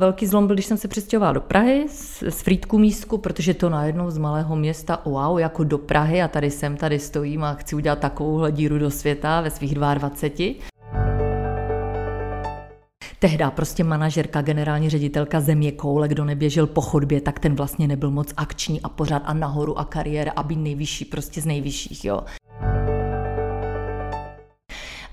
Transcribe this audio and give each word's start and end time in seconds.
Velký 0.00 0.26
zlom 0.26 0.46
byl, 0.46 0.56
když 0.56 0.66
jsem 0.66 0.76
se 0.76 0.88
přestěhovala 0.88 1.32
do 1.32 1.40
Prahy 1.40 1.86
z, 1.88 2.22
z 2.28 2.42
Frýdku 2.42 2.78
místku, 2.78 3.18
protože 3.18 3.54
to 3.54 3.70
najednou 3.70 4.10
z 4.10 4.18
malého 4.18 4.56
města, 4.56 5.02
wow, 5.04 5.38
jako 5.38 5.64
do 5.64 5.78
Prahy 5.78 6.22
a 6.22 6.28
tady 6.28 6.50
jsem, 6.50 6.76
tady 6.76 6.98
stojím 6.98 7.44
a 7.44 7.54
chci 7.54 7.76
udělat 7.76 7.98
takovouhle 7.98 8.52
díru 8.52 8.78
do 8.78 8.90
světa 8.90 9.40
ve 9.40 9.50
svých 9.50 9.74
22. 9.74 10.54
Tehdy 13.18 13.44
prostě 13.50 13.84
manažerka, 13.84 14.42
generální 14.42 14.90
ředitelka 14.90 15.40
země 15.40 15.72
koule, 15.72 16.08
kdo 16.08 16.24
neběžel 16.24 16.66
po 16.66 16.80
chodbě, 16.80 17.20
tak 17.20 17.38
ten 17.38 17.54
vlastně 17.54 17.88
nebyl 17.88 18.10
moc 18.10 18.34
akční 18.36 18.82
a 18.82 18.88
pořád 18.88 19.22
a 19.26 19.34
nahoru 19.34 19.78
a 19.78 19.84
kariéra 19.84 20.32
a 20.36 20.42
být 20.42 20.58
nejvyšší, 20.58 21.04
prostě 21.04 21.40
z 21.40 21.46
nejvyšších, 21.46 22.04
jo. 22.04 22.20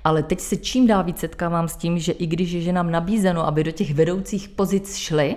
Ale 0.04 0.24
teď 0.24 0.40
se 0.40 0.58
čím 0.58 0.88
dál 0.88 1.04
víc 1.04 1.20
setkávám 1.20 1.68
s 1.68 1.76
tím, 1.76 2.00
že 2.00 2.12
i 2.12 2.28
když 2.28 2.52
je 2.52 2.62
ženám 2.62 2.92
nabízeno, 2.92 3.48
aby 3.48 3.64
do 3.64 3.72
těch 3.72 3.94
vedoucích 3.94 4.50
pozic 4.50 4.96
šly, 4.96 5.36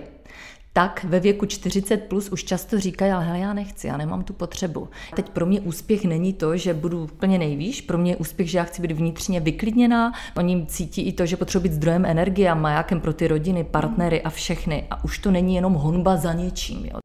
tak 0.73 1.03
ve 1.03 1.19
věku 1.19 1.45
40 1.45 1.97
plus 1.97 2.29
už 2.29 2.43
často 2.43 2.79
říkají, 2.79 3.11
ale 3.11 3.39
já 3.39 3.53
nechci, 3.53 3.87
já 3.87 3.97
nemám 3.97 4.23
tu 4.23 4.33
potřebu. 4.33 4.89
Teď 5.15 5.29
pro 5.29 5.45
mě 5.45 5.61
úspěch 5.61 6.05
není 6.05 6.33
to, 6.33 6.57
že 6.57 6.73
budu 6.73 7.03
úplně 7.03 7.37
nejvýš, 7.37 7.81
pro 7.81 7.97
mě 7.97 8.11
je 8.11 8.15
úspěch, 8.15 8.49
že 8.49 8.57
já 8.57 8.63
chci 8.63 8.81
být 8.81 8.91
vnitřně 8.91 9.39
vyklidněná, 9.39 10.13
oni 10.37 10.65
cítí 10.65 11.01
i 11.01 11.13
to, 11.13 11.25
že 11.25 11.37
potřebuji 11.37 11.63
být 11.63 11.73
zdrojem 11.73 12.05
energie 12.05 12.49
a 12.49 12.55
majákem 12.55 13.01
pro 13.01 13.13
ty 13.13 13.27
rodiny, 13.27 13.63
partnery 13.63 14.21
a 14.21 14.29
všechny. 14.29 14.87
A 14.91 15.03
už 15.03 15.19
to 15.19 15.31
není 15.31 15.55
jenom 15.55 15.73
honba 15.73 16.17
za 16.17 16.33
něčím. 16.33 16.85
Jo. 16.85 16.99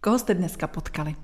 Koho 0.00 0.18
jste 0.18 0.34
dneska 0.34 0.66
potkali? 0.66 1.14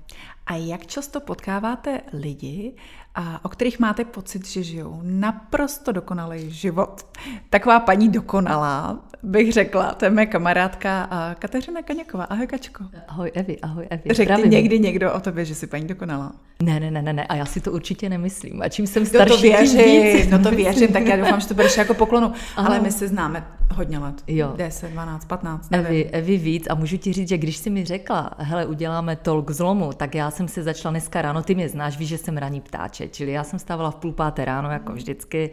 A 0.45 0.55
jak 0.55 0.87
často 0.87 1.19
potkáváte 1.19 2.01
lidi, 2.13 2.73
a 3.19 3.45
o 3.45 3.49
kterých 3.49 3.79
máte 3.79 4.05
pocit, 4.05 4.47
že 4.47 4.63
žijou 4.63 4.99
naprosto 5.03 5.91
dokonalý 5.91 6.51
život? 6.51 7.05
Taková 7.49 7.79
paní 7.79 8.09
dokonalá, 8.09 8.99
bych 9.23 9.53
řekla, 9.53 9.93
to 9.93 10.05
je 10.05 10.11
moje 10.11 10.25
kamarádka 10.25 11.09
Kateřina 11.39 11.81
Kaněková. 11.81 12.23
Ahoj, 12.23 12.47
Kačko. 12.47 12.83
Ahoj, 13.07 13.31
Evi, 13.33 13.59
ahoj, 13.59 13.87
Evi. 13.89 14.13
Řekl 14.13 14.47
někdy 14.47 14.79
někdo 14.79 15.13
o 15.13 15.19
tobě, 15.19 15.45
že 15.45 15.55
jsi 15.55 15.67
paní 15.67 15.87
dokonalá? 15.87 16.31
Ne, 16.63 16.79
ne, 16.79 16.91
ne, 16.91 17.01
ne, 17.01 17.13
ne, 17.13 17.23
a 17.23 17.35
já 17.35 17.45
si 17.45 17.61
to 17.61 17.71
určitě 17.71 18.09
nemyslím. 18.09 18.61
A 18.61 18.69
čím 18.69 18.87
jsem 18.87 19.05
starší, 19.05 19.31
no 19.31 19.35
to 19.35 19.41
věřím, 19.41 20.31
no 20.31 20.39
to 20.39 20.51
věřím, 20.51 20.87
tak 20.87 21.05
já 21.05 21.15
doufám, 21.15 21.41
že 21.41 21.47
to 21.47 21.53
budeš 21.53 21.77
jako 21.77 21.93
poklonu. 21.93 22.33
Ano. 22.55 22.67
Ale 22.67 22.79
my 22.79 22.91
se 22.91 23.07
známe 23.07 23.47
hodně 23.73 23.99
let. 23.99 24.23
Jo. 24.27 24.53
10, 24.55 24.91
12, 24.91 25.25
15, 25.25 25.69
nevím. 25.69 25.87
Evi, 25.87 26.05
Evi 26.05 26.37
víc 26.37 26.67
a 26.69 26.75
můžu 26.75 26.97
ti 26.97 27.13
říct, 27.13 27.29
že 27.29 27.37
když 27.37 27.57
jsi 27.57 27.69
mi 27.69 27.85
řekla, 27.85 28.31
hele, 28.37 28.65
uděláme 28.65 29.15
tolk 29.15 29.51
zlomu, 29.51 29.93
tak 29.93 30.15
já 30.15 30.31
jsem 30.31 30.47
se 30.47 30.63
začala 30.63 30.91
dneska 30.91 31.21
ráno, 31.21 31.43
ty 31.43 31.55
mě 31.55 31.69
znáš, 31.69 31.97
víš, 31.97 32.09
že 32.09 32.17
jsem 32.17 32.37
raní 32.37 32.61
ptáče, 32.61 33.07
čili 33.09 33.31
já 33.31 33.43
jsem 33.43 33.59
stávala 33.59 33.91
v 33.91 33.95
půl 33.95 34.11
páté 34.11 34.45
ráno, 34.45 34.71
jako 34.71 34.93
vždycky, 34.93 35.51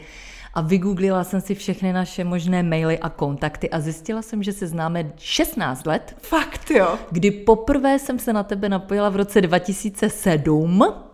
a 0.54 0.60
vygooglila 0.60 1.24
jsem 1.24 1.40
si 1.40 1.54
všechny 1.54 1.92
naše 1.92 2.24
možné 2.24 2.62
maily 2.62 2.98
a 2.98 3.08
kontakty 3.08 3.70
a 3.70 3.80
zjistila 3.80 4.22
jsem, 4.22 4.42
že 4.42 4.52
se 4.52 4.66
známe 4.66 5.12
16 5.16 5.86
let. 5.86 6.16
Fakt 6.18 6.70
jo? 6.70 6.98
Kdy 7.10 7.30
poprvé 7.30 7.98
jsem 7.98 8.18
se 8.18 8.32
na 8.32 8.42
tebe 8.42 8.68
napojila 8.68 9.08
v 9.08 9.16
roce 9.16 9.40
2007 9.40 11.05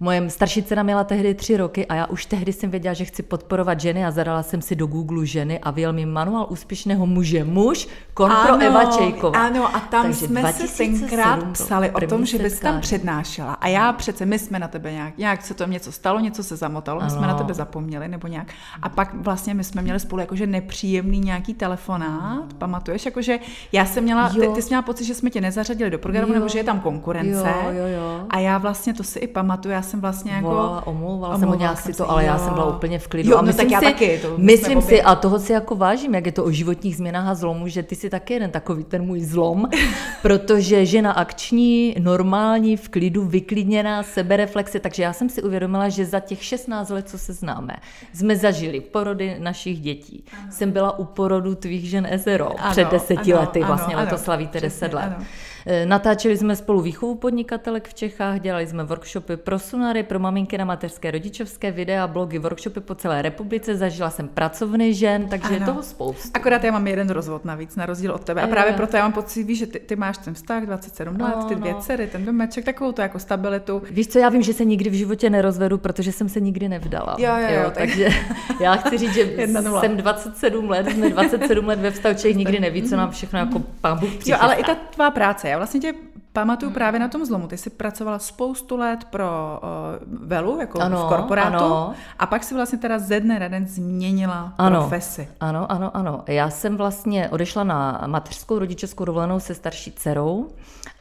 Moje 0.00 0.30
starší 0.30 0.62
dcera 0.62 0.82
měla 0.82 1.04
tehdy 1.04 1.34
tři 1.34 1.56
roky 1.56 1.86
a 1.86 1.94
já 1.94 2.06
už 2.06 2.26
tehdy 2.26 2.52
jsem 2.52 2.70
věděla, 2.70 2.94
že 2.94 3.04
chci 3.04 3.22
podporovat 3.22 3.80
ženy 3.80 4.04
a 4.04 4.10
zadala 4.10 4.42
jsem 4.42 4.62
si 4.62 4.76
do 4.76 4.86
Google 4.86 5.26
ženy 5.26 5.58
a 5.58 5.70
vyjel 5.70 5.92
mi 5.92 6.06
manuál 6.06 6.46
úspěšného 6.50 7.06
muže 7.06 7.44
muž, 7.44 7.88
kontro 8.14 8.54
ano, 8.54 8.66
Eva 8.66 8.84
Čejková. 8.84 9.38
Ano, 9.38 9.76
a 9.76 9.80
tam 9.80 10.02
Takže 10.02 10.26
jsme 10.26 10.52
se 10.52 10.76
tenkrát 10.76 11.52
psali 11.52 11.90
o 11.90 12.00
tom, 12.00 12.26
že 12.26 12.38
bys 12.38 12.60
tam 12.60 12.80
přednášela. 12.80 13.52
A 13.52 13.68
já 13.68 13.92
přece, 13.92 14.26
my 14.26 14.38
jsme 14.38 14.58
na 14.58 14.68
tebe 14.68 14.92
nějak, 14.92 15.18
nějak 15.18 15.42
se 15.42 15.54
to 15.54 15.66
něco 15.66 15.92
stalo, 15.92 16.20
něco 16.20 16.44
se 16.44 16.56
zamotalo, 16.56 17.00
my 17.04 17.10
jsme 17.10 17.26
na 17.26 17.34
tebe 17.34 17.54
zapomněli 17.54 18.08
nebo 18.08 18.28
nějak. 18.28 18.52
A 18.82 18.88
pak 18.88 19.14
vlastně 19.14 19.54
my 19.54 19.64
jsme 19.64 19.82
měli 19.82 20.00
spolu 20.00 20.20
jakože 20.20 20.46
nepříjemný 20.46 21.20
nějaký 21.20 21.54
telefonát, 21.54 22.52
pamatuješ? 22.58 23.06
Jakože 23.06 23.38
já 23.72 23.86
jsem 23.86 24.04
měla, 24.04 24.28
ty, 24.28 24.48
ty 24.48 24.62
jsi 24.62 24.68
měla 24.68 24.82
pocit, 24.82 25.04
že 25.04 25.14
jsme 25.14 25.30
tě 25.30 25.40
nezařadili 25.40 25.90
do 25.90 25.98
programu, 25.98 26.28
jo. 26.28 26.34
nebo 26.34 26.48
že 26.48 26.58
je 26.58 26.64
tam 26.64 26.80
konkurence. 26.80 27.54
Jo, 27.64 27.70
jo, 27.70 27.86
jo. 27.86 28.26
A 28.30 28.38
já 28.38 28.58
vlastně 28.58 28.94
to 28.94 29.02
si 29.02 29.18
i 29.18 29.26
pamatuju, 29.26 29.72
já 29.72 29.82
jsem 29.88 30.00
vlastně 30.00 30.32
jako... 30.32 30.48
Volala, 30.48 30.86
omlouvala 30.86 31.38
jsem 31.38 31.48
ho 31.48 31.54
nějak 31.54 31.80
si 31.80 31.92
to, 31.92 32.10
ale 32.10 32.24
já 32.24 32.38
jsem 32.38 32.54
byla 32.54 32.76
úplně 32.76 32.98
v 32.98 33.08
klidu. 33.08 33.30
Jo, 33.30 33.36
a 33.36 33.40
no 33.40 33.46
myslím 33.46 33.70
tak 33.70 33.72
já 33.72 33.78
si, 33.80 33.84
taky. 33.84 34.18
To 34.18 34.34
myslím 34.38 34.82
si, 34.82 35.02
a 35.02 35.14
toho 35.14 35.38
si 35.38 35.52
jako 35.52 35.76
vážím, 35.76 36.14
jak 36.14 36.26
je 36.26 36.32
to 36.32 36.44
o 36.44 36.50
životních 36.50 36.96
změnách 36.96 37.28
a 37.28 37.34
zlomu, 37.34 37.68
že 37.68 37.82
ty 37.82 37.94
si 37.94 38.10
taky 38.10 38.34
jeden 38.34 38.50
takový 38.50 38.84
ten 38.84 39.02
můj 39.02 39.20
zlom, 39.20 39.68
protože 40.22 40.86
žena 40.86 41.12
akční, 41.12 41.94
normální, 41.98 42.76
v 42.76 42.88
klidu, 42.88 43.24
vyklidněná, 43.24 44.02
sebereflexe, 44.02 44.80
takže 44.80 45.02
já 45.02 45.12
jsem 45.12 45.28
si 45.28 45.42
uvědomila, 45.42 45.88
že 45.88 46.04
za 46.04 46.20
těch 46.20 46.44
16 46.44 46.90
let, 46.90 47.08
co 47.08 47.18
se 47.18 47.32
známe, 47.32 47.76
jsme 48.14 48.36
zažili 48.36 48.80
porody 48.80 49.36
našich 49.38 49.80
dětí. 49.80 50.24
Ano. 50.32 50.52
Jsem 50.52 50.70
byla 50.70 50.98
u 50.98 51.04
porodu 51.04 51.54
tvých 51.54 51.90
žen 51.90 52.06
Ezero 52.10 52.60
ano, 52.60 52.70
před 52.70 52.90
deseti 52.90 53.32
ano, 53.32 53.40
lety, 53.40 53.64
vlastně 53.64 53.94
ano, 53.94 54.04
letos 54.04 54.22
slavíte 54.22 54.60
deset 54.60 54.94
let. 54.94 55.12
Ano. 55.16 55.24
Eh, 55.66 55.86
natáčeli 55.86 56.36
jsme 56.36 56.56
spolu 56.56 56.80
výchovu 56.80 57.14
podnikatelek 57.14 57.88
v 57.88 57.94
Čechách, 57.94 58.40
dělali 58.40 58.66
jsme 58.66 58.84
workshopy 58.84 59.36
pro 59.36 59.58
sunary, 59.58 60.02
pro 60.02 60.18
maminky 60.18 60.58
na 60.58 60.64
mateřské 60.64 61.10
rodičovské 61.10 61.70
videa, 61.70 62.06
blogy, 62.06 62.38
workshopy 62.38 62.80
po 62.80 62.94
celé 62.94 63.22
republice, 63.22 63.76
zažila 63.76 64.10
jsem 64.10 64.28
pracovny 64.28 64.94
žen, 64.94 65.28
takže 65.28 65.48
ano. 65.48 65.56
je 65.56 65.64
toho 65.64 65.82
spoustu. 65.82 66.30
Akorát 66.34 66.64
já 66.64 66.72
mám 66.72 66.86
jeden 66.86 67.10
rozvod 67.10 67.44
navíc, 67.44 67.76
na 67.76 67.86
rozdíl 67.86 68.12
od 68.12 68.24
tebe. 68.24 68.42
A 68.42 68.46
právě 68.46 68.72
proto 68.72 68.96
já 68.96 69.02
mám 69.02 69.12
pocit, 69.12 69.44
víš, 69.44 69.58
že 69.58 69.66
ty, 69.66 69.78
ty 69.78 69.96
máš 69.96 70.18
ten 70.18 70.34
vztah 70.34 70.66
27 70.66 71.18
no, 71.18 71.24
let, 71.24 71.44
ty 71.48 71.54
dvě 71.54 71.72
no. 71.72 71.80
dcery, 71.80 72.06
ten 72.06 72.24
domeček, 72.24 72.64
takovou 72.64 72.92
to 72.92 73.02
jako 73.02 73.18
stabilitu. 73.18 73.82
Víš 73.90 74.06
co, 74.06 74.18
já 74.18 74.28
vím, 74.28 74.42
že 74.42 74.54
se 74.54 74.64
nikdy 74.64 74.90
v 74.90 74.92
životě 74.92 75.30
nerozvedu, 75.30 75.78
protože 75.78 76.12
jsem 76.12 76.28
se 76.28 76.40
nikdy 76.40 76.68
nevdala. 76.68 77.16
Jo, 77.18 77.36
jo, 77.36 77.48
jo, 77.48 77.62
jo 77.62 77.72
takže 77.74 78.08
já 78.60 78.76
chci 78.76 78.98
říct, 78.98 79.14
že 79.14 79.46
jsem 79.80 79.96
27 79.96 80.70
let, 80.70 80.90
jsme 80.90 81.10
27 81.10 81.68
let 81.68 81.78
ve 81.78 81.90
vztahu, 81.90 82.14
nikdy 82.34 82.60
neví, 82.60 82.82
co 82.82 82.96
nám 82.96 83.10
všechno 83.10 83.38
jako 83.38 83.62
pán 83.80 83.98
Bůh 83.98 84.26
Jo, 84.26 84.36
ale 84.40 84.54
i 84.54 84.64
ta 84.64 84.74
tvá 84.74 85.10
práce, 85.10 85.47
já 85.48 85.56
vlastně 85.56 85.80
tě 85.80 85.94
pamatuju 86.32 86.68
hmm. 86.68 86.74
právě 86.74 87.00
na 87.00 87.08
tom 87.08 87.24
zlomu. 87.24 87.46
Ty 87.46 87.56
jsi 87.56 87.70
pracovala 87.70 88.18
spoustu 88.18 88.76
let 88.76 89.04
pro 89.04 89.60
uh, 89.62 90.26
Velu, 90.26 90.60
jako 90.60 90.80
ano, 90.80 91.06
v 91.06 91.08
korporátu, 91.08 91.56
ano. 91.56 91.94
a 92.18 92.26
pak 92.26 92.44
si 92.44 92.54
vlastně 92.54 92.78
teda 92.78 92.98
ze 92.98 93.20
dne 93.20 93.38
na 93.38 93.48
den 93.48 93.66
změnila 93.66 94.52
ano, 94.58 94.80
profesi. 94.80 95.28
Ano, 95.40 95.72
ano, 95.72 95.96
ano. 95.96 96.24
Já 96.26 96.50
jsem 96.50 96.76
vlastně 96.76 97.28
odešla 97.28 97.64
na 97.64 98.02
mateřskou 98.06 98.58
rodičovskou 98.58 99.04
dovolenou 99.04 99.40
se 99.40 99.54
starší 99.54 99.92
dcerou 99.92 100.50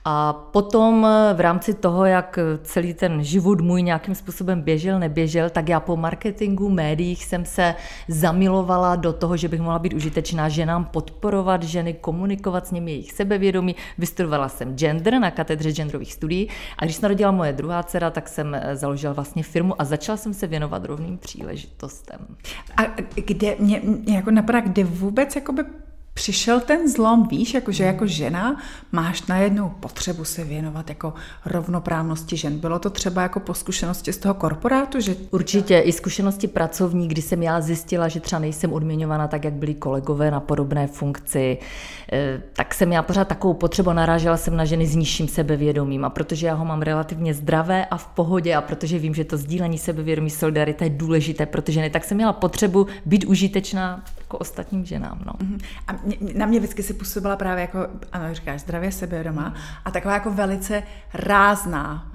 a 0.09 0.34
potom 0.34 1.07
v 1.34 1.40
rámci 1.40 1.73
toho, 1.73 2.06
jak 2.06 2.40
celý 2.63 2.94
ten 2.94 3.23
život 3.23 3.62
můj 3.62 3.81
nějakým 3.81 4.16
způsobem 4.16 4.62
běžel, 4.62 5.00
neběžel, 5.00 5.50
tak 5.50 5.69
já 5.69 5.79
po 5.79 5.97
marketingu, 5.97 6.69
médiích 6.69 7.25
jsem 7.25 7.45
se 7.45 7.75
zamilovala 8.07 8.95
do 8.95 9.13
toho, 9.13 9.38
že 9.38 9.47
bych 9.47 9.62
mohla 9.62 9.79
být 9.79 9.94
užitečná 9.94 10.50
ženám, 10.50 10.85
podporovat 10.85 11.63
ženy, 11.63 11.94
komunikovat 11.94 12.68
s 12.68 12.72
nimi 12.72 12.91
jejich 12.91 13.12
sebevědomí. 13.12 13.75
Vystudovala 13.97 14.50
jsem 14.50 14.78
gender 14.78 15.19
na 15.19 15.31
katedře 15.31 15.72
genderových 15.72 16.13
studií 16.13 16.50
a 16.78 16.85
když 16.85 16.95
se 16.95 17.01
narodila 17.01 17.31
moje 17.31 17.53
druhá 17.53 17.84
dcera, 17.84 18.09
tak 18.09 18.28
jsem 18.28 18.62
založila 18.74 19.13
vlastně 19.13 19.44
firmu 19.44 19.81
a 19.81 19.85
začala 19.85 20.18
jsem 20.18 20.34
se 20.34 20.47
věnovat 20.47 20.85
rovným 20.85 21.18
příležitostem. 21.18 22.19
A 22.78 22.81
kde 23.16 23.56
mě, 23.59 23.81
mě 23.84 24.16
jako 24.16 24.31
napadá, 24.31 24.59
kde 24.59 24.84
vůbec 24.84 25.35
jakoby 25.35 25.63
přišel 26.17 26.59
ten 26.59 26.89
zlom, 26.89 27.28
víš, 27.28 27.53
jakože 27.53 27.83
jako 27.83 28.07
žena 28.07 28.57
máš 28.91 29.25
najednou 29.25 29.69
potřebu 29.69 30.23
se 30.23 30.44
věnovat 30.44 30.89
jako 30.89 31.13
rovnoprávnosti 31.45 32.38
žen. 32.38 32.59
Bylo 32.59 32.79
to 32.79 32.89
třeba 32.89 33.22
jako 33.22 33.39
po 33.39 33.53
zkušenosti 33.53 34.13
z 34.13 34.17
toho 34.17 34.33
korporátu? 34.33 35.00
Že... 35.00 35.16
Určitě, 35.31 35.79
i 35.79 35.91
zkušenosti 35.91 36.47
pracovní, 36.47 37.07
kdy 37.07 37.22
jsem 37.22 37.44
já 37.44 37.61
zjistila, 37.61 38.07
že 38.07 38.19
třeba 38.19 38.39
nejsem 38.39 38.73
odměňována 38.73 39.27
tak, 39.27 39.44
jak 39.44 39.53
byli 39.53 39.73
kolegové 39.73 40.31
na 40.31 40.39
podobné 40.39 40.88
funkci, 40.88 41.57
eh, 42.11 42.41
tak 42.53 42.73
jsem 42.73 42.91
já 42.91 43.01
pořád 43.01 43.27
takovou 43.27 43.53
potřebu 43.53 43.94
narážela 43.94 44.38
jsem 44.38 44.57
na 44.57 44.66
ženy 44.66 44.88
s 44.88 44.95
nižším 44.95 45.27
sebevědomím 45.27 46.06
a 46.06 46.09
protože 46.09 46.47
já 46.47 46.53
ho 46.53 46.66
mám 46.66 46.81
relativně 46.81 47.33
zdravé 47.33 47.85
a 47.85 47.97
v 47.97 48.07
pohodě 48.07 48.56
a 48.56 48.61
protože 48.61 49.00
vím, 49.00 49.13
že 49.13 49.23
to 49.23 49.38
sdílení 49.38 49.77
sebevědomí, 49.77 50.29
solidarita 50.29 50.85
je 50.85 50.89
důležité 50.89 51.45
pro 51.45 51.61
ty 51.61 51.72
ženy, 51.72 51.89
tak 51.89 52.03
jsem 52.03 52.17
měla 52.17 52.33
potřebu 52.33 52.88
být 53.06 53.25
užitečná 53.25 54.03
jako 54.27 54.38
ostatním 54.38 54.86
ženám. 54.86 55.21
No. 55.25 55.33
Mhm. 55.39 55.57
A 55.88 55.94
na 56.36 56.45
mě 56.45 56.59
vždycky 56.59 56.83
si 56.83 56.94
působila 56.94 57.36
právě 57.36 57.62
jako, 57.62 57.88
ano, 58.12 58.33
říkáš, 58.33 58.62
zdravě 58.62 58.92
sebe 58.92 59.24
doma, 59.24 59.54
a 59.86 59.92
taková 59.92 60.13
jako 60.13 60.31
velice 60.31 60.83
rázná 61.13 62.12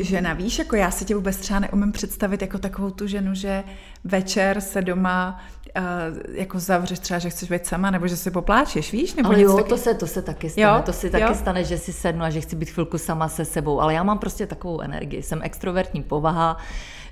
žena. 0.00 0.32
Víš, 0.32 0.58
jako 0.58 0.76
já 0.76 0.90
si 0.90 1.04
tě 1.04 1.14
vůbec 1.14 1.36
třeba 1.36 1.60
neumím 1.60 1.92
představit 1.92 2.42
jako 2.42 2.58
takovou 2.58 2.90
tu 2.90 3.06
ženu, 3.06 3.34
že 3.34 3.64
večer 4.04 4.60
se 4.60 4.82
doma 4.82 5.40
uh, 5.76 6.36
jako 6.36 6.58
zavřeš 6.58 6.98
třeba, 6.98 7.18
že 7.18 7.30
chceš 7.30 7.50
být 7.50 7.66
sama, 7.66 7.90
nebo 7.90 8.08
že 8.08 8.16
si 8.16 8.30
popláčeš, 8.30 8.92
víš? 8.92 9.14
Nebo 9.14 9.28
ale 9.28 9.40
jo, 9.40 9.56
taky... 9.56 9.68
to 9.68 9.76
se, 9.76 9.94
to 9.94 10.06
se 10.06 10.22
taky 10.22 10.50
stane. 10.50 10.66
Jo? 10.66 10.82
To 10.86 10.92
si 10.92 11.10
taky 11.10 11.24
jo? 11.24 11.34
stane, 11.34 11.64
že 11.64 11.78
si 11.78 11.92
sednu 11.92 12.24
a 12.24 12.30
že 12.30 12.40
chci 12.40 12.56
být 12.56 12.70
chvilku 12.70 12.98
sama 12.98 13.28
se 13.28 13.44
sebou. 13.44 13.80
Ale 13.80 13.94
já 13.94 14.02
mám 14.02 14.18
prostě 14.18 14.46
takovou 14.46 14.80
energii. 14.80 15.22
Jsem 15.22 15.40
extrovertní 15.42 16.02
povaha, 16.02 16.56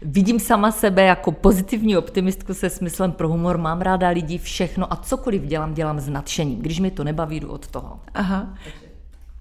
vidím 0.03 0.41
sama 0.41 0.73
sebe 0.73 1.03
jako 1.03 1.33
pozitivní 1.33 1.97
optimistku 1.97 2.55
se 2.55 2.71
smyslem 2.71 3.12
pro 3.12 3.29
humor, 3.29 3.59
mám 3.59 3.81
ráda 3.81 4.09
lidi, 4.09 4.39
všechno 4.39 4.93
a 4.93 4.97
cokoliv 4.97 5.43
dělám, 5.43 5.75
dělám 5.75 6.00
s 6.00 6.09
nadšením. 6.09 6.59
Když 6.59 6.81
mi 6.81 6.91
to 6.91 7.05
nebaví, 7.05 7.41
jdu 7.41 7.49
od 7.49 7.67
toho. 7.67 8.00
Aha. 8.15 8.55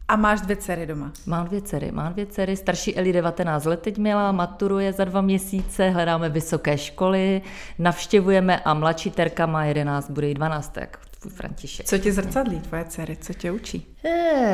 A 0.07 0.15
máš 0.15 0.41
dvě 0.41 0.55
dcery 0.55 0.85
doma? 0.85 1.11
Mám 1.25 1.47
dvě 1.47 1.61
dcery, 1.61 1.91
mám 1.91 2.13
dvě 2.13 2.25
dcery. 2.25 2.55
Starší 2.55 2.97
Eli 2.97 3.13
19 3.13 3.65
let 3.65 3.81
teď 3.81 3.97
měla, 3.97 4.31
maturuje 4.31 4.93
za 4.93 5.05
dva 5.05 5.21
měsíce, 5.21 5.89
hledáme 5.89 6.29
vysoké 6.29 6.77
školy, 6.77 7.41
navštěvujeme 7.79 8.59
a 8.59 8.73
mladší 8.73 9.11
Terka 9.11 9.45
má 9.45 9.65
11, 9.65 10.09
bude 10.09 10.27
jí 10.27 10.33
12, 10.33 10.73
tak 10.73 10.97
tvůj 11.19 11.31
František. 11.31 11.85
Co 11.85 11.97
ti 11.97 12.11
zrcadlí 12.11 12.59
tvoje 12.59 12.85
dcery, 12.85 13.17
co 13.21 13.33
tě 13.33 13.51
učí? 13.51 13.85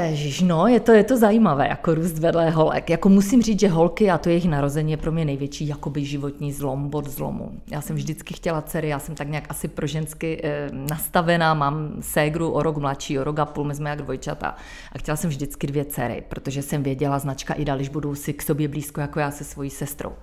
Ježiš, 0.05 0.41
no, 0.41 0.67
je 0.67 0.79
to, 0.79 0.91
je 0.91 1.03
to 1.03 1.17
zajímavé, 1.17 1.67
jako 1.67 1.95
růst 1.95 2.19
vedle 2.19 2.49
holek. 2.49 2.89
Jako 2.89 3.09
musím 3.09 3.41
říct, 3.41 3.59
že 3.59 3.67
holky 3.67 4.11
a 4.11 4.17
to 4.17 4.29
jejich 4.29 4.49
narození 4.49 4.91
je 4.91 4.97
pro 4.97 5.11
mě 5.11 5.25
největší 5.25 5.67
jakoby 5.67 6.05
životní 6.05 6.53
zlom, 6.53 6.89
bod 6.89 7.07
zlomu. 7.07 7.51
Já 7.71 7.81
jsem 7.81 7.95
vždycky 7.95 8.33
chtěla 8.33 8.61
dcery, 8.61 8.89
já 8.89 8.99
jsem 8.99 9.15
tak 9.15 9.27
nějak 9.27 9.45
asi 9.49 9.67
pro 9.67 9.87
žensky 9.87 10.41
e, 10.43 10.69
nastavená, 10.71 11.53
mám 11.53 11.93
ségru 12.01 12.51
o 12.51 12.63
rok 12.63 12.77
mladší, 12.77 13.19
o 13.19 13.23
rok 13.23 13.39
a 13.39 13.45
půl, 13.45 13.63
my 13.63 13.75
jsme 13.75 13.89
jak 13.89 14.01
dvojčata. 14.01 14.55
A 14.91 14.97
chtěla 14.97 15.15
jsem 15.15 15.29
vždycky 15.29 15.67
dvě 15.67 15.85
dcery, 15.85 16.23
protože 16.29 16.61
jsem 16.61 16.83
věděla, 16.83 17.19
značka 17.19 17.53
Ida, 17.53 17.75
když 17.75 17.89
budou 17.89 18.15
si 18.15 18.33
k 18.33 18.41
sobě 18.41 18.67
blízko 18.67 19.01
jako 19.01 19.19
já 19.19 19.31
se 19.31 19.43
svojí 19.43 19.69
sestrou. 19.69 20.13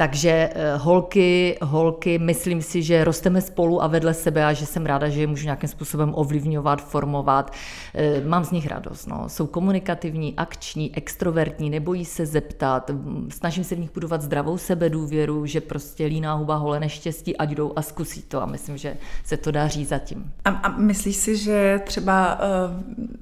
Takže 0.00 0.50
eh, 0.54 0.76
holky, 0.76 1.58
holky, 1.62 2.18
myslím 2.18 2.62
si, 2.62 2.82
že 2.82 3.04
rosteme 3.04 3.40
spolu 3.40 3.82
a 3.82 3.86
vedle 3.86 4.14
sebe 4.14 4.44
a 4.44 4.52
že 4.52 4.66
jsem 4.66 4.86
ráda, 4.86 5.08
že 5.08 5.20
je 5.20 5.26
můžu 5.26 5.44
nějakým 5.44 5.68
způsobem 5.68 6.12
ovlivňovat, 6.14 6.88
formovat. 6.88 7.52
Eh, 7.94 8.20
mám 8.24 8.44
z 8.44 8.50
nich 8.50 8.66
radost. 8.66 9.06
No. 9.06 9.28
Jsou 9.28 9.46
komunikativní, 9.46 10.34
akční, 10.36 10.96
extrovertní, 10.96 11.70
nebojí 11.70 12.04
se 12.04 12.26
zeptat. 12.26 12.90
Snažím 13.28 13.64
se 13.64 13.74
v 13.74 13.78
nich 13.78 13.90
budovat 13.94 14.22
zdravou 14.22 14.58
sebedůvěru, 14.58 15.46
že 15.46 15.60
prostě 15.60 16.06
líná 16.06 16.34
huba 16.34 16.56
hole 16.56 16.80
neštěstí, 16.80 17.36
ať 17.36 17.50
jdou 17.50 17.72
a 17.76 17.82
zkusí 17.82 18.22
to. 18.22 18.42
A 18.42 18.46
myslím, 18.46 18.76
že 18.76 18.96
se 19.24 19.36
to 19.36 19.50
daří 19.50 19.84
zatím. 19.84 20.32
A, 20.44 20.50
a 20.50 20.78
myslíš 20.78 21.16
si, 21.16 21.36
že 21.36 21.80
třeba 21.84 22.38
uh, 22.38 22.40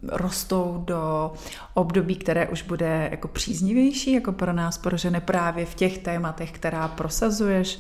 rostou 0.08 0.82
do 0.87 1.32
období, 1.75 2.17
které 2.17 2.49
už 2.49 2.62
bude 2.62 3.08
jako 3.11 3.28
příznivější, 3.28 4.12
jako 4.12 4.32
pro 4.32 4.52
nás, 4.52 4.78
pro 4.78 4.96
ženy 4.96 5.20
právě 5.20 5.67
v 5.67 5.75
těch 5.75 5.99
tématech, 5.99 6.52
které 6.52 6.65
která 6.66 6.88
prosazuješ, 6.88 7.78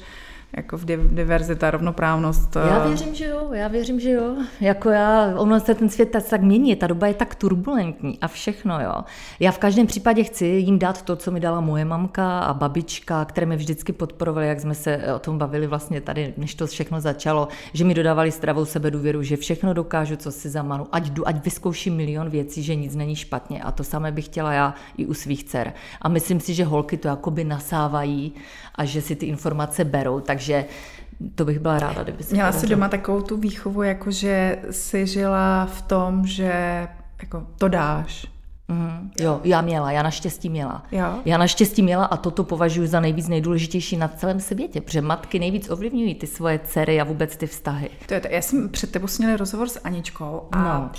jako 0.56 0.76
v 0.76 0.84
diverzita, 1.14 1.70
rovnoprávnost. 1.70 2.56
Já 2.56 2.84
eh, 2.84 2.88
věřím, 2.88 3.14
že 3.14 3.26
jo, 3.26 3.48
já 3.52 3.68
věřím, 3.68 4.00
že 4.00 4.10
jo. 4.10 4.36
Jako 4.60 4.90
já, 4.90 5.34
ono 5.38 5.60
se 5.60 5.74
ten 5.74 5.88
svět 5.88 6.16
tak 6.30 6.40
mění, 6.40 6.76
ta 6.76 6.86
doba 6.86 7.06
je 7.06 7.14
tak 7.14 7.34
turbulentní 7.34 8.18
a 8.20 8.28
všechno, 8.28 8.80
jo. 8.80 9.04
Já 9.40 9.52
v 9.52 9.58
každém 9.58 9.86
případě 9.86 10.24
chci 10.24 10.46
jim 10.46 10.78
dát 10.78 11.02
to, 11.02 11.16
co 11.16 11.30
mi 11.30 11.40
dala 11.40 11.60
moje 11.60 11.84
mamka 11.84 12.40
a 12.40 12.54
babička, 12.54 13.24
které 13.24 13.46
mě 13.46 13.56
vždycky 13.56 13.92
podporovaly, 13.92 14.48
jak 14.48 14.60
jsme 14.60 14.74
se 14.74 15.14
o 15.14 15.18
tom 15.18 15.38
bavili 15.38 15.66
vlastně 15.66 16.00
tady, 16.00 16.34
než 16.36 16.54
to 16.54 16.66
všechno 16.66 17.00
začalo, 17.00 17.48
že 17.72 17.84
mi 17.84 17.94
dodávali 17.94 18.30
zdravou 18.30 18.64
sebedůvěru, 18.64 19.22
že 19.22 19.36
všechno 19.36 19.74
dokážu, 19.74 20.16
co 20.16 20.32
si 20.32 20.48
zamanu, 20.48 20.86
ať 20.92 21.06
jdu, 21.06 21.28
ať 21.28 21.44
vyzkouším 21.44 21.96
milion 21.96 22.30
věcí, 22.30 22.62
že 22.62 22.74
nic 22.74 22.94
není 22.94 23.16
špatně 23.16 23.62
a 23.62 23.72
to 23.72 23.84
samé 23.84 24.12
bych 24.12 24.24
chtěla 24.24 24.52
já 24.52 24.74
i 24.96 25.06
u 25.06 25.14
svých 25.14 25.44
dcer. 25.44 25.72
A 26.02 26.08
myslím 26.08 26.40
si, 26.40 26.54
že 26.54 26.64
holky 26.64 26.96
to 26.96 27.08
jakoby 27.08 27.44
nasávají 27.44 28.32
a 28.74 28.84
že 28.84 29.02
si 29.02 29.16
ty 29.16 29.26
informace 29.26 29.84
berou, 29.84 30.20
takže 30.36 30.64
to 31.34 31.44
bych 31.44 31.58
byla 31.58 31.78
ráda, 31.78 32.02
kdyby 32.02 32.22
si 32.22 32.34
Měla 32.34 32.52
jsi 32.52 32.66
doma 32.66 32.88
takovou 32.88 33.22
tu 33.22 33.36
výchovu, 33.36 33.82
jako 33.82 34.10
že 34.10 34.58
jsi 34.70 35.06
žila 35.06 35.66
v 35.66 35.82
tom, 35.82 36.26
že 36.26 36.88
jako 37.22 37.46
to 37.58 37.68
dáš. 37.68 38.26
Mm, 38.68 39.10
jo, 39.20 39.40
já 39.44 39.60
měla, 39.60 39.92
já 39.92 40.02
naštěstí 40.02 40.48
měla. 40.48 40.82
Jo. 40.92 41.14
Já 41.24 41.38
naštěstí 41.38 41.82
měla 41.82 42.04
a 42.04 42.16
toto 42.16 42.44
považuji 42.44 42.88
za 42.88 43.00
nejvíc 43.00 43.28
nejdůležitější 43.28 43.96
na 43.96 44.08
celém 44.08 44.40
světě, 44.40 44.80
protože 44.80 45.00
matky 45.00 45.38
nejvíc 45.38 45.70
ovlivňují 45.70 46.14
ty 46.14 46.26
svoje 46.26 46.58
dcery 46.58 47.00
a 47.00 47.04
vůbec 47.04 47.36
ty 47.36 47.46
vztahy. 47.46 47.90
To 48.06 48.14
je 48.14 48.20
to. 48.20 48.28
Já 48.30 48.42
jsem 48.42 48.68
před 48.68 48.92
tebou 48.92 49.06
směla 49.06 49.36
rozhovor 49.36 49.68
s 49.68 49.80
Aničkou 49.84 50.42
a 50.52 50.62
no. 50.62 50.90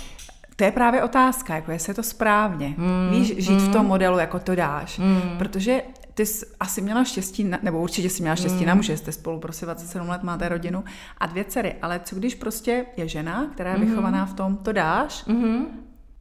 to 0.56 0.64
je 0.64 0.72
právě 0.72 1.02
otázka, 1.02 1.54
jako 1.54 1.70
jestli 1.70 1.90
je 1.90 1.94
to 1.94 2.02
správně. 2.02 2.74
Mm, 2.76 3.10
Víš, 3.10 3.34
žít 3.36 3.60
mm. 3.60 3.68
v 3.68 3.72
tom 3.72 3.86
modelu, 3.86 4.18
jako 4.18 4.38
to 4.38 4.54
dáš. 4.54 4.98
Mm. 4.98 5.38
Protože 5.38 5.82
ty 6.18 6.26
jsi 6.26 6.46
asi 6.60 6.80
měla 6.80 7.04
štěstí, 7.04 7.50
nebo 7.62 7.80
určitě 7.80 8.10
jsi 8.10 8.22
měla 8.22 8.36
štěstí 8.36 8.60
mm. 8.60 8.66
na 8.66 8.74
muže, 8.74 8.96
jste 8.96 9.12
spolu 9.12 9.40
prostě 9.40 9.66
27 9.66 10.08
let, 10.08 10.22
máte 10.22 10.48
rodinu 10.48 10.84
a 11.18 11.26
dvě 11.26 11.44
dcery, 11.44 11.74
ale 11.82 12.00
co 12.04 12.16
když 12.16 12.34
prostě 12.34 12.86
je 12.96 13.08
žena, 13.08 13.46
která 13.52 13.70
je 13.70 13.78
mm. 13.78 13.86
vychovaná 13.86 14.26
v 14.26 14.34
tom, 14.34 14.56
to 14.56 14.72
dáš 14.72 15.24
mm. 15.24 15.66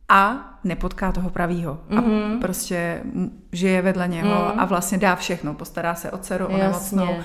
a 0.10 0.54
nepotká 0.64 1.12
toho 1.12 1.30
pravýho 1.30 1.80
mm. 1.90 1.98
a 1.98 2.02
mhm. 2.02 2.40
prostě 2.40 3.04
žije 3.52 3.82
vedle 3.82 4.08
něho 4.08 4.54
mm. 4.54 4.60
a 4.60 4.66
vlastně 4.66 4.98
dá 4.98 5.16
všechno, 5.16 5.54
postará 5.54 5.96
se 5.96 6.12
o 6.12 6.18
dceru, 6.18 6.46
o 6.46 6.58
nemocnou 6.58 7.16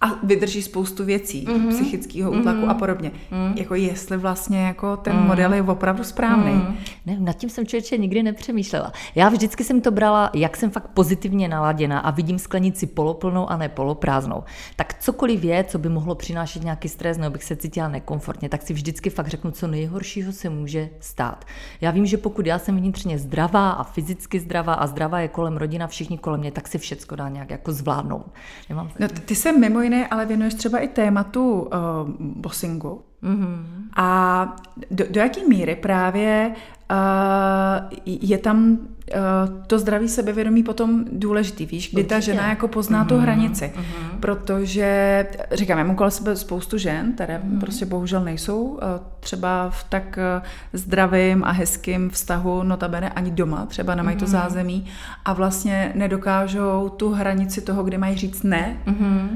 a 0.00 0.06
vydrží 0.22 0.62
spoustu 0.62 1.04
věcí, 1.04 1.46
mm-hmm. 1.46 1.68
psychického 1.68 2.30
útlaku 2.30 2.60
mm-hmm. 2.60 2.70
a 2.70 2.74
podobně. 2.74 3.10
Mm-hmm. 3.10 3.52
Jako 3.56 3.74
jestli 3.74 4.16
vlastně 4.16 4.62
jako 4.62 4.96
ten 4.96 5.16
mm-hmm. 5.16 5.26
model 5.26 5.52
je 5.52 5.62
opravdu 5.62 6.04
správný. 6.04 6.52
Mm-hmm. 6.52 6.74
Ne, 7.06 7.16
nad 7.20 7.32
tím 7.32 7.50
jsem 7.50 7.66
člověče 7.66 7.98
nikdy 7.98 8.22
nepřemýšlela. 8.22 8.92
Já 9.14 9.28
vždycky 9.28 9.64
jsem 9.64 9.80
to 9.80 9.90
brala, 9.90 10.30
jak 10.34 10.56
jsem 10.56 10.70
fakt 10.70 10.88
pozitivně 10.88 11.48
naladěna 11.48 12.00
a 12.00 12.10
vidím 12.10 12.38
sklenici 12.38 12.86
poloplnou 12.86 13.50
a 13.50 13.56
ne 13.56 13.68
poloprázdnou. 13.68 14.44
Tak 14.76 14.94
cokoliv 15.00 15.44
je, 15.44 15.64
co 15.64 15.78
by 15.78 15.88
mohlo 15.88 16.14
přinášet 16.14 16.64
nějaký 16.64 16.88
stres, 16.88 17.18
nebo 17.18 17.32
bych 17.32 17.44
se 17.44 17.56
cítila 17.56 17.88
nekomfortně, 17.88 18.48
tak 18.48 18.62
si 18.62 18.72
vždycky 18.72 19.10
fakt 19.10 19.28
řeknu, 19.28 19.50
co 19.50 19.66
nejhoršího 19.66 20.32
se 20.32 20.50
může 20.50 20.90
stát. 21.00 21.44
Já 21.80 21.90
vím, 21.90 22.06
že 22.06 22.16
pokud 22.16 22.46
já 22.46 22.58
jsem 22.58 22.76
vnitřně 22.76 23.18
zdravá 23.18 23.70
a 23.70 23.82
fyzicky 23.82 24.40
zdravá 24.40 24.74
a 24.74 24.86
zdravá 24.86 25.20
je 25.20 25.28
kolem 25.28 25.56
rodina, 25.56 25.86
všichni 25.86 26.18
kolem 26.18 26.40
mě, 26.40 26.52
tak 26.52 26.68
si 26.68 26.78
všecko 26.78 27.16
dá 27.16 27.28
nějak 27.28 27.50
jako 27.50 27.72
zvládnout. 27.72 28.26
Nemám 28.68 28.90
no, 28.98 29.08
ty 29.08 29.34
se 29.34 29.52
mimo 29.52 29.80
jiné 29.90 30.06
ale 30.06 30.26
věnuješ 30.26 30.54
třeba 30.54 30.78
i 30.78 30.88
tématu 30.88 31.60
uh, 31.60 31.68
bossingu. 32.18 33.00
Mm-hmm. 33.22 33.62
A 33.96 34.56
do, 34.90 35.04
do 35.10 35.20
jaké 35.20 35.40
míry 35.48 35.76
právě 35.76 36.52
uh, 36.90 37.98
je 38.06 38.38
tam 38.38 38.70
uh, 38.72 38.78
to 39.66 39.78
zdraví 39.78 40.08
sebevědomí 40.08 40.62
potom 40.62 41.04
důležitý, 41.12 41.66
víš, 41.66 41.90
kdy 41.90 42.02
Určitě. 42.02 42.14
ta 42.14 42.20
žena 42.20 42.48
jako 42.48 42.68
pozná 42.68 43.04
mm-hmm. 43.04 43.08
tu 43.08 43.18
hranici, 43.18 43.72
mm-hmm. 43.76 44.20
protože, 44.20 45.26
říkám, 45.52 45.78
já 45.78 45.84
mám 45.84 45.96
kolem 45.96 46.10
sebe 46.10 46.36
spoustu 46.36 46.78
žen, 46.78 47.12
které 47.12 47.38
mm-hmm. 47.38 47.60
prostě 47.60 47.86
bohužel 47.86 48.24
nejsou 48.24 48.62
uh, 48.64 48.78
třeba 49.20 49.70
v 49.70 49.84
tak 49.84 50.18
uh, 50.38 50.46
zdravým 50.72 51.44
a 51.44 51.50
hezkým 51.50 52.10
vztahu, 52.10 52.62
notabene 52.62 53.10
ani 53.10 53.30
doma, 53.30 53.66
třeba 53.66 53.94
nemají 53.94 54.16
mm-hmm. 54.16 54.20
to 54.20 54.26
zázemí 54.26 54.86
a 55.24 55.32
vlastně 55.32 55.92
nedokážou 55.94 56.88
tu 56.88 57.10
hranici 57.12 57.60
toho, 57.60 57.82
kde 57.82 57.98
mají 57.98 58.16
říct 58.16 58.42
ne, 58.42 58.76
mm-hmm 58.86 59.28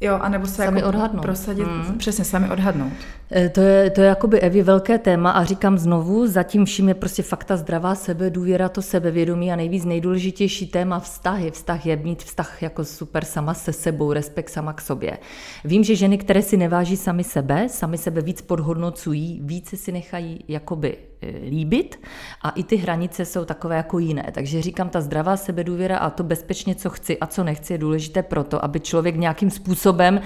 Jo, 0.00 0.18
anebo 0.22 0.46
se 0.46 0.54
sami 0.54 0.78
jako 0.78 0.88
odhadnout. 0.88 1.22
prosadit, 1.22 1.66
hmm. 1.66 1.98
přesně, 1.98 2.24
sami 2.24 2.50
odhadnout. 2.50 2.92
E, 3.32 3.48
to 3.48 3.60
je, 3.60 3.90
to 3.90 4.00
je 4.00 4.06
jakoby 4.06 4.40
Evi 4.40 4.62
velké 4.62 4.98
téma 4.98 5.30
a 5.30 5.44
říkám 5.44 5.78
znovu, 5.78 6.26
zatím 6.26 6.64
vším 6.64 6.88
je 6.88 6.94
prostě 6.94 7.22
fakta 7.22 7.56
zdravá 7.56 7.94
sebe, 7.94 8.30
důvěra, 8.30 8.68
to 8.68 8.82
sebevědomí 8.82 9.52
a 9.52 9.56
nejvíc 9.56 9.84
nejdůležitější 9.84 10.66
téma 10.66 11.00
vztahy. 11.00 11.50
Vztah 11.50 11.86
je 11.86 11.96
mít 11.96 12.22
vztah 12.22 12.62
jako 12.62 12.84
super 12.84 13.24
sama 13.24 13.54
se 13.54 13.72
sebou, 13.72 14.12
respekt 14.12 14.50
sama 14.50 14.72
k 14.72 14.80
sobě. 14.80 15.18
Vím, 15.64 15.84
že 15.84 15.96
ženy, 15.96 16.18
které 16.18 16.42
si 16.42 16.56
neváží 16.56 16.96
sami 16.96 17.24
sebe, 17.24 17.68
sami 17.68 17.98
sebe 17.98 18.20
víc 18.20 18.42
podhodnocují, 18.42 19.40
více 19.44 19.76
si 19.76 19.92
nechají 19.92 20.44
jakoby 20.48 20.96
líbit 21.48 22.00
a 22.42 22.50
i 22.50 22.64
ty 22.64 22.76
hranice 22.76 23.24
jsou 23.24 23.44
takové 23.44 23.76
jako 23.76 23.98
jiné. 23.98 24.30
Takže 24.32 24.62
říkám, 24.62 24.88
ta 24.88 25.00
zdravá 25.00 25.36
sebedůvěra 25.36 25.98
a 25.98 26.10
to 26.10 26.22
bezpečně, 26.22 26.74
co 26.74 26.90
chci 26.90 27.18
a 27.18 27.26
co 27.26 27.44
nechci, 27.44 27.72
je 27.72 27.78
důležité 27.78 28.22
proto, 28.22 28.64
aby 28.64 28.80
člověk 28.80 29.16
nějakým 29.16 29.50
způsobem 29.50 30.20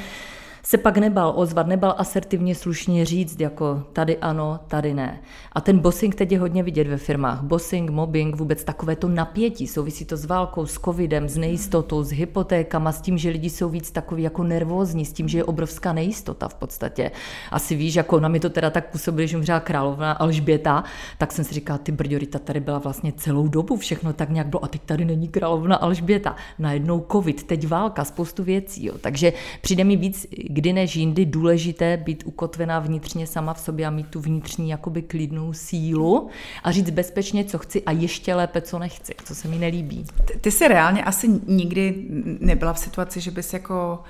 se 0.69 0.79
pak 0.79 0.99
nebal 0.99 1.33
ozvat, 1.37 1.67
nebal 1.67 1.95
asertivně 1.99 2.55
slušně 2.55 3.05
říct, 3.05 3.41
jako 3.41 3.83
tady 3.93 4.19
ano, 4.19 4.61
tady 4.69 4.95
ne. 4.95 5.21
A 5.53 5.61
ten 5.61 5.79
bossing 5.79 6.15
teď 6.15 6.33
je 6.33 6.41
hodně 6.41 6.63
vidět 6.63 6.87
ve 6.87 6.97
firmách. 6.97 7.43
Bossing, 7.43 7.91
mobbing, 7.91 8.37
vůbec 8.37 8.65
takové 8.65 8.97
to 8.97 9.09
napětí, 9.09 9.67
souvisí 9.67 10.05
to 10.05 10.17
s 10.17 10.25
válkou, 10.25 10.67
s 10.67 10.79
covidem, 10.79 11.29
s 11.29 11.37
nejistotou, 11.37 12.03
s 12.03 12.11
hypotékama, 12.11 12.93
s 12.93 13.01
tím, 13.01 13.19
že 13.19 13.31
lidi 13.31 13.51
jsou 13.51 13.69
víc 13.69 13.91
takový 13.91 14.23
jako 14.23 14.45
nervózní, 14.45 15.05
s 15.05 15.13
tím, 15.13 15.29
že 15.29 15.39
je 15.39 15.45
obrovská 15.45 15.93
nejistota 15.93 16.49
v 16.49 16.55
podstatě. 16.55 17.11
Asi 17.51 17.77
víš, 17.77 17.95
jako 17.95 18.21
na 18.21 18.29
mě 18.29 18.41
to 18.41 18.51
teda 18.51 18.71
tak 18.71 18.91
působilo, 18.91 19.27
že 19.27 19.37
umřela 19.37 19.61
královna 19.61 20.13
Alžběta, 20.13 20.85
tak 21.19 21.33
jsem 21.33 21.45
si 21.45 21.55
říkala, 21.55 21.79
ty 21.79 21.93
brďorita 21.93 22.39
tady 22.39 22.61
byla 22.61 22.79
vlastně 22.79 23.13
celou 23.13 23.49
dobu, 23.49 23.77
všechno 23.77 24.13
tak 24.13 24.31
nějak 24.31 24.47
bylo 24.47 24.65
a 24.65 24.69
teď 24.69 24.81
tady 24.87 25.05
není 25.05 25.29
královna 25.29 25.77
Alžběta. 25.77 26.37
Najednou 26.59 27.07
covid, 27.13 27.43
teď 27.43 27.69
válka, 27.69 28.05
spoustu 28.05 28.45
věcí. 28.45 28.87
Jo. 28.87 28.95
Takže 29.01 29.33
přijde 29.61 29.85
mi 29.85 29.97
víc 29.97 30.27
kdy 30.59 30.73
než 30.73 30.97
jindy 30.97 31.27
důležité 31.27 31.97
být 31.97 32.23
ukotvená 32.27 32.79
vnitřně 32.79 33.27
sama 33.27 33.55
v 33.55 33.61
sobě 33.61 33.87
a 33.87 33.91
mít 33.91 34.07
tu 34.07 34.21
vnitřní 34.21 34.71
jakoby 34.71 35.03
klidnou 35.03 35.53
sílu 35.53 36.29
a 36.65 36.71
říct 36.71 36.91
bezpečně, 36.91 37.45
co 37.45 37.59
chci 37.59 37.83
a 37.83 37.93
ještě 37.93 38.35
lépe, 38.35 38.61
co 38.61 38.79
nechci, 38.79 39.15
co 39.25 39.35
se 39.35 39.49
mi 39.49 39.59
nelíbí. 39.59 40.05
Ty, 40.25 40.39
ty 40.39 40.51
jsi 40.51 40.69
reálně 40.69 41.05
asi 41.05 41.29
nikdy 41.47 42.07
nebyla 42.41 42.73
v 42.73 42.79
situaci, 42.79 43.21
že 43.21 43.31
bys 43.31 43.53
jako 43.53 44.03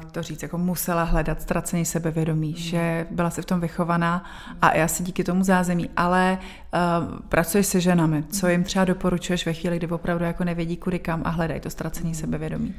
uh, 0.00 0.10
to 0.10 0.22
říct, 0.22 0.42
jako 0.42 0.58
musela 0.58 1.02
hledat 1.02 1.42
ztracení 1.42 1.84
sebevědomí, 1.84 2.48
mm. 2.48 2.56
že 2.56 3.06
byla 3.10 3.30
si 3.30 3.42
v 3.42 3.46
tom 3.46 3.60
vychovaná 3.60 4.24
a 4.62 4.76
já 4.76 4.88
si 4.88 5.02
díky 5.02 5.24
tomu 5.24 5.44
zázemí, 5.44 5.90
ale 5.96 6.38
uh, 6.38 7.18
pracuješ 7.28 7.66
se 7.66 7.80
ženami, 7.80 8.24
co 8.32 8.48
jim 8.48 8.64
třeba 8.64 8.84
doporučuješ 8.84 9.46
ve 9.46 9.52
chvíli, 9.52 9.76
kdy 9.76 9.86
opravdu 9.86 10.24
jako 10.24 10.44
nevědí 10.44 10.76
kudy 10.76 10.98
kam 10.98 11.22
a 11.24 11.30
hledají 11.30 11.60
to 11.60 11.70
ztracení 11.70 12.14
sebevědomí? 12.14 12.74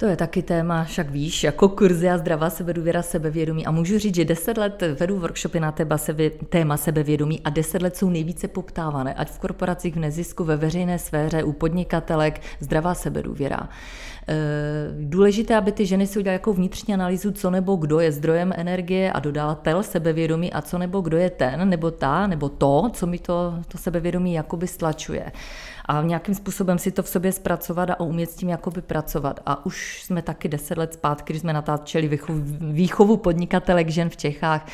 To 0.00 0.06
je 0.06 0.16
taky 0.16 0.42
téma, 0.42 0.84
však 0.84 1.10
víš, 1.10 1.44
jako 1.44 1.68
kurzy 1.68 2.10
a 2.10 2.18
zdravá 2.18 2.50
sebedůvěra, 2.50 3.02
sebevědomí. 3.02 3.66
A 3.66 3.70
můžu 3.70 3.98
říct, 3.98 4.14
že 4.14 4.24
deset 4.24 4.58
let 4.58 4.82
vedu 5.00 5.18
workshopy 5.18 5.60
na 5.60 5.72
téma, 5.72 5.98
sebe, 5.98 6.30
téma 6.30 6.76
sebevědomí 6.76 7.40
a 7.44 7.50
deset 7.50 7.82
let 7.82 7.96
jsou 7.96 8.10
nejvíce 8.10 8.48
poptávané, 8.48 9.14
ať 9.14 9.30
v 9.30 9.38
korporacích, 9.38 9.94
v 9.94 9.98
nezisku, 9.98 10.44
ve 10.44 10.56
veřejné 10.56 10.98
sféře, 10.98 11.42
u 11.42 11.52
podnikatelek, 11.52 12.40
zdravá 12.60 12.94
sebedůvěra. 12.94 13.68
Eh, 14.28 14.34
důležité, 15.00 15.56
aby 15.56 15.72
ty 15.72 15.86
ženy 15.86 16.06
si 16.06 16.18
udělaly 16.18 16.34
jako 16.34 16.52
vnitřní 16.52 16.94
analýzu, 16.94 17.30
co 17.30 17.50
nebo 17.50 17.76
kdo 17.76 18.00
je 18.00 18.12
zdrojem 18.12 18.52
energie 18.56 19.12
a 19.12 19.20
dodavatel 19.20 19.82
sebevědomí 19.82 20.52
a 20.52 20.62
co 20.62 20.78
nebo 20.78 21.00
kdo 21.00 21.16
je 21.16 21.30
ten 21.30 21.68
nebo 21.68 21.90
ta 21.90 22.26
nebo 22.26 22.48
to, 22.48 22.90
co 22.92 23.06
mi 23.06 23.18
to, 23.18 23.54
to 23.68 23.78
sebevědomí 23.78 24.34
jakoby 24.34 24.66
stlačuje 24.66 25.32
a 25.88 26.02
nějakým 26.02 26.34
způsobem 26.34 26.78
si 26.78 26.90
to 26.90 27.02
v 27.02 27.08
sobě 27.08 27.32
zpracovat 27.32 27.90
a 27.90 28.00
umět 28.00 28.30
s 28.30 28.34
tím 28.34 28.48
jakoby 28.48 28.82
pracovat. 28.82 29.40
A 29.46 29.66
už 29.66 30.02
jsme 30.02 30.22
taky 30.22 30.48
deset 30.48 30.78
let 30.78 30.94
zpátky, 30.94 31.32
když 31.32 31.40
jsme 31.40 31.52
natáčeli 31.52 32.18
výchovu, 32.60 33.16
podnikatelek 33.16 33.88
žen 33.88 34.10
v 34.10 34.16
Čechách, 34.16 34.66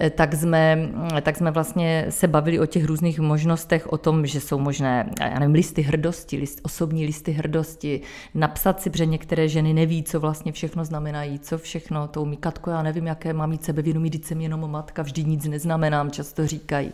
eh, 0.00 0.10
tak 0.10 0.34
jsme, 0.34 0.88
tak 1.22 1.36
jsme 1.36 1.50
vlastně 1.50 2.06
se 2.08 2.28
bavili 2.28 2.60
o 2.60 2.66
těch 2.66 2.84
různých 2.84 3.20
možnostech, 3.20 3.92
o 3.92 3.98
tom, 3.98 4.26
že 4.26 4.40
jsou 4.40 4.58
možné, 4.58 5.10
já 5.20 5.38
nevím, 5.38 5.54
listy 5.54 5.82
hrdosti, 5.82 6.36
list, 6.36 6.60
osobní 6.62 7.06
listy 7.06 7.32
hrdosti, 7.32 8.00
napsat 8.34 8.80
si, 8.80 8.90
protože 8.90 9.06
některé 9.06 9.48
ženy 9.48 9.74
neví, 9.74 10.02
co 10.02 10.20
vlastně 10.20 10.52
všechno 10.52 10.84
znamenají, 10.84 11.38
co 11.38 11.58
všechno, 11.58 12.08
to 12.08 12.22
umí 12.22 12.36
Katko, 12.36 12.70
já 12.70 12.82
nevím, 12.82 13.06
jaké 13.06 13.32
mám 13.32 13.50
mít 13.50 13.64
sebevědomí, 13.64 14.10
teď 14.10 14.24
jsem 14.24 14.40
jenom 14.40 14.70
matka, 14.70 15.02
vždy 15.02 15.24
nic 15.24 15.44
neznamenám, 15.44 16.10
často 16.10 16.46
říkají. 16.46 16.92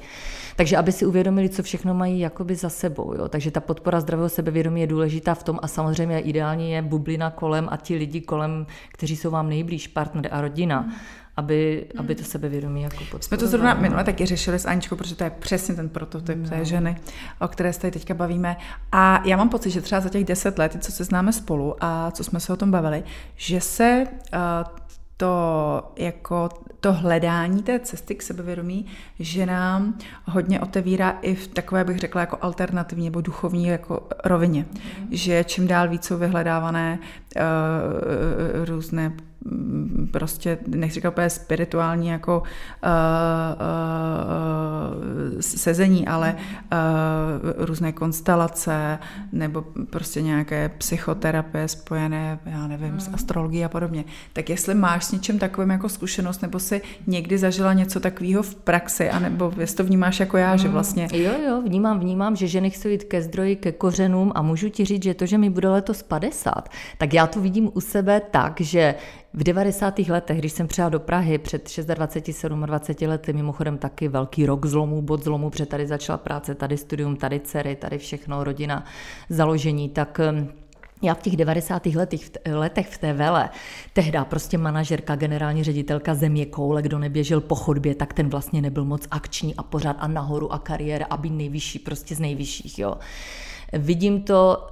Takže 0.56 0.76
aby 0.76 0.92
si 0.92 1.06
uvědomili, 1.06 1.48
co 1.48 1.62
všechno 1.62 1.94
mají 1.94 2.20
jakoby 2.20 2.54
za 2.54 2.68
sebou. 2.68 3.14
Jo. 3.14 3.28
Takže 3.28 3.50
ta 3.50 3.63
podpora 3.64 4.00
zdravého 4.00 4.28
sebevědomí 4.28 4.80
je 4.80 4.87
důležitá 4.87 5.35
v 5.35 5.42
tom 5.42 5.59
a 5.62 5.68
samozřejmě 5.68 6.21
ideální 6.21 6.71
je 6.71 6.83
bublina 6.83 7.30
kolem 7.30 7.68
a 7.71 7.76
ti 7.76 7.97
lidi 7.97 8.21
kolem, 8.21 8.66
kteří 8.92 9.16
jsou 9.16 9.30
vám 9.30 9.49
nejblíž, 9.49 9.87
partner 9.87 10.28
a 10.30 10.40
rodina. 10.40 10.80
Mm 10.80 10.92
aby, 11.37 11.87
mm. 11.94 12.00
aby 12.00 12.14
to 12.14 12.25
sebevědomí 12.25 12.83
jako 12.83 12.97
podporovalo. 12.97 13.23
Jsme 13.23 13.37
to 13.37 13.47
zrovna 13.47 13.75
minule 13.75 14.04
taky 14.04 14.26
řešili 14.26 14.59
s 14.59 14.66
Aničkou, 14.66 14.97
protože 14.97 15.14
to 15.14 15.25
je 15.25 15.30
přesně 15.30 15.75
ten 15.75 15.88
prototyp 15.88 16.38
no. 16.38 16.49
té 16.49 16.64
ženy, 16.64 16.97
o 17.40 17.49
které 17.49 17.73
se 17.73 17.80
tady 17.80 17.90
teďka 17.90 18.14
bavíme. 18.14 18.56
A 18.92 19.23
já 19.25 19.37
mám 19.37 19.49
pocit, 19.49 19.71
že 19.71 19.80
třeba 19.80 20.00
za 20.00 20.09
těch 20.09 20.25
deset 20.25 20.59
let, 20.59 20.76
co 20.80 20.92
se 20.92 21.04
známe 21.04 21.33
spolu 21.33 21.76
a 21.80 22.11
co 22.11 22.25
jsme 22.25 22.40
se 22.40 22.52
o 22.52 22.56
tom 22.56 22.71
bavili, 22.71 23.04
že 23.37 23.61
se 23.61 24.06
uh, 24.06 24.40
to, 25.16 25.92
jako 25.97 26.49
to 26.80 26.92
hledání 26.92 27.62
té 27.62 27.78
cesty 27.78 28.14
k 28.14 28.23
sebevědomí, 28.23 28.87
že 29.18 29.47
nám 29.47 29.99
hodně 30.25 30.61
otevírá 30.61 31.11
i 31.11 31.35
v 31.35 31.49
takové, 31.49 31.85
bych 31.85 31.99
řekla, 31.99 32.21
jako 32.21 32.38
alternativní 32.40 33.04
nebo 33.04 33.21
duchovní 33.21 33.66
jako 33.66 34.09
rovině. 34.25 34.66
Mm. 35.00 35.09
Že 35.11 35.44
čím 35.44 35.66
dál 35.66 35.88
víc 35.88 36.04
jsou 36.04 36.18
vyhledávané 36.18 36.99
uh, 37.37 38.64
různé 38.64 39.12
prostě, 40.10 40.58
nechci 40.66 40.94
říkat 40.94 41.08
úplně 41.08 41.30
spirituální 41.30 42.08
jako 42.08 42.38
uh, 42.38 42.44
uh, 43.60 45.40
sezení, 45.40 46.06
ale 46.08 46.36
uh, 46.36 46.38
různé 47.56 47.92
konstelace 47.92 48.98
nebo 49.32 49.64
prostě 49.90 50.22
nějaké 50.22 50.68
psychoterapie 50.68 51.68
spojené, 51.68 52.38
já 52.46 52.66
nevím, 52.66 53.00
s 53.00 53.08
mm. 53.08 53.14
astrologií 53.14 53.64
a 53.64 53.68
podobně. 53.68 54.04
Tak 54.32 54.50
jestli 54.50 54.74
máš 54.74 55.04
s 55.04 55.12
něčím 55.12 55.38
takovým 55.38 55.70
jako 55.70 55.88
zkušenost, 55.88 56.42
nebo 56.42 56.58
si 56.58 56.82
někdy 57.06 57.38
zažila 57.38 57.72
něco 57.72 58.00
takového 58.00 58.42
v 58.42 58.54
praxi, 58.54 59.10
anebo 59.10 59.52
jestli 59.58 59.76
to 59.76 59.84
vnímáš 59.84 60.20
jako 60.20 60.36
já, 60.36 60.56
že 60.56 60.68
mm. 60.68 60.74
vlastně... 60.74 61.08
Jo, 61.12 61.32
jo, 61.46 61.62
vnímám, 61.62 62.00
vnímám, 62.00 62.36
že 62.36 62.46
ženy 62.46 62.70
chcou 62.70 62.88
jít 62.88 63.04
ke 63.04 63.22
zdroji, 63.22 63.56
ke 63.56 63.72
kořenům 63.72 64.32
a 64.34 64.42
můžu 64.42 64.68
ti 64.68 64.84
říct, 64.84 65.02
že 65.02 65.14
to, 65.14 65.26
že 65.26 65.38
mi 65.38 65.50
bude 65.50 65.68
letos 65.68 66.02
50, 66.02 66.68
tak 66.98 67.14
já 67.14 67.26
to 67.26 67.40
vidím 67.40 67.70
u 67.74 67.80
sebe 67.80 68.22
tak, 68.30 68.60
že 68.60 68.94
v 69.34 69.42
90. 69.42 69.98
letech, 69.98 70.38
když 70.38 70.52
jsem 70.52 70.68
přijela 70.68 70.88
do 70.88 71.00
Prahy 71.00 71.38
před 71.38 71.78
26, 71.94 72.46
27 72.46 73.08
lety, 73.08 73.32
mimochodem 73.32 73.78
taky 73.78 74.08
velký 74.08 74.46
rok 74.46 74.66
zlomu, 74.66 75.02
bod 75.02 75.24
zlomu, 75.24 75.50
protože 75.50 75.66
tady 75.66 75.86
začala 75.86 76.18
práce, 76.18 76.54
tady 76.54 76.76
studium, 76.76 77.16
tady 77.16 77.40
dcery, 77.40 77.76
tady 77.76 77.98
všechno, 77.98 78.44
rodina, 78.44 78.84
založení, 79.28 79.88
tak 79.88 80.20
já 81.02 81.14
v 81.14 81.22
těch 81.22 81.36
90. 81.36 81.86
letech, 81.86 82.20
letech 82.52 82.88
v 82.88 82.98
té 82.98 83.12
vele, 83.12 83.50
tehdy 83.92 84.18
prostě 84.24 84.58
manažerka, 84.58 85.16
generální 85.16 85.64
ředitelka 85.64 86.14
země 86.14 86.46
koule, 86.46 86.82
kdo 86.82 86.98
neběžel 86.98 87.40
po 87.40 87.54
chodbě, 87.54 87.94
tak 87.94 88.12
ten 88.12 88.28
vlastně 88.28 88.62
nebyl 88.62 88.84
moc 88.84 89.06
akční 89.10 89.54
a 89.54 89.62
pořád 89.62 89.96
a 89.98 90.08
nahoru 90.08 90.52
a 90.52 90.58
kariéra 90.58 91.06
a 91.10 91.16
být 91.16 91.32
nejvyšší, 91.32 91.78
prostě 91.78 92.14
z 92.14 92.20
nejvyšších, 92.20 92.78
jo. 92.78 92.94
Vidím 93.72 94.22
to, 94.22 94.66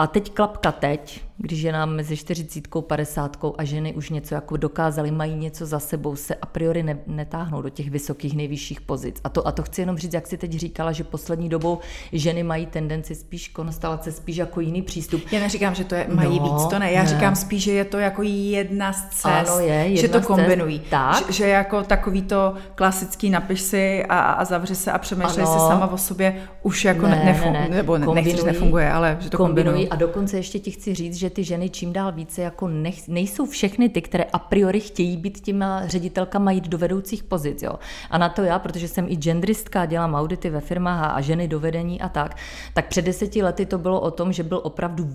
a 0.00 0.06
teď 0.06 0.32
klapka 0.32 0.72
teď, 0.72 1.22
když 1.42 1.62
je 1.62 1.72
nám 1.72 1.90
mezi 1.90 2.16
40 2.16 2.76
a 2.76 2.80
50 2.80 3.36
a 3.58 3.64
ženy 3.64 3.94
už 3.94 4.10
něco 4.10 4.34
jako 4.34 4.56
dokázaly, 4.56 5.10
mají 5.10 5.34
něco 5.34 5.66
za 5.66 5.78
sebou, 5.78 6.16
se 6.16 6.34
a 6.34 6.46
priori 6.46 6.82
ne, 6.82 6.98
netáhnou 7.06 7.62
do 7.62 7.68
těch 7.68 7.90
vysokých 7.90 8.36
nejvyšších 8.36 8.80
pozic. 8.80 9.20
A 9.24 9.28
to, 9.28 9.46
a 9.46 9.52
to 9.52 9.62
chci 9.62 9.80
jenom 9.80 9.98
říct, 9.98 10.14
jak 10.14 10.26
si 10.26 10.36
teď 10.36 10.52
říkala, 10.52 10.92
že 10.92 11.04
poslední 11.04 11.48
dobou 11.48 11.78
ženy 12.12 12.42
mají 12.42 12.66
tendenci 12.66 13.14
spíš 13.14 13.48
konstelace, 13.48 14.12
spíš 14.12 14.36
jako 14.36 14.60
jiný 14.60 14.82
přístup. 14.82 15.22
Já 15.32 15.40
neříkám, 15.40 15.74
že 15.74 15.84
to 15.84 15.94
je, 15.94 16.06
mají 16.08 16.38
no, 16.38 16.44
víc, 16.44 16.66
to 16.66 16.78
ne. 16.78 16.92
Já 16.92 17.02
ne. 17.02 17.08
říkám 17.08 17.36
spíš, 17.36 17.62
že 17.62 17.72
je 17.72 17.84
to 17.84 17.98
jako 17.98 18.22
jedna 18.22 18.92
z 18.92 19.08
cest, 19.08 19.50
ano, 19.50 19.60
je, 19.60 19.74
jedna 19.74 20.00
že 20.00 20.08
to 20.08 20.20
kombinují. 20.20 20.80
Cest, 20.80 20.90
tak. 20.90 21.26
Že, 21.26 21.32
že, 21.32 21.48
jako 21.48 21.82
takový 21.82 22.22
to 22.22 22.54
klasický 22.74 23.30
napiš 23.30 23.60
si 23.60 24.04
a, 24.04 24.18
a 24.18 24.44
zavři 24.44 24.74
se 24.74 24.92
a 24.92 24.98
přemýšlej 24.98 25.46
si 25.46 25.58
sama 25.58 25.92
o 25.92 25.98
sobě 25.98 26.42
už 26.62 26.84
jako 26.84 27.06
ne, 27.06 27.22
nefunguje, 27.24 27.60
ne, 27.60 27.68
ne. 27.68 27.76
nebo 27.76 27.98
nechci, 27.98 28.46
nefunguje, 28.46 28.92
ale 28.92 29.16
že 29.20 29.30
to 29.30 29.36
kombinují. 29.36 29.89
A 29.90 29.96
dokonce 29.96 30.36
ještě 30.36 30.58
ti 30.58 30.70
chci 30.70 30.94
říct, 30.94 31.14
že 31.14 31.30
ty 31.30 31.44
ženy 31.44 31.70
čím 31.70 31.92
dál 31.92 32.12
více 32.12 32.42
jako 32.42 32.68
nech, 32.68 33.08
nejsou 33.08 33.46
všechny 33.46 33.88
ty, 33.88 34.02
které 34.02 34.24
a 34.24 34.38
priori 34.38 34.80
chtějí 34.80 35.16
být 35.16 35.40
těma 35.40 35.86
ředitelkama 35.86 36.50
jít 36.50 36.68
do 36.68 36.78
vedoucích 36.78 37.22
pozic. 37.22 37.62
Jo. 37.62 37.78
A 38.10 38.18
na 38.18 38.28
to 38.28 38.42
já, 38.42 38.58
protože 38.58 38.88
jsem 38.88 39.06
i 39.08 39.16
genderistka, 39.16 39.86
dělám 39.86 40.14
audity 40.14 40.50
ve 40.50 40.60
firmách 40.60 41.16
a 41.16 41.20
ženy 41.20 41.48
do 41.48 41.60
vedení 41.60 42.00
a 42.00 42.08
tak, 42.08 42.36
tak 42.74 42.88
před 42.88 43.04
deseti 43.04 43.42
lety 43.42 43.66
to 43.66 43.78
bylo 43.78 44.00
o 44.00 44.10
tom, 44.10 44.32
že 44.32 44.42
byl 44.42 44.60
opravdu 44.64 45.14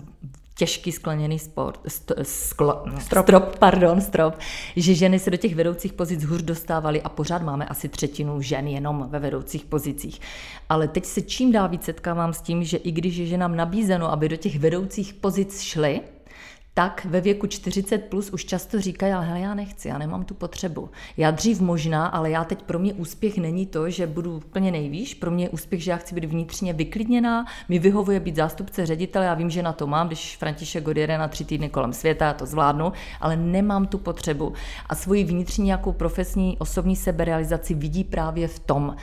těžký 0.56 0.92
skleněný 0.92 1.38
sport, 1.38 1.80
st, 1.88 2.12
sklo, 2.22 2.84
strop. 3.00 3.26
strop, 3.26 3.58
pardon, 3.58 4.00
strop, 4.00 4.34
že 4.76 4.94
ženy 4.94 5.18
se 5.18 5.30
do 5.30 5.36
těch 5.36 5.54
vedoucích 5.54 5.92
pozic 5.92 6.24
hůř 6.24 6.42
dostávaly 6.42 7.02
a 7.02 7.08
pořád 7.08 7.42
máme 7.42 7.66
asi 7.66 7.88
třetinu 7.88 8.42
žen 8.42 8.66
jenom 8.66 9.06
ve 9.10 9.18
vedoucích 9.18 9.64
pozicích. 9.64 10.20
Ale 10.68 10.88
teď 10.88 11.04
se 11.04 11.22
čím 11.22 11.52
dál 11.52 11.68
víc 11.68 11.84
setkávám 11.84 12.32
s 12.32 12.40
tím, 12.40 12.64
že 12.64 12.76
i 12.76 12.92
když 12.92 13.16
je 13.16 13.26
ženám 13.26 13.56
nabízeno, 13.56 14.12
aby 14.12 14.28
do 14.28 14.36
těch 14.36 14.58
vedoucích 14.58 15.14
pozic 15.14 15.60
šly, 15.60 16.00
tak 16.78 17.04
ve 17.04 17.20
věku 17.20 17.46
40 17.46 17.98
plus 17.98 18.30
už 18.30 18.44
často 18.44 18.80
říkají, 18.80 19.12
ale 19.12 19.26
hele, 19.26 19.40
já 19.40 19.54
nechci, 19.54 19.88
já 19.88 19.98
nemám 19.98 20.24
tu 20.24 20.34
potřebu. 20.34 20.90
Já 21.16 21.30
dřív 21.30 21.60
možná, 21.60 22.06
ale 22.06 22.30
já 22.30 22.44
teď 22.44 22.62
pro 22.62 22.78
mě 22.78 22.94
úspěch 22.94 23.38
není 23.38 23.66
to, 23.66 23.90
že 23.90 24.06
budu 24.06 24.36
úplně 24.36 24.70
nejvýš, 24.70 25.14
pro 25.14 25.30
mě 25.30 25.44
je 25.44 25.48
úspěch, 25.48 25.82
že 25.82 25.90
já 25.90 25.96
chci 25.96 26.14
být 26.14 26.24
vnitřně 26.24 26.72
vyklidněná, 26.72 27.46
mi 27.68 27.78
vyhovuje 27.78 28.20
být 28.20 28.36
zástupce 28.36 28.86
ředitele, 28.86 29.26
já 29.26 29.34
vím, 29.34 29.50
že 29.50 29.62
na 29.62 29.72
to 29.72 29.86
mám, 29.86 30.06
když 30.06 30.36
František 30.36 30.84
Godiere 30.84 31.18
na 31.18 31.28
tři 31.28 31.44
týdny 31.44 31.68
kolem 31.68 31.92
světa, 31.92 32.24
já 32.24 32.32
to 32.32 32.46
zvládnu, 32.46 32.92
ale 33.20 33.36
nemám 33.36 33.86
tu 33.86 33.98
potřebu. 33.98 34.52
A 34.86 34.94
svoji 34.94 35.24
vnitřní 35.24 35.64
nějakou 35.64 35.92
profesní 35.92 36.56
osobní 36.58 36.96
seberealizaci 36.96 37.74
vidí 37.74 38.04
právě 38.04 38.48
v 38.48 38.58
tom, 38.58 38.96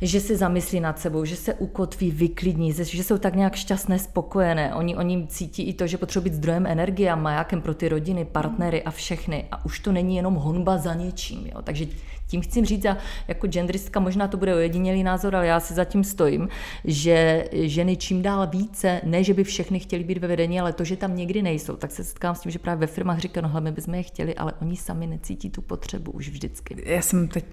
že 0.00 0.20
se 0.20 0.36
zamyslí 0.36 0.80
nad 0.80 0.98
sebou, 0.98 1.24
že 1.24 1.36
se 1.36 1.54
ukotví, 1.54 2.10
vyklidní, 2.10 2.72
že 2.72 3.04
jsou 3.04 3.18
tak 3.18 3.34
nějak 3.34 3.54
šťastné, 3.54 3.98
spokojené. 3.98 4.74
Oni, 4.74 4.96
oni 4.96 5.26
cítí 5.26 5.62
i 5.62 5.72
to, 5.72 5.86
že 5.86 5.98
potřebují 5.98 6.30
být 6.30 6.36
zdrojem 6.36 6.66
energie 6.66 7.10
a 7.10 7.16
majákem 7.16 7.62
pro 7.62 7.74
ty 7.74 7.88
rodiny, 7.88 8.24
partnery 8.24 8.82
a 8.82 8.90
všechny. 8.90 9.44
A 9.52 9.64
už 9.64 9.80
to 9.80 9.92
není 9.92 10.16
jenom 10.16 10.34
honba 10.34 10.78
za 10.78 10.94
něčím. 10.94 11.46
Jo. 11.46 11.62
Takže 11.62 11.86
tím 12.26 12.40
chci 12.40 12.64
říct, 12.64 12.84
a 12.84 12.96
jako 13.28 13.46
genderistka 13.46 14.00
možná 14.00 14.28
to 14.28 14.36
bude 14.36 14.54
ojedinělý 14.54 15.02
názor, 15.02 15.36
ale 15.36 15.46
já 15.46 15.60
si 15.60 15.74
zatím 15.74 16.04
stojím, 16.04 16.48
že 16.84 17.44
ženy 17.52 17.96
čím 17.96 18.22
dál 18.22 18.46
více, 18.46 19.00
ne, 19.04 19.24
že 19.24 19.34
by 19.34 19.44
všechny 19.44 19.80
chtěli 19.80 20.04
být 20.04 20.18
ve 20.18 20.28
vedení, 20.28 20.60
ale 20.60 20.72
to, 20.72 20.84
že 20.84 20.96
tam 20.96 21.16
někdy 21.16 21.42
nejsou, 21.42 21.76
tak 21.76 21.90
se 21.90 22.04
setkám 22.04 22.34
s 22.34 22.40
tím, 22.40 22.52
že 22.52 22.58
právě 22.58 22.86
ve 22.86 22.92
firmách 22.92 23.18
říkají, 23.18 23.46
no 23.54 23.60
my 23.60 23.72
bychom 23.72 23.94
je 23.94 24.02
chtěli, 24.02 24.34
ale 24.34 24.52
oni 24.62 24.76
sami 24.76 25.06
necítí 25.06 25.50
tu 25.50 25.62
potřebu 25.62 26.12
už 26.12 26.28
vždycky. 26.28 26.76
Já 26.86 27.02
jsem 27.02 27.28
teď 27.28 27.44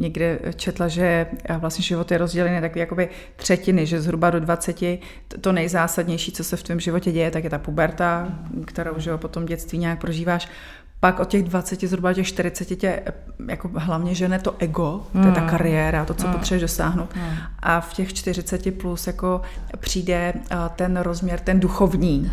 někde 0.00 0.40
četla, 0.56 0.88
že 0.88 1.26
vlastně 1.58 1.82
život 1.82 2.10
je 2.10 2.18
rozdělený 2.18 2.60
tak 2.60 2.76
jakoby 2.76 3.08
třetiny, 3.36 3.86
že 3.86 4.00
zhruba 4.00 4.30
do 4.30 4.40
20 4.40 4.82
to 5.40 5.52
nejzásadnější, 5.52 6.32
co 6.32 6.44
se 6.44 6.56
v 6.56 6.62
tvém 6.62 6.80
životě 6.80 7.12
děje, 7.12 7.30
tak 7.30 7.44
je 7.44 7.50
ta 7.50 7.58
puberta, 7.58 8.38
kterou 8.64 8.98
že 8.98 9.16
potom 9.16 9.46
dětství 9.46 9.78
nějak 9.78 10.00
prožíváš 10.00 10.48
pak 11.02 11.20
od 11.20 11.28
těch 11.28 11.42
20, 11.42 11.80
zhruba 11.80 12.12
těch 12.12 12.26
40 12.26 12.64
tě 12.64 13.02
jako 13.48 13.70
hlavně 13.74 14.14
žene 14.14 14.38
to 14.38 14.54
ego, 14.58 15.06
mm. 15.14 15.22
to 15.22 15.28
je 15.28 15.34
ta 15.34 15.40
hmm. 15.40 15.50
kariéra, 15.50 16.04
to, 16.04 16.14
co 16.14 16.26
mm. 16.26 16.32
potřebuješ 16.32 16.62
dosáhnout. 16.62 17.16
Mm. 17.16 17.22
A 17.58 17.80
v 17.80 17.94
těch 17.94 18.14
40 18.14 18.80
plus 18.80 19.06
jako 19.06 19.42
přijde 19.80 20.34
ten 20.76 20.96
rozměr, 20.96 21.40
ten 21.40 21.60
duchovní, 21.60 22.32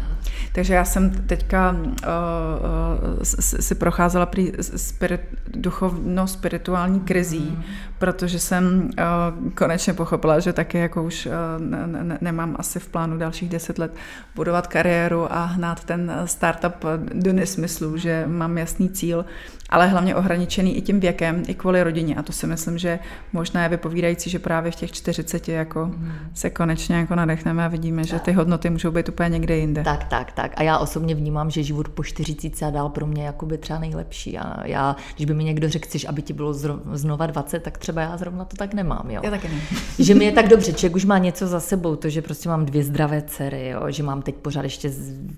Takže 0.51 0.73
já 0.73 0.85
jsem 0.85 1.09
teďka 1.09 1.71
uh, 1.71 1.79
uh, 1.79 3.23
si 3.59 3.75
procházela 3.75 4.25
prý 4.25 4.51
spirit, 4.59 5.21
duchovno-spirituální 5.55 6.99
krizí, 6.99 7.39
mm. 7.39 7.63
protože 7.97 8.39
jsem 8.39 8.89
uh, 8.99 9.51
konečně 9.51 9.93
pochopila, 9.93 10.39
že 10.39 10.53
taky 10.53 10.77
jako 10.77 11.03
už 11.03 11.25
uh, 11.25 11.31
ne, 11.65 12.03
ne, 12.03 12.17
nemám 12.21 12.55
asi 12.59 12.79
v 12.79 12.87
plánu 12.87 13.17
dalších 13.17 13.49
deset 13.49 13.79
let 13.79 13.95
budovat 14.35 14.67
kariéru 14.67 15.33
a 15.33 15.45
hnát 15.45 15.83
ten 15.83 16.11
startup 16.25 16.85
do 17.13 17.33
nesmyslu, 17.33 17.97
že 17.97 18.23
mám 18.27 18.57
jasný 18.57 18.89
cíl 18.89 19.25
ale 19.69 19.87
hlavně 19.87 20.15
ohraničený 20.15 20.77
i 20.77 20.81
tím 20.81 20.99
věkem, 20.99 21.43
i 21.47 21.53
kvůli 21.53 21.83
rodině. 21.83 22.15
A 22.15 22.21
to 22.21 22.33
si 22.33 22.47
myslím, 22.47 22.77
že 22.77 22.99
možná 23.33 23.63
je 23.63 23.69
vypovídající, 23.69 24.29
že 24.29 24.39
právě 24.39 24.71
v 24.71 24.75
těch 24.75 24.91
40 24.91 25.47
jako 25.49 25.85
mm. 25.85 26.11
se 26.33 26.49
konečně 26.49 26.95
jako 26.95 27.15
nadechneme 27.15 27.65
a 27.65 27.67
vidíme, 27.67 28.01
tak. 28.01 28.09
že 28.09 28.19
ty 28.19 28.31
hodnoty 28.31 28.69
můžou 28.69 28.91
být 28.91 29.09
úplně 29.09 29.29
někde 29.29 29.57
jinde. 29.57 29.83
Tak, 29.83 30.07
tak, 30.09 30.31
tak. 30.31 30.53
A 30.57 30.63
já 30.63 30.77
osobně 30.77 31.15
vnímám, 31.15 31.51
že 31.51 31.63
život 31.63 31.89
po 31.89 32.03
40 32.03 32.63
a 32.63 32.69
dál 32.69 32.89
pro 32.89 33.07
mě 33.07 33.23
jako 33.23 33.45
by 33.45 33.57
třeba 33.57 33.79
nejlepší. 33.79 34.37
A 34.37 34.67
já, 34.67 34.95
když 35.15 35.25
by 35.25 35.33
mi 35.33 35.43
někdo 35.43 35.69
řekl, 35.69 35.85
chceš, 35.85 36.05
aby 36.09 36.21
ti 36.21 36.33
bylo 36.33 36.53
znova 36.93 37.25
20, 37.25 37.63
tak 37.63 37.77
třeba 37.77 38.01
já 38.01 38.17
zrovna 38.17 38.45
to 38.45 38.57
tak 38.57 38.73
nemám. 38.73 39.11
Jo? 39.11 39.21
Já 39.23 39.29
taky 39.31 39.47
ne. 39.47 39.61
že 39.99 40.15
mi 40.15 40.25
je 40.25 40.31
tak 40.31 40.47
dobře, 40.47 40.73
člověk 40.73 40.95
už 40.95 41.05
má 41.05 41.17
něco 41.17 41.47
za 41.47 41.59
sebou, 41.59 41.95
to, 41.95 42.09
že 42.09 42.21
prostě 42.21 42.49
mám 42.49 42.65
dvě 42.65 42.83
zdravé 42.83 43.21
dcery, 43.21 43.69
jo? 43.69 43.81
že 43.87 44.03
mám 44.03 44.21
teď 44.21 44.35
pořád 44.35 44.63
ještě 44.63 44.91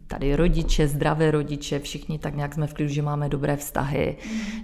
tady 0.08 0.36
rodiče, 0.36 0.88
zdravé 0.88 1.32
rodiče, 1.32 1.80
všichni 1.80 2.20
tak 2.20 2.36
nějak 2.36 2.54
jsme 2.54 2.68
v 2.68 2.74
klidu, 2.74 2.94
že 2.94 3.02
máme 3.02 3.30
dobré 3.30 3.58
vztahy 3.58 4.18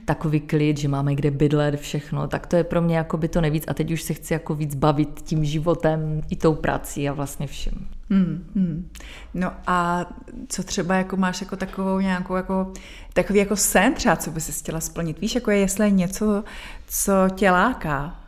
takový 0.06 0.40
klid, 0.40 0.78
že 0.78 0.88
máme 0.88 1.16
kde 1.16 1.32
bydlet, 1.32 1.80
všechno, 1.80 2.28
tak 2.28 2.48
to 2.48 2.56
je 2.56 2.64
pro 2.64 2.82
mě 2.82 2.98
jako 2.98 3.18
by 3.18 3.28
to 3.28 3.42
nejvíc 3.42 3.64
a 3.68 3.74
teď 3.74 3.92
už 3.92 4.02
se 4.02 4.14
chci 4.14 4.34
jako 4.34 4.56
víc 4.56 4.76
bavit 4.76 5.22
tím 5.22 5.46
životem 5.46 6.22
i 6.30 6.36
tou 6.36 6.56
prací 6.56 7.10
a 7.10 7.14
vlastně 7.14 7.48
všem. 7.48 7.97
Hmm, 8.10 8.52
hmm. 8.56 8.90
No 9.34 9.52
a 9.68 10.06
co 10.48 10.64
třeba 10.64 10.96
jako 10.96 11.18
máš 11.18 11.42
jako 11.42 11.56
takovou 11.56 12.00
nějakou 12.00 12.36
jako, 12.36 12.74
takový 13.14 13.40
jako 13.40 13.56
sen 13.56 13.94
třeba, 13.94 14.16
co 14.16 14.32
by 14.32 14.42
si 14.42 14.52
chtěla 14.52 14.80
splnit? 14.80 15.20
Víš, 15.20 15.36
jako 15.36 15.52
je, 15.52 15.58
jestli 15.58 15.86
je 15.86 15.92
něco, 15.92 16.44
co 16.88 17.12
tě 17.36 17.52
láká, 17.52 18.27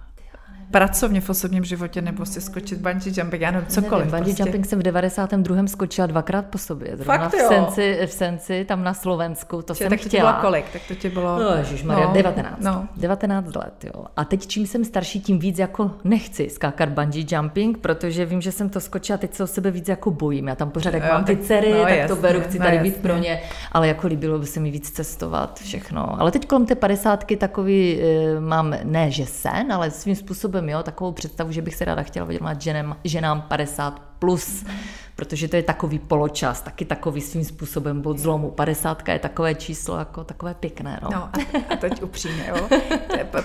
pracovně 0.71 1.21
v 1.21 1.29
osobním 1.29 1.63
životě 1.63 2.01
nebo 2.01 2.25
si 2.25 2.41
skočit 2.41 2.79
bungee 2.79 3.13
jumping, 3.17 3.41
já 3.41 3.51
nevím, 3.51 3.67
cokoliv. 3.67 4.05
Nevím, 4.05 4.11
bungee 4.11 4.25
prostě. 4.25 4.43
jumping 4.43 4.65
jsem 4.65 4.79
v 4.79 4.83
92. 4.83 5.67
skočila 5.67 6.07
dvakrát 6.07 6.45
po 6.45 6.57
sobě. 6.57 6.97
Zrovna 6.97 7.29
Fakt, 7.29 7.33
v, 7.33 7.47
Senci, 7.47 7.99
v 8.05 8.11
Senci, 8.11 8.65
tam 8.65 8.83
na 8.83 8.93
Slovensku, 8.93 9.61
to 9.61 9.73
Čiže, 9.73 9.83
jsem 9.83 9.89
tak 9.89 9.99
chtěla. 9.99 10.31
Tak 10.31 10.35
to 10.35 10.41
bylo 10.41 10.51
kolik? 10.51 10.65
Tak 10.73 10.81
to 10.87 10.95
tě 10.95 11.09
bylo... 11.09 11.39
No, 11.39 11.49
Maria, 11.83 12.07
no, 12.07 12.13
19. 12.13 12.57
No. 12.61 12.87
19 12.97 13.55
let, 13.55 13.73
jo. 13.83 14.05
A 14.17 14.25
teď 14.25 14.47
čím 14.47 14.67
jsem 14.67 14.85
starší, 14.85 15.21
tím 15.21 15.39
víc 15.39 15.59
jako 15.59 15.91
nechci 16.03 16.49
skákat 16.49 16.89
bungee 16.89 17.25
jumping, 17.31 17.77
protože 17.77 18.25
vím, 18.25 18.41
že 18.41 18.51
jsem 18.51 18.69
to 18.69 18.79
skočila, 18.79 19.17
teď 19.17 19.33
se 19.33 19.43
o 19.43 19.47
sebe 19.47 19.71
víc 19.71 19.87
jako 19.87 20.11
bojím. 20.11 20.47
Já 20.47 20.55
tam 20.55 20.69
pořád, 20.69 20.93
jak 20.93 21.03
jo, 21.03 21.09
mám 21.13 21.23
ty 21.23 21.37
dcery, 21.37 21.73
no, 21.73 21.83
tak 21.83 21.89
jasně, 21.89 22.15
to 22.15 22.21
beru, 22.21 22.41
chci 22.41 22.59
no, 22.59 22.65
tady 22.65 22.75
jasně. 22.75 22.91
být 22.91 23.01
pro 23.01 23.17
ně, 23.17 23.41
ale 23.71 23.87
jako 23.87 24.07
líbilo 24.07 24.39
by 24.39 24.45
se 24.45 24.59
mi 24.59 24.71
víc 24.71 24.91
cestovat, 24.91 25.59
všechno. 25.59 26.21
Ale 26.21 26.31
teď 26.31 26.47
kolem 26.47 26.65
té 26.65 26.75
padesátky 26.75 27.37
takový 27.37 28.01
e, 28.01 28.39
mám, 28.39 28.75
ne 28.83 29.11
že 29.11 29.25
sen, 29.25 29.73
ale 29.73 29.91
svým 29.91 30.15
způsobem, 30.15 30.58
jo, 30.67 30.83
takovou 30.83 31.11
představu 31.11 31.51
že 31.51 31.61
bych 31.61 31.75
se 31.75 31.85
ráda 31.85 32.03
chtěla 32.03 32.25
vědět 32.25 32.61
ženám, 32.61 32.97
ženám 33.03 33.41
50 33.41 34.01
plus, 34.19 34.65
protože 35.15 35.47
to 35.47 35.55
je 35.55 35.63
takový 35.63 35.99
poločas, 35.99 36.61
taky 36.61 36.85
takový 36.85 37.21
svým 37.21 37.45
způsobem 37.45 38.01
bod 38.01 38.19
zlomu. 38.19 38.51
50 38.51 39.07
je 39.07 39.19
takové 39.19 39.55
číslo 39.55 39.97
jako 39.97 40.23
takové 40.23 40.53
pěkné. 40.53 40.99
No, 41.03 41.09
no 41.11 41.17
a, 41.17 41.31
a 41.69 41.75
teď 41.75 42.03
upřímně, 42.03 42.45
jo. 42.47 42.69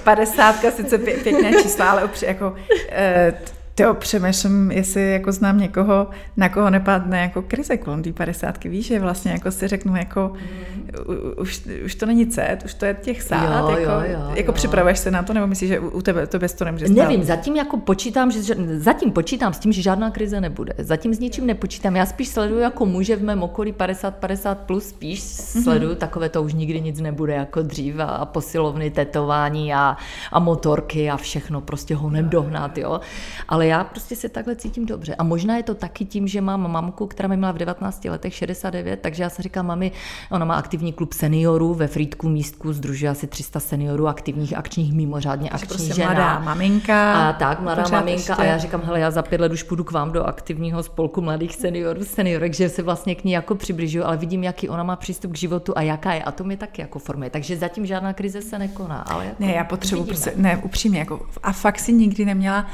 50 0.05 0.57
sice 0.77 0.99
pěkné 0.99 1.63
číslo, 1.63 1.85
ale 1.85 2.05
upřímně, 2.05 2.29
jako, 2.35 2.55
e, 2.89 3.33
to 3.75 3.95
přemýšlím, 3.95 4.71
jestli 4.71 5.13
jako 5.13 5.33
znám 5.33 5.59
někoho, 5.59 6.07
na 6.37 6.49
koho 6.49 6.71
nepadne 6.71 7.21
jako 7.21 7.43
krize 7.43 7.77
kolem 7.77 8.03
té 8.03 8.13
padesátky. 8.13 8.69
Víš, 8.69 8.87
že 8.87 9.01
vlastně 9.01 9.33
jako 9.33 9.51
si 9.51 9.69
řeknu, 9.69 9.97
jako 9.97 10.33
mm. 10.35 11.33
už, 11.37 11.63
už 11.85 11.95
to 11.95 12.07
není 12.07 12.27
cet, 12.27 12.65
už 12.65 12.75
to 12.75 12.85
je 12.85 12.95
těch 12.95 13.23
sát. 13.23 13.61
Jo, 13.61 13.71
jako, 13.71 13.91
jo, 13.91 14.01
jo, 14.05 14.31
jako 14.35 14.51
jo. 14.51 14.53
připravuješ 14.53 14.99
se 14.99 15.11
na 15.11 15.23
to, 15.23 15.33
nebo 15.33 15.47
myslíš, 15.47 15.69
že 15.69 15.81
u 15.81 16.03
tebe 16.03 16.27
to 16.27 16.39
bez 16.39 16.55
to 16.55 16.65
nemůže 16.65 16.87
stát? 16.87 16.97
Nevím, 16.97 17.25
zatím 17.25 17.57
jako 17.57 17.77
počítám, 17.77 18.31
že, 18.31 18.55
zatím 18.77 19.13
počítám 19.13 19.53
s 19.53 19.59
tím, 19.59 19.73
že 19.73 19.83
žádná 19.83 20.11
krize 20.11 20.41
nebude. 20.41 20.73
Zatím 20.79 21.15
s 21.15 21.19
ničím 21.19 21.47
nepočítám. 21.47 21.97
Já 21.97 22.07
spíš 22.07 22.29
sleduju 22.29 22.61
jako 22.61 22.87
muže 22.87 23.17
v 23.17 23.23
mém 23.23 23.43
okolí 23.43 23.73
50-50 23.73 24.55
plus, 24.55 24.89
spíš 24.89 25.21
mm-hmm. 25.21 25.63
sleduju 25.63 25.95
takové 25.95 26.29
to 26.29 26.43
už 26.43 26.55
nikdy 26.55 26.81
nic 26.81 27.01
nebude 27.01 27.35
jako 27.35 27.63
dřív 27.63 27.95
a 27.99 28.25
posilovny, 28.25 28.91
tetování 28.91 29.75
a, 29.75 29.97
a 30.33 30.39
motorky 30.39 31.11
a 31.11 31.17
všechno 31.17 31.61
prostě 31.61 31.95
honem 31.95 32.29
dohnat, 32.29 32.79
jo. 32.79 33.01
Ale 33.49 33.64
ale 33.65 33.69
já 33.71 33.85
prostě 33.85 34.17
se 34.17 34.29
takhle 34.29 34.57
cítím 34.57 34.87
dobře. 34.87 35.15
A 35.15 35.23
možná 35.25 35.57
je 35.57 35.63
to 35.63 35.75
taky 35.75 36.05
tím, 36.05 36.29
že 36.29 36.41
mám 36.41 36.73
mamku, 36.73 37.07
která 37.07 37.29
mi 37.29 37.37
měla 37.37 37.53
v 37.53 37.59
19 37.59 38.05
letech 38.05 38.35
69, 38.35 39.01
takže 39.01 39.23
já 39.23 39.31
se 39.31 39.43
říkám, 39.43 39.67
mami, 39.67 39.93
ona 40.31 40.45
má 40.45 40.55
aktivní 40.55 40.93
klub 40.93 41.13
seniorů 41.13 41.75
ve 41.75 41.87
Frýdku 41.87 42.29
místku, 42.29 42.73
združuje 42.73 43.11
asi 43.11 43.27
300 43.27 43.61
seniorů 43.61 44.09
aktivních, 44.09 44.57
akčních, 44.57 44.93
mimořádně 44.93 45.51
akčních 45.51 45.69
prostě 45.69 45.95
žena. 45.95 46.07
mladá 46.07 46.39
maminka. 46.39 47.29
A 47.29 47.33
tak, 47.33 47.61
mladá 47.61 47.83
maminka. 47.83 48.11
Ještě. 48.11 48.33
A 48.33 48.45
já 48.45 48.59
říkám, 48.59 48.83
hele, 48.85 49.01
já 49.01 49.11
za 49.11 49.23
pět 49.23 49.41
let 49.41 49.53
už 49.53 49.63
půjdu 49.63 49.85
k 49.85 49.93
vám 49.93 50.13
do 50.13 50.25
aktivního 50.25 50.83
spolku 50.83 51.21
mladých 51.21 51.57
seniorů, 51.57 52.05
seniorek, 52.05 52.55
že 52.55 52.69
se 52.69 52.83
vlastně 52.83 53.15
k 53.15 53.25
ní 53.25 53.33
jako 53.33 53.55
přibližuju, 53.55 54.05
ale 54.05 54.17
vidím, 54.17 54.45
jaký 54.45 54.69
ona 54.69 54.83
má 54.83 54.97
přístup 54.97 55.33
k 55.33 55.37
životu 55.37 55.73
a 55.77 55.83
jaká 55.83 56.13
je. 56.13 56.23
A 56.23 56.31
to 56.31 56.45
mi 56.45 56.57
taky 56.57 56.83
jako 56.83 56.99
formuje. 56.99 57.31
Takže 57.31 57.57
zatím 57.57 57.87
žádná 57.87 58.13
krize 58.13 58.43
se 58.43 58.59
nekoná. 58.59 58.99
Ale 58.99 59.25
jako 59.25 59.37
ne, 59.45 59.53
já 59.53 59.65
potřebuji, 59.65 60.05
prostě, 60.05 60.33
ne, 60.37 60.57
upřímně, 60.65 60.99
jako, 60.99 61.27
a 61.43 61.53
fakt 61.53 61.79
si 61.79 61.93
nikdy 61.93 62.25
neměla 62.25 62.67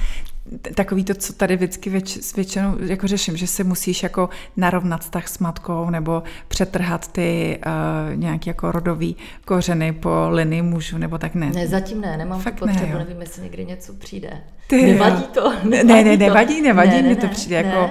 takový 0.74 1.04
to, 1.04 1.14
co 1.14 1.32
tady 1.32 1.56
vždycky 1.56 1.90
věč, 1.90 2.34
většinou 2.36 2.76
jako 2.80 3.06
řeším, 3.06 3.36
že 3.36 3.46
si 3.46 3.64
musíš 3.64 4.02
jako 4.02 4.28
narovnat 4.56 5.00
vztah 5.00 5.28
s 5.28 5.38
matkou 5.38 5.90
nebo 5.90 6.22
přetrhat 6.48 7.12
ty 7.12 7.58
uh, 7.66 8.16
nějaký 8.16 8.50
jako 8.50 8.72
rodový 8.72 9.16
kořeny 9.44 9.92
po 9.92 10.10
linii 10.28 10.62
mužů, 10.62 10.98
nebo 10.98 11.18
tak 11.18 11.34
ne. 11.34 11.50
Ne, 11.54 11.66
zatím 11.66 12.00
ne, 12.00 12.16
nemám 12.16 12.40
Fakt 12.40 12.58
potřebu, 12.58 12.92
ne, 12.92 12.98
nevím, 12.98 13.20
jestli 13.20 13.42
někdy 13.42 13.64
něco 13.66 13.92
přijde. 13.92 14.30
Ty 14.66 14.82
nevadí 14.82 15.22
to? 15.22 15.52
Nevadí 15.64 15.88
ne, 15.88 16.04
ne, 16.04 16.16
nevadí, 16.16 16.62
nevadí, 16.62 16.90
ne, 16.90 17.02
ne, 17.02 17.08
mi 17.08 17.16
to 17.16 17.28
přijde 17.28 17.62
ne. 17.62 17.68
jako 17.68 17.90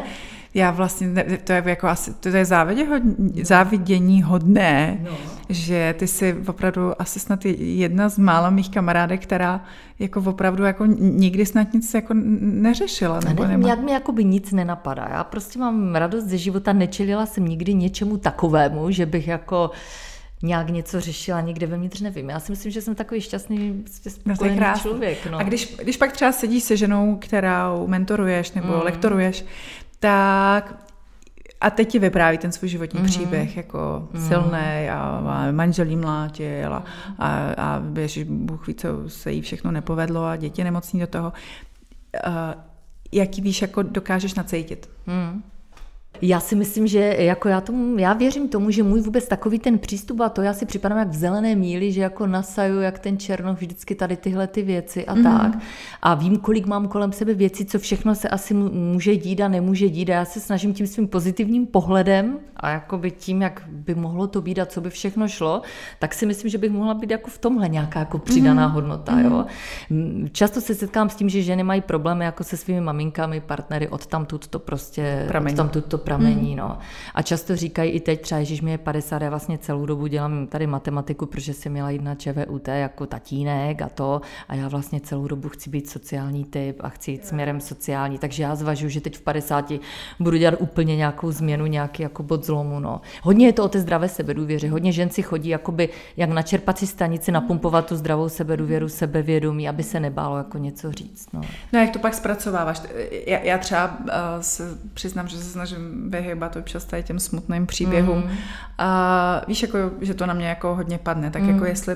já 0.60 0.72
vlastně, 0.72 1.26
to 1.44 1.54
je 1.54 1.64
jako 1.66 1.88
asi, 1.88 2.14
to 2.14 2.30
je 2.30 2.46
závidění 3.44 4.24
hodné, 4.24 5.00
no. 5.02 5.18
že 5.50 5.96
ty 5.98 6.08
jsi 6.08 6.36
opravdu 6.48 7.02
asi 7.02 7.20
snad 7.20 7.46
jedna 7.46 8.10
z 8.10 8.18
mála 8.18 8.50
mých 8.50 8.70
kamarádek, 8.70 9.24
která 9.24 9.66
jako 10.00 10.24
opravdu 10.26 10.64
jako 10.64 10.86
nikdy 11.00 11.46
snad 11.46 11.74
nic 11.74 11.94
jako 11.94 12.14
neřešila. 12.14 13.20
Nebo 13.20 13.46
nevím, 13.46 13.68
jak 13.68 13.80
mi 13.80 13.92
jako 13.92 14.12
by 14.12 14.24
nic 14.24 14.52
nenapadá. 14.52 15.08
Já 15.12 15.24
prostě 15.24 15.60
mám 15.60 15.96
radost 15.96 16.24
ze 16.24 16.38
života, 16.38 16.74
nečelila 16.74 17.26
jsem 17.26 17.46
nikdy 17.46 17.74
něčemu 17.74 18.18
takovému, 18.18 18.92
že 18.92 19.06
bych 19.06 19.28
jako 19.28 19.72
nějak 20.44 20.70
něco 20.70 21.02
řešila 21.02 21.42
někde 21.42 21.68
vevnitř, 21.68 22.02
nevím. 22.02 22.30
Já 22.30 22.40
si 22.40 22.52
myslím, 22.52 22.72
že 22.72 22.82
jsem 22.82 22.96
takový 22.96 23.22
šťastný, 23.22 23.84
prostě 23.84 24.10
spokojený 24.10 24.60
no, 24.60 24.80
člověk. 24.82 25.32
No. 25.32 25.38
A 25.38 25.44
když, 25.44 25.76
když 25.84 25.98
pak 25.98 26.12
třeba 26.12 26.32
sedíš 26.32 26.64
se 26.64 26.78
ženou, 26.78 27.16
kterou 27.16 27.88
mentoruješ 27.88 28.52
nebo 28.52 28.68
mm. 28.68 28.82
lektoruješ, 28.84 29.46
tak 30.00 30.90
a 31.62 31.70
teď 31.70 31.90
ti 31.90 32.00
vypráví 32.00 32.38
ten 32.38 32.52
svůj 32.52 32.70
životní 32.70 33.00
mm-hmm. 33.00 33.06
příběh 33.06 33.58
jako 33.58 33.78
mm-hmm. 34.14 34.28
silný 34.28 34.90
a, 34.90 35.00
a 35.00 35.52
manželí 35.52 35.96
mlátil 35.96 36.74
a, 36.74 36.84
a, 37.20 37.54
a 37.58 37.82
ježiš, 38.00 38.24
Bůh 38.24 38.68
ví, 38.68 38.76
co 38.76 38.88
se 39.08 39.32
jí 39.32 39.42
všechno 39.42 39.72
nepovedlo 39.72 40.26
a 40.26 40.36
děti 40.36 40.64
nemocní 40.64 41.00
do 41.00 41.08
toho. 41.08 41.34
Uh, 42.28 42.34
jaký 43.12 43.42
víš, 43.42 43.62
jako 43.62 43.84
dokážeš 43.84 44.34
nacítit? 44.34 44.90
Mm. 45.08 45.44
Já 46.22 46.40
si 46.40 46.56
myslím, 46.56 46.88
že 46.88 47.00
jako 47.20 47.48
já, 47.48 47.62
tomu, 47.62 47.98
já 47.98 48.14
věřím 48.14 48.50
tomu, 48.50 48.72
že 48.72 48.84
můj 48.84 49.02
vůbec 49.02 49.28
takový 49.28 49.60
ten 49.60 49.80
přístup 49.80 50.22
a 50.22 50.30
to 50.30 50.42
já 50.42 50.54
si 50.54 50.66
připadám 50.66 50.98
jak 50.98 51.08
v 51.08 51.16
zelené 51.16 51.56
míli, 51.56 51.92
že 51.92 52.02
jako 52.02 52.28
nasaju 52.28 52.80
jak 52.80 53.00
ten 53.00 53.18
černoch 53.18 53.58
vždycky 53.58 53.96
tady 53.96 54.18
tyhle 54.18 54.48
ty 54.48 54.62
věci 54.62 55.06
a 55.06 55.16
mm. 55.16 55.24
tak. 55.24 55.58
A 56.02 56.16
vím, 56.16 56.38
kolik 56.38 56.66
mám 56.66 56.88
kolem 56.88 57.12
sebe 57.12 57.34
věcí, 57.34 57.66
co 57.66 57.80
všechno 57.80 58.16
se 58.16 58.30
asi 58.30 58.54
může 58.54 59.16
dít 59.16 59.42
a 59.42 59.48
nemůže 59.48 59.90
dít 59.90 60.10
a 60.10 60.14
já 60.14 60.26
se 60.26 60.40
snažím 60.40 60.74
tím 60.74 60.88
svým 60.88 61.08
pozitivním 61.08 61.68
pohledem 61.68 62.40
a 62.56 62.70
jakoby 62.70 63.12
tím, 63.12 63.42
jak 63.42 63.64
by 63.68 63.96
mohlo 63.96 64.28
to 64.28 64.42
být 64.42 64.60
a 64.60 64.66
co 64.66 64.82
by 64.82 64.90
všechno 64.90 65.28
šlo, 65.28 65.62
tak 66.00 66.14
si 66.14 66.26
myslím, 66.26 66.50
že 66.50 66.58
bych 66.58 66.72
mohla 66.72 66.94
být 66.94 67.12
jako 67.12 67.30
v 67.30 67.38
tomhle 67.38 67.70
nějaká 67.70 68.00
jako 68.00 68.18
přidaná 68.20 68.68
mm. 68.68 68.74
hodnota. 68.74 69.16
Mm. 69.16 69.26
Jo. 69.26 69.46
Často 70.32 70.62
se 70.62 70.76
setkám 70.76 71.10
s 71.10 71.16
tím, 71.16 71.30
že 71.30 71.42
ženy 71.42 71.64
mají 71.64 71.82
problémy 71.82 72.26
jako 72.26 72.44
se 72.44 72.58
svými 72.58 72.82
maminkami, 72.82 73.42
partnery, 73.42 73.88
od 73.88 74.06
tam 74.06 74.26
to 74.26 74.60
prostě, 74.60 75.28
od 75.52 75.54
tam 75.54 75.70
to 75.70 75.98
pramení. 76.10 76.52
Mm. 76.52 76.58
No. 76.58 76.78
A 77.16 77.22
často 77.22 77.56
říkají 77.56 77.92
i 77.92 78.00
teď 78.00 78.22
třeba, 78.22 78.44
že 78.44 78.62
mi 78.62 78.72
je 78.72 78.78
50, 78.78 79.22
já 79.22 79.30
vlastně 79.30 79.58
celou 79.58 79.86
dobu 79.86 80.08
dělám 80.08 80.48
tady 80.48 80.68
matematiku, 80.68 81.26
protože 81.26 81.54
jsem 81.54 81.72
měla 81.72 81.90
jít 81.90 82.02
na 82.02 82.16
ČVUT 82.16 82.68
jako 82.68 83.06
tatínek 83.06 83.82
a 83.82 83.90
to. 83.90 84.22
A 84.48 84.56
já 84.56 84.68
vlastně 84.68 85.02
celou 85.02 85.28
dobu 85.28 85.50
chci 85.50 85.70
být 85.70 85.90
sociální 85.90 86.44
typ 86.44 86.82
a 86.84 86.90
chci 86.90 87.12
jít 87.12 87.26
směrem 87.26 87.62
sociální. 87.62 88.18
Takže 88.18 88.44
já 88.44 88.56
zvažuji, 88.56 88.90
že 88.90 89.02
teď 89.02 89.18
v 89.18 89.22
50 89.22 89.74
budu 90.20 90.38
dělat 90.38 90.56
úplně 90.60 90.96
nějakou 90.96 91.32
změnu, 91.32 91.66
nějaký 91.66 92.04
jako 92.04 92.24
bod 92.24 92.46
zlomu. 92.46 92.80
No. 92.80 93.02
Hodně 93.24 93.46
je 93.46 93.54
to 93.54 93.64
o 93.64 93.70
té 93.70 93.80
zdravé 93.80 94.10
sebedůvěře. 94.10 94.70
Hodně 94.70 94.92
žen 94.92 95.10
si 95.10 95.22
chodí 95.22 95.50
jakoby 95.50 95.90
jak 96.18 96.30
na 96.30 96.42
čerpací 96.42 96.88
stanici 96.88 97.32
napumpovat 97.32 97.86
tu 97.86 97.96
zdravou 97.96 98.30
sebedůvěru, 98.30 98.90
sebevědomí, 98.90 99.70
aby 99.70 99.84
se 99.84 100.00
nebálo 100.00 100.38
jako 100.38 100.58
něco 100.58 100.92
říct. 100.92 101.28
No, 101.34 101.42
no 101.74 101.80
jak 101.80 101.90
to 101.90 102.00
pak 102.00 102.14
zpracováváš? 102.14 102.82
Já, 103.28 103.40
já 103.40 103.58
třeba 103.58 103.98
uh, 104.00 104.06
se 104.42 104.78
přiznám, 104.94 105.28
že 105.28 105.38
se 105.38 105.44
snažím 105.44 105.70
snažím 105.70 105.89
vyhybat 106.08 106.56
občas 106.56 106.86
tady 106.86 107.04
těm 107.04 107.20
smutným 107.20 107.66
příběhům. 107.66 108.18
Mm. 108.18 108.38
A 108.78 109.42
víš, 109.48 109.62
jako, 109.62 109.78
že 110.02 110.14
to 110.14 110.26
na 110.26 110.34
mě 110.34 110.48
jako 110.48 110.76
hodně 110.76 110.98
padne, 110.98 111.32
tak 111.32 111.42
mm. 111.42 111.50
jako 111.50 111.66
jestli 111.66 111.96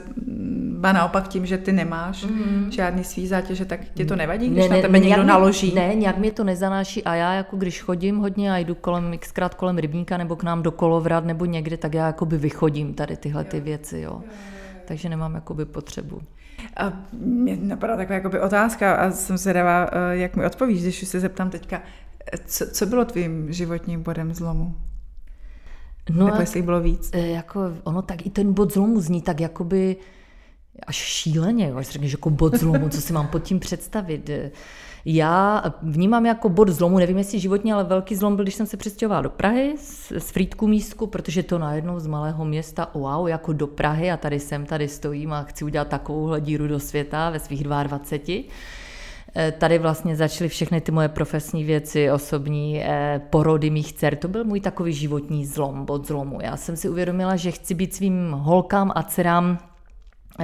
ba 0.80 0.92
naopak 0.92 1.28
tím, 1.28 1.46
že 1.46 1.58
ty 1.58 1.72
nemáš 1.72 2.24
mm. 2.24 2.72
žádný 2.72 3.04
svý 3.04 3.28
zátěže, 3.28 3.66
tak 3.66 3.80
ti 3.94 4.06
to 4.06 4.16
nevadí, 4.16 4.50
když 4.50 4.70
ne, 4.70 4.76
na 4.76 4.82
tebe 4.82 5.00
ne, 5.00 5.06
někdo 5.06 5.24
naloží? 5.24 5.76
Ne, 5.76 5.96
nějak 5.96 6.18
mě 6.18 6.32
to 6.32 6.44
nezanáší 6.44 7.04
a 7.04 7.16
já 7.16 7.34
jako 7.34 7.58
když 7.58 7.82
chodím 7.82 8.18
hodně 8.18 8.54
a 8.54 8.58
jdu 8.58 8.76
kolem, 8.76 9.18
xkrát 9.18 9.56
kolem 9.56 9.78
rybníka 9.78 10.18
nebo 10.18 10.36
k 10.36 10.44
nám 10.44 10.64
do 10.64 10.72
kolovrat 10.72 11.26
nebo 11.26 11.46
někde, 11.46 11.78
tak 11.78 11.94
já 11.94 12.08
jakoby 12.08 12.38
vychodím 12.38 12.94
tady 12.94 13.18
tyhle 13.18 13.44
ty 13.44 13.60
věci, 13.60 14.00
jo. 14.00 14.22
Takže 14.86 15.10
nemám 15.10 15.36
jakoby 15.36 15.66
potřebu. 15.66 16.22
A 16.78 16.94
mě 17.20 17.58
napadá 17.62 17.98
taková 17.98 18.16
jakoby 18.16 18.40
otázka 18.40 18.96
a 18.96 19.12
jsem 19.12 19.38
se 19.38 19.54
dává, 19.54 19.90
eh, 19.92 20.18
jak 20.18 20.36
mi 20.36 20.46
odpovíš, 20.46 20.82
když 20.82 21.08
se 21.08 21.20
zeptám 21.20 21.50
teďka, 21.50 21.82
co, 22.46 22.66
co 22.72 22.86
bylo 22.86 23.06
tvým 23.06 23.54
životním 23.54 24.04
bodem 24.04 24.34
zlomu? 24.34 24.76
No 26.10 26.26
Nebo 26.26 26.40
jestli 26.40 26.62
bylo 26.62 26.82
víc? 26.82 27.10
Eh, 27.14 27.28
jako, 27.28 27.60
ono 27.84 28.02
tak 28.02 28.26
i 28.26 28.30
ten 28.30 28.54
bod 28.54 28.74
zlomu 28.74 29.02
zní 29.02 29.22
tak 29.22 29.40
jakoby 29.40 29.98
až 30.88 30.96
šíleně, 30.96 31.68
jo, 31.68 31.78
až 31.78 31.90
řekneš 31.90 32.12
jako 32.12 32.30
bod 32.30 32.56
zlomu, 32.56 32.90
co 32.90 33.02
si 33.02 33.14
mám 33.14 33.28
pod 33.28 33.44
tím 33.44 33.60
představit. 33.60 34.30
Já 35.06 35.64
vnímám 35.82 36.26
jako 36.26 36.50
bod 36.50 36.70
zlomu, 36.70 37.00
nevím 37.00 37.18
jestli 37.18 37.40
životně, 37.40 37.74
ale 37.74 37.84
velký 37.84 38.16
zlom 38.16 38.36
byl, 38.36 38.46
když 38.46 38.56
jsem 38.56 38.66
se 38.66 38.78
přestěhovala 38.78 39.22
do 39.22 39.30
Prahy 39.30 39.76
z, 39.78 40.12
z 40.18 40.32
Frýdku 40.32 40.68
místku, 40.68 41.08
protože 41.08 41.44
to 41.44 41.60
najednou 41.60 42.00
z 42.00 42.08
malého 42.08 42.46
města, 42.46 42.92
wow, 42.94 43.28
jako 43.28 43.54
do 43.54 43.68
Prahy 43.68 44.12
a 44.12 44.18
tady 44.18 44.40
jsem, 44.40 44.66
tady 44.66 44.88
stojím 44.88 45.34
a 45.34 45.44
chci 45.44 45.66
udělat 45.66 45.88
takovouhle 45.88 46.42
díru 46.42 46.68
do 46.68 46.80
světa 46.80 47.30
ve 47.30 47.40
svých 47.40 47.64
22. 47.64 48.44
Eh, 49.36 49.52
tady 49.52 49.80
vlastně 49.80 50.16
začaly 50.16 50.50
všechny 50.50 50.82
ty 50.82 50.92
moje 50.92 51.10
profesní 51.10 51.64
věci, 51.64 52.12
osobní 52.12 52.84
eh, 52.84 53.22
porody 53.30 53.70
mých 53.70 53.94
dcer. 53.94 54.16
To 54.16 54.28
byl 54.28 54.44
můj 54.44 54.62
takový 54.62 54.94
životní 54.94 55.46
zlom, 55.46 55.86
bod 55.86 56.08
zlomu. 56.08 56.40
Já 56.42 56.58
jsem 56.58 56.76
si 56.76 56.90
uvědomila, 56.90 57.36
že 57.36 57.52
chci 57.52 57.74
být 57.74 57.96
svým 57.96 58.32
holkám 58.32 58.92
a 58.96 59.04
dcerám 59.04 59.73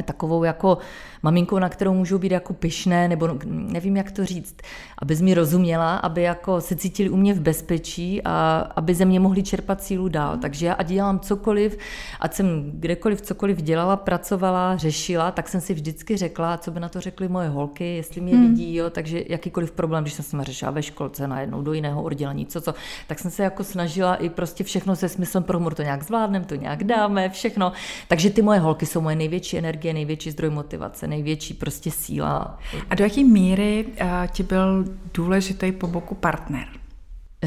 takovou 0.04 0.44
jako 0.44 0.78
maminkou, 1.24 1.60
na 1.60 1.70
kterou 1.70 1.94
můžou 1.94 2.18
být 2.18 2.32
jako 2.32 2.54
pyšné, 2.54 3.08
nebo 3.08 3.30
nevím, 3.46 3.98
jak 3.98 4.12
to 4.12 4.26
říct, 4.26 4.56
aby 4.98 5.16
mi 5.16 5.34
rozuměla, 5.34 5.98
aby 5.98 6.22
jako 6.22 6.62
se 6.62 6.76
cítili 6.76 7.10
u 7.10 7.18
mě 7.18 7.34
v 7.34 7.42
bezpečí 7.42 8.22
a 8.26 8.60
aby 8.76 8.96
ze 8.96 9.06
mě 9.06 9.20
mohli 9.20 9.44
čerpat 9.44 9.84
sílu 9.84 10.08
dál. 10.08 10.38
Takže 10.38 10.66
já 10.66 10.74
ať 10.74 10.88
dělám 10.88 11.20
cokoliv, 11.20 11.78
ať 12.20 12.34
jsem 12.34 12.72
kdekoliv 12.74 13.22
cokoliv 13.22 13.62
dělala, 13.62 13.96
pracovala, 13.96 14.78
řešila, 14.78 15.32
tak 15.32 15.50
jsem 15.50 15.62
si 15.62 15.74
vždycky 15.74 16.18
řekla, 16.18 16.58
co 16.58 16.72
by 16.72 16.80
na 16.80 16.90
to 16.90 17.02
řekly 17.02 17.28
moje 17.28 17.50
holky, 17.50 17.96
jestli 17.96 18.22
mě 18.22 18.34
hmm. 18.34 18.48
vidí, 18.48 18.76
jo, 18.76 18.90
takže 18.90 19.24
jakýkoliv 19.28 19.72
problém, 19.72 20.04
když 20.04 20.14
jsem 20.14 20.26
se 20.26 20.44
řešila 20.44 20.72
ve 20.72 20.84
školce 20.84 21.28
najednou 21.28 21.62
do 21.62 21.74
jiného 21.74 22.04
oddělení, 22.04 22.46
co 22.46 22.62
co, 22.62 22.74
tak 23.08 23.20
jsem 23.20 23.32
se 23.32 23.44
jako 23.44 23.64
snažila 23.64 24.16
i 24.16 24.30
prostě 24.30 24.64
všechno 24.64 24.96
se 24.96 25.10
smyslem 25.10 25.44
pro 25.44 25.58
humor 25.58 25.74
to 25.74 25.82
nějak 25.82 26.04
zvládneme, 26.04 26.46
to 26.46 26.56
nějak 26.56 26.84
dáme, 26.84 27.30
všechno. 27.30 27.72
Takže 28.08 28.30
ty 28.30 28.42
moje 28.42 28.60
holky 28.60 28.86
jsou 28.86 29.02
moje 29.02 29.16
největší 29.16 29.58
energie, 29.58 29.79
největší 29.84 30.32
zdroj 30.32 30.50
motivace 30.50 31.08
největší 31.08 31.54
prostě 31.54 31.92
síla. 31.92 32.60
A 32.90 32.96
do 32.96 33.04
jaké 33.04 33.24
míry 33.24 33.86
uh, 33.86 34.08
ti 34.28 34.44
byl 34.44 34.86
důležitý 35.14 35.72
po 35.72 35.88
boku 35.88 36.16
partner? 36.16 36.68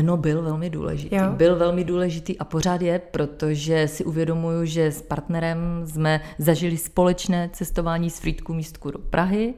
No, 0.03 0.17
byl 0.17 0.43
velmi 0.43 0.71
důležitý. 0.71 1.17
Jo. 1.17 1.23
Byl 1.31 1.57
velmi 1.57 1.85
důležitý 1.85 2.39
a 2.39 2.45
pořád 2.45 2.83
je, 2.83 2.99
protože 2.99 3.89
si 3.89 4.05
uvědomuju, 4.05 4.65
že 4.65 4.87
s 4.87 5.03
partnerem 5.03 5.59
jsme 5.87 6.21
zažili 6.39 6.77
společné 6.77 7.51
cestování 7.53 8.11
z 8.11 8.21
Frýdku 8.21 8.55
místku 8.55 8.91
do 8.91 8.99
Prahy. 8.99 9.55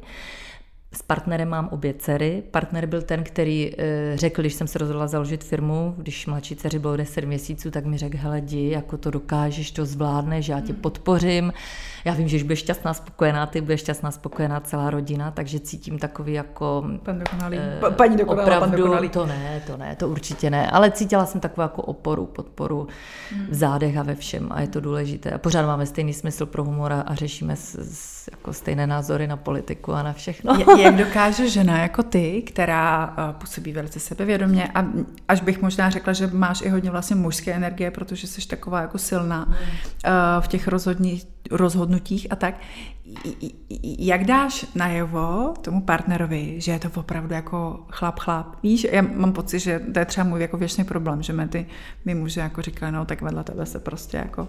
S 0.97 1.03
partnerem 1.03 1.49
mám 1.49 1.69
obě 1.73 1.95
dcery. 1.95 2.43
Partner 2.51 2.87
byl 2.87 3.03
ten, 3.03 3.25
který 3.25 3.73
e, 3.79 4.17
řekl, 4.17 4.43
když 4.43 4.55
jsem 4.55 4.67
se 4.67 4.79
rozhodla 4.79 5.07
založit 5.07 5.45
firmu, 5.45 5.95
když 5.99 6.27
mladší 6.27 6.57
dceři 6.57 6.79
bylo 6.79 6.97
10 6.97 7.25
měsíců, 7.25 7.71
tak 7.71 7.85
mi 7.85 7.99
řekl, 7.99 8.17
hele, 8.21 8.41
di, 8.41 8.71
jako 8.71 8.97
to 8.97 9.11
dokážeš, 9.11 9.71
to 9.71 9.85
zvládneš, 9.85 10.49
já 10.49 10.61
tě 10.61 10.73
hmm. 10.73 10.83
podpořím. 10.83 11.53
Já 12.05 12.15
vím, 12.15 12.29
že 12.29 12.43
budeš 12.43 12.59
šťastná, 12.59 12.95
spokojená, 12.95 13.47
ty 13.47 13.61
budeš 13.61 13.81
šťastná, 13.81 14.11
spokojená 14.11 14.61
celá 14.61 14.91
rodina, 14.91 15.31
takže 15.31 15.61
cítím 15.61 15.99
takový 15.99 16.33
jako... 16.33 16.85
Pan 17.03 17.19
dokonalý. 17.19 17.59
E, 17.59 17.77
pa, 17.81 17.91
paní 17.91 18.17
dokonalá, 18.17 18.47
opravdu, 18.47 18.71
pan 18.71 18.81
dokonalý. 18.81 19.09
To 19.09 19.27
ne, 19.27 19.63
to 19.67 19.77
ne, 19.77 19.97
to 19.97 20.09
určitě 20.09 20.51
ne. 20.51 20.71
Ale 20.71 20.91
cítila 20.91 21.27
jsem 21.27 21.41
takovou 21.41 21.63
jako 21.63 21.83
oporu, 21.83 22.27
podporu 22.27 22.89
hmm. 23.31 23.47
v 23.51 23.55
zádech 23.55 23.97
a 23.97 24.03
ve 24.03 24.15
všem 24.15 24.49
a 24.51 24.61
je 24.61 24.69
to 24.69 24.81
důležité. 24.81 25.31
A 25.31 25.39
pořád 25.39 25.67
máme 25.67 25.87
stejný 25.87 26.13
smysl 26.15 26.47
pro 26.47 26.65
humor 26.65 26.93
a 27.07 27.15
řešíme 27.15 27.57
s, 27.57 27.75
s, 27.75 28.29
jako 28.31 28.53
stejné 28.53 28.87
názory 28.87 29.27
na 29.27 29.37
politiku 29.37 29.93
a 29.93 30.03
na 30.03 30.13
všechno. 30.13 30.55
Jak 30.85 30.97
dokáže 30.97 31.51
žena 31.51 31.79
jako 31.79 32.03
ty, 32.03 32.43
která 32.43 33.07
uh, 33.07 33.35
působí 33.35 33.73
velice 33.73 34.01
sebevědomě 34.01 34.69
a 34.75 34.85
až 35.29 35.41
bych 35.41 35.63
možná 35.63 35.91
řekla, 35.91 36.13
že 36.13 36.27
máš 36.27 36.63
i 36.63 36.69
hodně 36.69 36.91
vlastně 36.91 37.17
mužské 37.17 37.53
energie, 37.53 37.91
protože 37.91 38.27
jsi 38.27 38.49
taková 38.49 38.81
jako 38.81 38.99
silná 38.99 39.47
uh, 39.47 39.55
v 40.41 40.49
těch 40.49 40.69
rozhodních, 40.69 41.27
rozhodnutích 41.51 42.27
a 42.31 42.37
tak, 42.37 42.55
jak 43.99 44.25
dáš 44.25 44.67
najevo 44.75 45.55
tomu 45.61 45.81
partnerovi, 45.81 46.55
že 46.59 46.73
je 46.73 46.79
to 46.79 47.01
opravdu 47.01 47.35
jako 47.35 47.81
chlap, 47.89 48.19
chlap? 48.19 48.47
Víš, 48.63 48.87
já 48.91 49.03
mám 49.03 49.33
pocit, 49.33 49.59
že 49.59 49.81
to 49.93 49.99
je 49.99 50.05
třeba 50.05 50.27
můj 50.27 50.41
jako 50.41 50.57
věčný 50.57 50.85
problém, 50.85 51.23
že 51.23 51.33
mi 51.33 51.49
ty 51.49 51.67
my 52.05 52.15
muži 52.15 52.41
jako 52.41 52.63
říkali, 52.63 52.93
no 52.93 53.05
tak 53.05 53.23
vedle 53.23 53.45
tebe 53.45 53.67
se 53.67 53.81
prostě 53.81 54.17
jako 54.17 54.49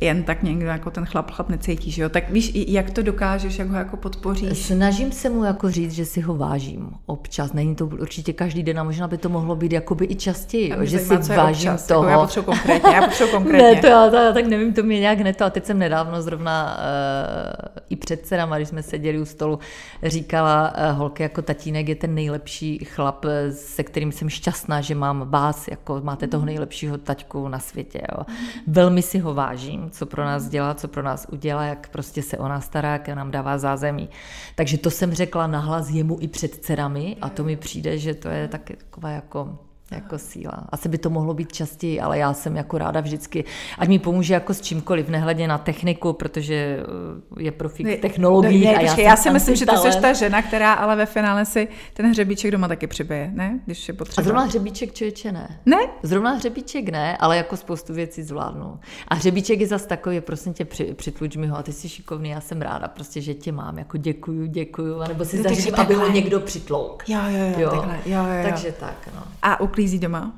jen 0.00 0.22
tak 0.22 0.42
někdo 0.42 0.66
jako 0.66 0.90
ten 0.90 1.04
chlap, 1.04 1.30
chlap 1.30 1.48
necítí, 1.48 1.90
že 1.90 2.02
jo? 2.02 2.08
Tak 2.08 2.30
víš, 2.30 2.52
jak 2.54 2.90
to 2.90 3.02
dokážeš, 3.02 3.58
jak 3.58 3.68
ho 3.68 3.76
jako 3.76 3.96
podpoříš? 3.96 4.58
Snažím 4.58 5.12
se 5.12 5.30
mu 5.30 5.44
jako 5.44 5.70
říct, 5.70 5.92
že 5.92 6.04
si 6.04 6.20
ho 6.20 6.36
vážím 6.36 6.90
občas. 7.06 7.52
Není 7.52 7.74
to 7.74 7.86
určitě 7.86 8.32
každý 8.32 8.62
den 8.62 8.78
a 8.78 8.84
možná 8.84 9.08
by 9.08 9.18
to 9.18 9.28
mohlo 9.28 9.56
být 9.56 9.72
jakoby 9.72 10.06
i 10.10 10.14
častěji, 10.14 10.70
jo, 10.70 10.76
že 10.80 10.98
si 10.98 11.16
vážím 11.16 11.70
občas, 11.70 11.86
toho. 11.86 12.08
Jako 12.08 12.10
já 12.12 12.20
potřebuji 12.20 12.46
konkrétně, 12.46 12.94
já 12.94 13.02
potřebuji 13.02 13.30
konkrétně. 13.36 13.74
ne, 13.74 13.80
to 13.80 13.86
já, 13.86 14.10
to 14.10 14.16
já 14.16 14.32
tak 14.32 14.46
nevím, 14.46 14.72
to 14.72 14.82
mě 14.82 15.00
nějak 15.00 15.18
neto. 15.18 15.44
A 15.44 15.50
teď 15.50 15.66
jsem 15.66 15.78
nedávno 15.78 16.22
zrovna 16.22 16.33
uh, 16.40 17.82
i 17.88 17.96
před 17.96 18.26
dcerama, 18.26 18.56
když 18.56 18.68
jsme 18.68 18.82
seděli 18.82 19.18
u 19.18 19.24
stolu, 19.24 19.58
říkala 20.02 20.72
uh, 20.90 20.98
holky 20.98 21.22
jako 21.22 21.42
tatínek 21.42 21.88
je 21.88 21.94
ten 21.94 22.14
nejlepší 22.14 22.78
chlap, 22.78 23.24
se 23.50 23.82
kterým 23.82 24.12
jsem 24.12 24.28
šťastná, 24.28 24.80
že 24.80 24.94
mám 24.94 25.30
vás, 25.30 25.68
jako 25.68 26.00
máte 26.02 26.26
toho 26.26 26.46
nejlepšího 26.46 26.98
taťku 26.98 27.48
na 27.48 27.58
světě. 27.58 28.00
Jo. 28.12 28.24
Velmi 28.66 29.02
si 29.02 29.18
ho 29.18 29.34
vážím, 29.34 29.90
co 29.90 30.06
pro 30.06 30.24
nás 30.24 30.48
dělá, 30.48 30.74
co 30.74 30.88
pro 30.88 31.02
nás 31.02 31.26
udělá, 31.32 31.64
jak 31.64 31.88
prostě 31.88 32.22
se 32.22 32.38
o 32.38 32.48
nás 32.48 32.64
stará, 32.64 32.92
jak 32.92 33.08
nám 33.08 33.30
dává 33.30 33.58
zázemí. 33.58 34.08
Takže 34.54 34.78
to 34.78 34.90
jsem 34.90 35.14
řekla 35.14 35.46
nahlas 35.46 35.90
jemu 35.90 36.18
i 36.20 36.28
před 36.28 36.54
dcerami 36.54 37.16
a 37.20 37.28
to 37.28 37.44
mi 37.44 37.56
přijde, 37.56 37.98
že 37.98 38.14
to 38.14 38.28
je 38.28 38.48
taky 38.48 38.76
taková 38.76 39.10
jako 39.10 39.58
jako 39.90 40.18
síla. 40.18 40.64
Asi 40.68 40.88
by 40.88 40.98
to 40.98 41.10
mohlo 41.10 41.34
být 41.34 41.52
častěji, 41.52 42.00
ale 42.00 42.18
já 42.18 42.32
jsem 42.32 42.56
jako 42.56 42.78
ráda 42.78 43.00
vždycky, 43.00 43.44
ať 43.78 43.88
mi 43.88 43.98
pomůže 43.98 44.34
jako 44.34 44.54
s 44.54 44.60
čímkoliv, 44.60 45.08
nehledě 45.08 45.48
na 45.48 45.58
techniku, 45.58 46.12
protože 46.12 46.54
eh, 46.54 47.42
je 47.42 47.52
profík 47.52 47.86
v 47.86 48.00
technologiích. 48.00 48.64
Ne, 48.64 48.76
a 48.76 48.80
já, 48.80 49.00
já 49.00 49.16
si 49.16 49.30
myslím, 49.30 49.56
že 49.56 49.66
ty 49.66 49.76
jsi 49.76 50.00
ta 50.00 50.12
žena, 50.12 50.42
která 50.42 50.72
ale 50.72 50.96
ve 50.96 51.06
finále 51.06 51.44
si 51.44 51.68
ten 51.94 52.10
hřebíček 52.10 52.50
doma 52.50 52.68
taky 52.68 52.86
přibije, 52.86 53.30
ne? 53.34 53.60
Když 53.64 53.88
je 53.88 53.94
potřeba. 53.94 54.22
A 54.22 54.24
zrovna 54.24 54.42
hřebíček 54.42 54.92
člověče 54.92 55.32
ne. 55.32 55.60
Ne? 55.66 55.78
Zrovna 56.02 56.30
hřebíček 56.30 56.88
ne, 56.88 57.16
ale 57.16 57.36
jako 57.36 57.56
spoustu 57.56 57.94
věcí 57.94 58.22
zvládnu. 58.22 58.78
A 59.08 59.14
hřebíček 59.14 59.60
je 59.60 59.66
zase 59.66 59.88
takový, 59.88 60.20
prosím 60.20 60.54
tě, 60.54 60.64
při, 60.64 60.84
přitluč 60.84 61.36
mi 61.36 61.46
ho 61.46 61.56
a 61.56 61.62
ty 61.62 61.72
jsi 61.72 61.88
šikovný, 61.88 62.30
já 62.30 62.40
jsem 62.40 62.62
ráda, 62.62 62.88
prostě, 62.88 63.20
že 63.20 63.34
tě 63.34 63.52
mám, 63.52 63.78
jako 63.78 63.96
děkuju, 63.96 64.46
děkuju, 64.46 64.98
nebo 65.08 65.24
si 65.24 65.36
no, 65.36 65.42
zařídím, 65.42 65.74
aby 65.76 65.94
ho 65.94 66.10
někdo 66.10 66.40
přitlouk. 66.40 67.08
Jo, 67.08 67.20
jo, 67.28 67.46
jo, 67.46 67.60
jo. 67.60 67.70
Takhle, 67.70 67.98
jo, 68.06 68.22
jo, 68.22 68.34
jo. 68.34 68.50
Takže 68.50 68.72
tak, 68.72 69.08
no. 69.14 69.22
A 69.42 69.60
uklízí 69.74 69.98
doma? 69.98 70.32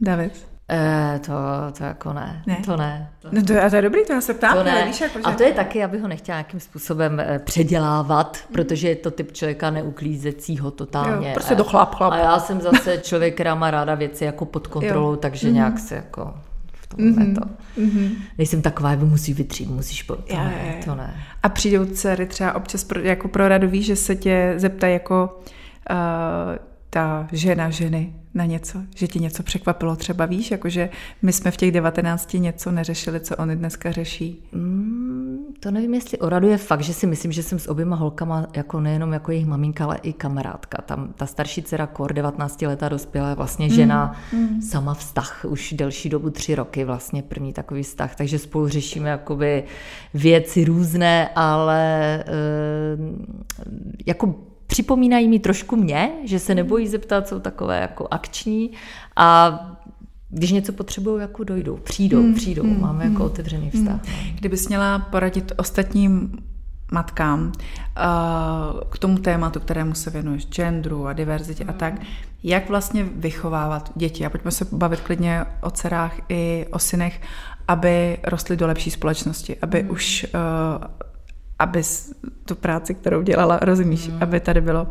David? 0.00 0.46
E, 0.70 1.20
to, 1.26 1.32
to 1.78 1.84
jako 1.84 2.12
ne. 2.12 2.42
ne. 2.46 2.56
To 2.64 2.76
ne. 2.76 3.10
To... 3.18 3.28
No 3.32 3.42
to, 3.42 3.64
a 3.64 3.70
to 3.70 3.76
je 3.76 3.82
dobrý, 3.82 4.04
to 4.06 4.12
já 4.12 4.20
se 4.20 4.34
ptám, 4.34 4.56
to 4.56 4.64
ne. 4.64 4.84
víš, 4.86 5.00
jako, 5.00 5.18
že... 5.18 5.24
A 5.24 5.32
to 5.32 5.42
je 5.42 5.52
taky, 5.52 5.84
abych 5.84 6.00
ho 6.02 6.08
nechtěla 6.08 6.38
nějakým 6.38 6.60
způsobem 6.60 7.20
eh, 7.20 7.38
předělávat, 7.38 8.38
mm. 8.48 8.54
protože 8.54 8.88
je 8.88 8.96
to 8.96 9.10
typ 9.10 9.32
člověka 9.32 9.70
neuklízecího 9.70 10.70
totálně. 10.70 11.28
Jo, 11.28 11.34
prostě 11.34 11.54
do 11.54 11.64
chlap, 11.64 11.94
chlap. 11.94 12.12
A 12.12 12.16
já 12.16 12.38
jsem 12.38 12.60
zase 12.60 12.98
člověk, 12.98 13.34
která 13.34 13.54
má 13.54 13.70
ráda 13.70 13.94
věci 13.94 14.24
jako 14.24 14.44
pod 14.44 14.66
kontrolou, 14.66 15.10
jo. 15.10 15.16
takže 15.16 15.48
mm. 15.48 15.54
nějak 15.54 15.78
se 15.78 15.94
jako 15.94 16.34
v 16.72 16.86
tom 16.86 16.98
mm-hmm. 17.00 17.34
to. 17.34 17.80
Mm-hmm. 17.80 18.10
Nejsem 18.38 18.62
taková, 18.62 18.96
že 18.96 19.04
musí 19.04 19.34
vytřít, 19.34 19.70
musíš 19.70 20.02
po... 20.02 20.16
To, 20.16 20.36
ne, 20.36 20.80
to 20.84 20.94
ne. 20.94 21.14
A 21.42 21.48
přijdou 21.48 21.84
dcery 21.84 22.26
třeba 22.26 22.54
občas 22.54 22.84
pro, 22.84 23.00
jako 23.00 23.28
pro 23.28 23.48
radu, 23.48 23.68
víš, 23.68 23.86
že 23.86 23.96
se 23.96 24.16
tě 24.16 24.54
zeptají 24.56 24.92
jako 24.92 25.40
uh, 25.90 26.71
ta 26.94 27.28
žena 27.32 27.70
ženy, 27.70 28.14
na 28.34 28.44
něco, 28.44 28.78
že 28.96 29.08
ti 29.08 29.18
něco 29.20 29.42
překvapilo 29.42 29.96
třeba, 29.96 30.26
víš, 30.26 30.50
jakože 30.50 30.90
my 31.22 31.32
jsme 31.32 31.50
v 31.50 31.56
těch 31.56 31.72
19 31.72 32.34
něco 32.34 32.70
neřešili, 32.70 33.20
co 33.20 33.36
oni 33.36 33.56
dneska 33.56 33.92
řeší. 33.92 34.48
Mm, 34.52 35.38
to 35.60 35.70
nevím, 35.70 35.94
jestli 35.94 36.18
oraduje 36.18 36.58
fakt, 36.58 36.80
že 36.80 36.94
si 36.94 37.06
myslím, 37.06 37.32
že 37.32 37.42
jsem 37.42 37.58
s 37.58 37.68
oběma 37.68 37.96
holkama 37.96 38.46
jako 38.56 38.80
nejenom 38.80 39.12
jako 39.12 39.32
jejich 39.32 39.46
maminka, 39.46 39.84
ale 39.84 39.98
i 40.02 40.12
kamarádka. 40.12 40.82
Tam 40.82 41.12
ta 41.16 41.26
starší 41.26 41.62
dcera 41.62 41.86
Kor, 41.86 42.12
19 42.12 42.62
letá 42.62 42.88
dospělá, 42.88 43.34
vlastně 43.34 43.70
žena, 43.70 44.16
mm, 44.32 44.40
mm. 44.40 44.62
sama 44.62 44.94
vztah, 44.94 45.44
už 45.48 45.72
delší 45.72 46.08
dobu, 46.08 46.30
tři 46.30 46.54
roky 46.54 46.84
vlastně 46.84 47.22
první 47.22 47.52
takový 47.52 47.82
vztah, 47.82 48.16
takže 48.16 48.38
spolu 48.38 48.68
řešíme 48.68 49.10
jakoby 49.10 49.64
věci 50.14 50.64
různé, 50.64 51.28
ale 51.34 52.16
e, 52.16 52.24
jako 54.06 54.51
připomínají 54.72 55.28
mi 55.28 55.38
trošku 55.38 55.76
mě, 55.76 56.10
že 56.24 56.38
se 56.38 56.54
nebojí 56.54 56.88
zeptat, 56.88 57.28
jsou 57.28 57.40
takové 57.40 57.80
jako 57.80 58.08
akční 58.10 58.70
a 59.16 59.58
když 60.30 60.52
něco 60.52 60.72
potřebují, 60.72 61.20
jako 61.20 61.44
dojdou, 61.44 61.76
přijdou, 61.76 62.22
hmm. 62.22 62.34
přijdou, 62.34 62.62
hmm. 62.62 62.80
máme 62.80 63.04
jako 63.04 63.16
hmm. 63.16 63.26
otevřený 63.26 63.70
vztah. 63.70 64.00
No. 64.04 64.12
Kdybys 64.34 64.68
měla 64.68 64.98
poradit 64.98 65.52
ostatním 65.56 66.38
matkám 66.92 67.40
uh, 67.40 67.52
k 68.90 68.98
tomu 68.98 69.18
tématu, 69.18 69.60
kterému 69.60 69.94
se 69.94 70.10
věnuješ, 70.10 70.46
genderu 70.46 71.06
a 71.06 71.12
diverzitě 71.12 71.64
a 71.64 71.72
tak, 71.72 71.94
jak 72.42 72.68
vlastně 72.68 73.04
vychovávat 73.04 73.92
děti. 73.94 74.26
A 74.26 74.30
pojďme 74.30 74.50
se 74.50 74.66
bavit 74.72 75.00
klidně 75.00 75.44
o 75.60 75.70
dcerách 75.70 76.14
i 76.28 76.66
o 76.70 76.78
synech, 76.78 77.20
aby 77.68 78.18
rostly 78.24 78.56
do 78.56 78.66
lepší 78.66 78.90
společnosti, 78.90 79.56
aby 79.62 79.82
mm. 79.82 79.90
už, 79.90 80.26
uh, 80.34 80.84
aby 81.58 81.82
tu 82.44 82.54
práci, 82.54 82.94
kterou 82.94 83.22
dělala, 83.22 83.58
rozumíš, 83.62 84.08
mm. 84.08 84.18
aby 84.20 84.40
tady 84.40 84.60
bylo 84.60 84.88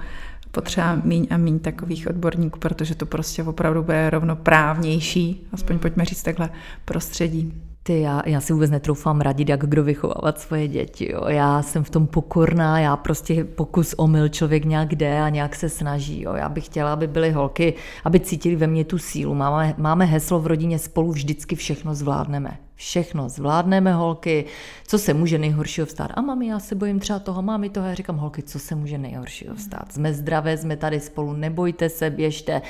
potřeba 0.51 0.95
míň 1.03 1.27
a 1.29 1.37
míň 1.37 1.59
takových 1.59 2.07
odborníků, 2.07 2.59
protože 2.59 2.95
to 2.95 3.05
prostě 3.05 3.43
opravdu 3.43 3.83
bude 3.83 4.09
rovnoprávnější, 4.09 5.47
aspoň 5.53 5.79
pojďme 5.79 6.05
říct 6.05 6.23
takhle, 6.23 6.49
prostředí. 6.85 7.53
Ty, 7.83 8.01
já, 8.01 8.21
já 8.25 8.41
si 8.41 8.53
vůbec 8.53 8.71
netroufám 8.71 9.21
radit, 9.21 9.49
jak 9.49 9.65
kdo 9.65 9.83
vychovávat 9.83 10.39
svoje 10.39 10.67
děti. 10.67 11.11
Jo. 11.11 11.25
Já 11.27 11.61
jsem 11.61 11.83
v 11.83 11.89
tom 11.89 12.07
pokorná, 12.07 12.79
já 12.79 12.97
prostě 12.97 13.43
pokus 13.43 13.93
omyl 13.97 14.29
člověk 14.29 14.65
nějak 14.65 14.95
jde 14.95 15.21
a 15.21 15.29
nějak 15.29 15.55
se 15.55 15.69
snaží. 15.69 16.21
Jo. 16.21 16.33
Já 16.33 16.49
bych 16.49 16.65
chtěla, 16.65 16.93
aby 16.93 17.07
byly 17.07 17.31
holky, 17.31 17.73
aby 18.05 18.19
cítili 18.19 18.55
ve 18.55 18.67
mně 18.67 18.85
tu 18.85 18.97
sílu. 18.97 19.35
Máme, 19.35 19.73
máme 19.77 20.05
heslo 20.05 20.39
v 20.39 20.47
rodině 20.47 20.79
spolu 20.79 21.11
vždycky 21.11 21.55
všechno 21.55 21.95
zvládneme 21.95 22.57
všechno 22.81 23.29
zvládneme, 23.29 23.93
holky, 23.93 24.45
co 24.87 24.97
se 24.97 25.13
může 25.13 25.37
nejhoršího 25.37 25.87
vstát. 25.87 26.11
A 26.13 26.21
mami, 26.21 26.47
já 26.47 26.59
se 26.59 26.75
bojím 26.75 26.99
třeba 26.99 27.19
toho, 27.19 27.41
mami 27.41 27.69
toho, 27.69 27.87
já 27.87 27.93
říkám, 27.93 28.17
holky, 28.17 28.43
co 28.43 28.59
se 28.59 28.75
může 28.75 28.97
nejhoršího 28.97 29.55
vstát. 29.55 29.93
Jsme 29.93 30.13
zdravé, 30.13 30.57
jsme 30.57 30.77
tady 30.77 30.99
spolu, 30.99 31.33
nebojte 31.33 31.89
se, 31.89 32.09
běžte. 32.09 32.61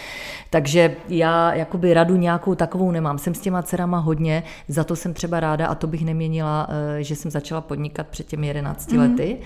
Takže 0.50 0.96
já 1.10 1.54
jakoby 1.54 1.94
radu 1.94 2.16
nějakou 2.16 2.56
takovou 2.56 2.92
nemám. 2.92 3.18
Jsem 3.18 3.36
s 3.36 3.40
těma 3.40 3.64
dcerama 3.64 4.00
hodně, 4.00 4.44
za 4.68 4.84
to 4.84 4.96
jsem 4.96 5.14
třeba 5.14 5.40
ráda 5.40 5.68
a 5.68 5.76
to 5.76 5.88
bych 5.88 6.06
neměnila, 6.06 6.68
eh, 6.70 7.04
že 7.04 7.16
jsem 7.16 7.32
začala 7.32 7.62
podnikat 7.62 8.08
před 8.08 8.28
těmi 8.28 8.48
11 8.48 8.90
mm-hmm. 8.90 9.00
lety 9.00 9.38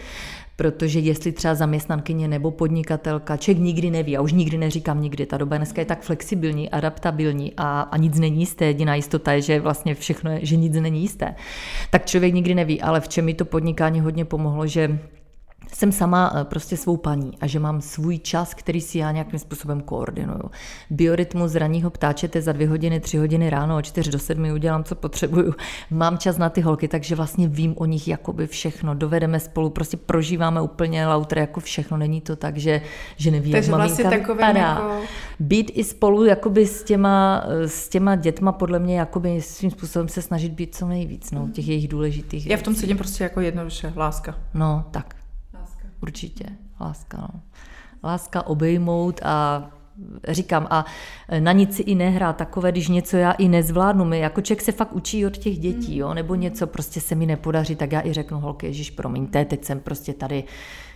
protože 0.56 1.00
jestli 1.00 1.32
třeba 1.32 1.56
zaměstnankyně 1.56 2.28
nebo 2.28 2.52
podnikatelka, 2.52 3.38
člověk 3.38 3.64
nikdy 3.64 3.90
neví, 3.90 4.18
a 4.18 4.22
už 4.22 4.34
nikdy 4.34 4.58
neříkám 4.58 5.02
nikdy, 5.02 5.26
ta 5.26 5.38
doba 5.38 5.58
dneska 5.58 5.82
je 5.82 5.86
tak 5.86 6.02
flexibilní, 6.02 6.70
adaptabilní 6.70 7.54
a, 7.58 7.82
a 7.82 7.98
nic 7.98 8.20
není 8.20 8.40
jisté, 8.40 8.66
jediná 8.66 8.96
jistota 8.96 9.32
je, 9.32 9.42
že 9.42 9.60
vlastně 9.60 9.96
všechno 9.96 10.32
je, 10.32 10.40
že 10.46 10.56
nic 10.56 10.74
není 10.74 11.02
jisté. 11.02 11.36
Tak 11.90 12.06
člověk 12.06 12.34
nikdy 12.34 12.56
neví, 12.56 12.82
ale 12.82 13.02
v 13.02 13.08
čem 13.08 13.26
mi 13.26 13.34
to 13.34 13.46
podnikání 13.46 14.00
hodně 14.00 14.26
pomohlo, 14.26 14.68
že 14.68 15.00
jsem 15.74 15.92
sama 15.92 16.34
eh, 16.36 16.44
prostě 16.44 16.78
svou 16.78 16.98
paní 16.98 17.38
a 17.42 17.48
že 17.48 17.60
mám 17.60 17.82
svůj 17.82 18.20
čas, 18.20 18.54
který 18.54 18.82
si 18.82 18.98
já 18.98 19.12
nějakým 19.12 19.40
způsobem 19.40 19.82
koordinuju. 19.82 20.52
Biorytmus 20.90 21.56
ranního 21.56 21.90
ptáčete 21.90 22.42
za 22.42 22.52
dvě 22.52 22.68
hodiny, 22.68 23.00
tři 23.00 23.18
hodiny 23.18 23.50
ráno, 23.50 23.78
od 23.78 23.82
čtyř 23.82 24.08
do 24.08 24.20
sedmi 24.20 24.54
udělám, 24.54 24.84
co 24.84 24.96
potřebuju. 24.96 25.54
Mám 25.92 26.18
čas 26.18 26.38
na 26.38 26.50
ty 26.50 26.62
holky, 26.62 26.88
takže 26.88 27.16
vlastně 27.16 27.48
vím 27.48 27.74
o 27.78 27.86
nich 27.86 28.08
jakoby 28.08 28.48
všechno. 28.48 28.96
Dovedeme 28.96 29.40
spolu, 29.40 29.70
prostě 29.70 29.98
prožíváme 29.98 30.62
úplně 30.62 31.08
lautre 31.08 31.42
jako 31.42 31.60
všechno. 31.60 31.98
Není 31.98 32.22
to 32.22 32.36
tak, 32.36 32.58
že, 32.58 32.82
že 33.18 33.32
neví, 33.32 33.52
takže 33.52 33.72
jak 33.72 33.78
vlastně 33.80 34.04
maminka 34.04 34.26
Jako... 34.76 35.02
Být 35.40 35.72
i 35.76 35.84
spolu 35.84 36.26
jakoby 36.26 36.68
s 36.68 36.84
těma, 36.84 37.44
s 37.66 37.90
těma 37.90 38.16
dětma 38.16 38.52
podle 38.52 38.80
mě 38.80 39.00
jakoby 39.00 39.42
svým 39.42 39.72
způsobem 39.72 40.08
se 40.08 40.22
snažit 40.22 40.52
být 40.52 40.76
co 40.76 40.88
nejvíc, 40.88 41.32
no, 41.32 41.50
těch 41.54 41.68
jejich 41.68 41.88
důležitých 41.88 42.48
Já 42.48 42.58
v 42.58 42.62
tom 42.62 42.76
cítím 42.76 42.98
prostě 42.98 43.24
jako 43.24 43.42
jednoduše, 43.42 43.94
láska. 43.96 44.36
No, 44.54 44.86
tak. 44.92 45.25
Určitě, 46.02 46.46
láska. 46.82 47.18
No. 47.18 47.42
Láska 48.04 48.48
obejmout 48.48 49.20
a 49.24 49.70
říkám, 50.28 50.68
a 50.70 50.86
na 51.40 51.52
nic 51.52 51.76
si 51.76 51.82
i 51.82 51.96
nehrá 51.96 52.34
takové, 52.34 52.72
když 52.72 52.88
něco 52.88 53.18
já 53.18 53.32
i 53.32 53.48
nezvládnu. 53.48 54.06
My 54.06 54.20
jako 54.20 54.42
člověk 54.42 54.62
se 54.62 54.72
fakt 54.72 54.94
učí 54.94 55.26
od 55.26 55.38
těch 55.38 55.60
dětí, 55.60 55.98
jo, 55.98 56.14
nebo 56.14 56.36
něco 56.36 56.68
prostě 56.68 57.02
se 57.02 57.16
mi 57.16 57.26
nepodaří, 57.26 57.76
tak 57.76 57.92
já 57.92 58.06
i 58.06 58.14
řeknu, 58.14 58.40
holky, 58.40 58.68
ježiš, 58.68 58.92
promiňte, 58.92 59.46
teď 59.46 59.66
jsem 59.66 59.80
prostě 59.80 60.14
tady 60.14 60.44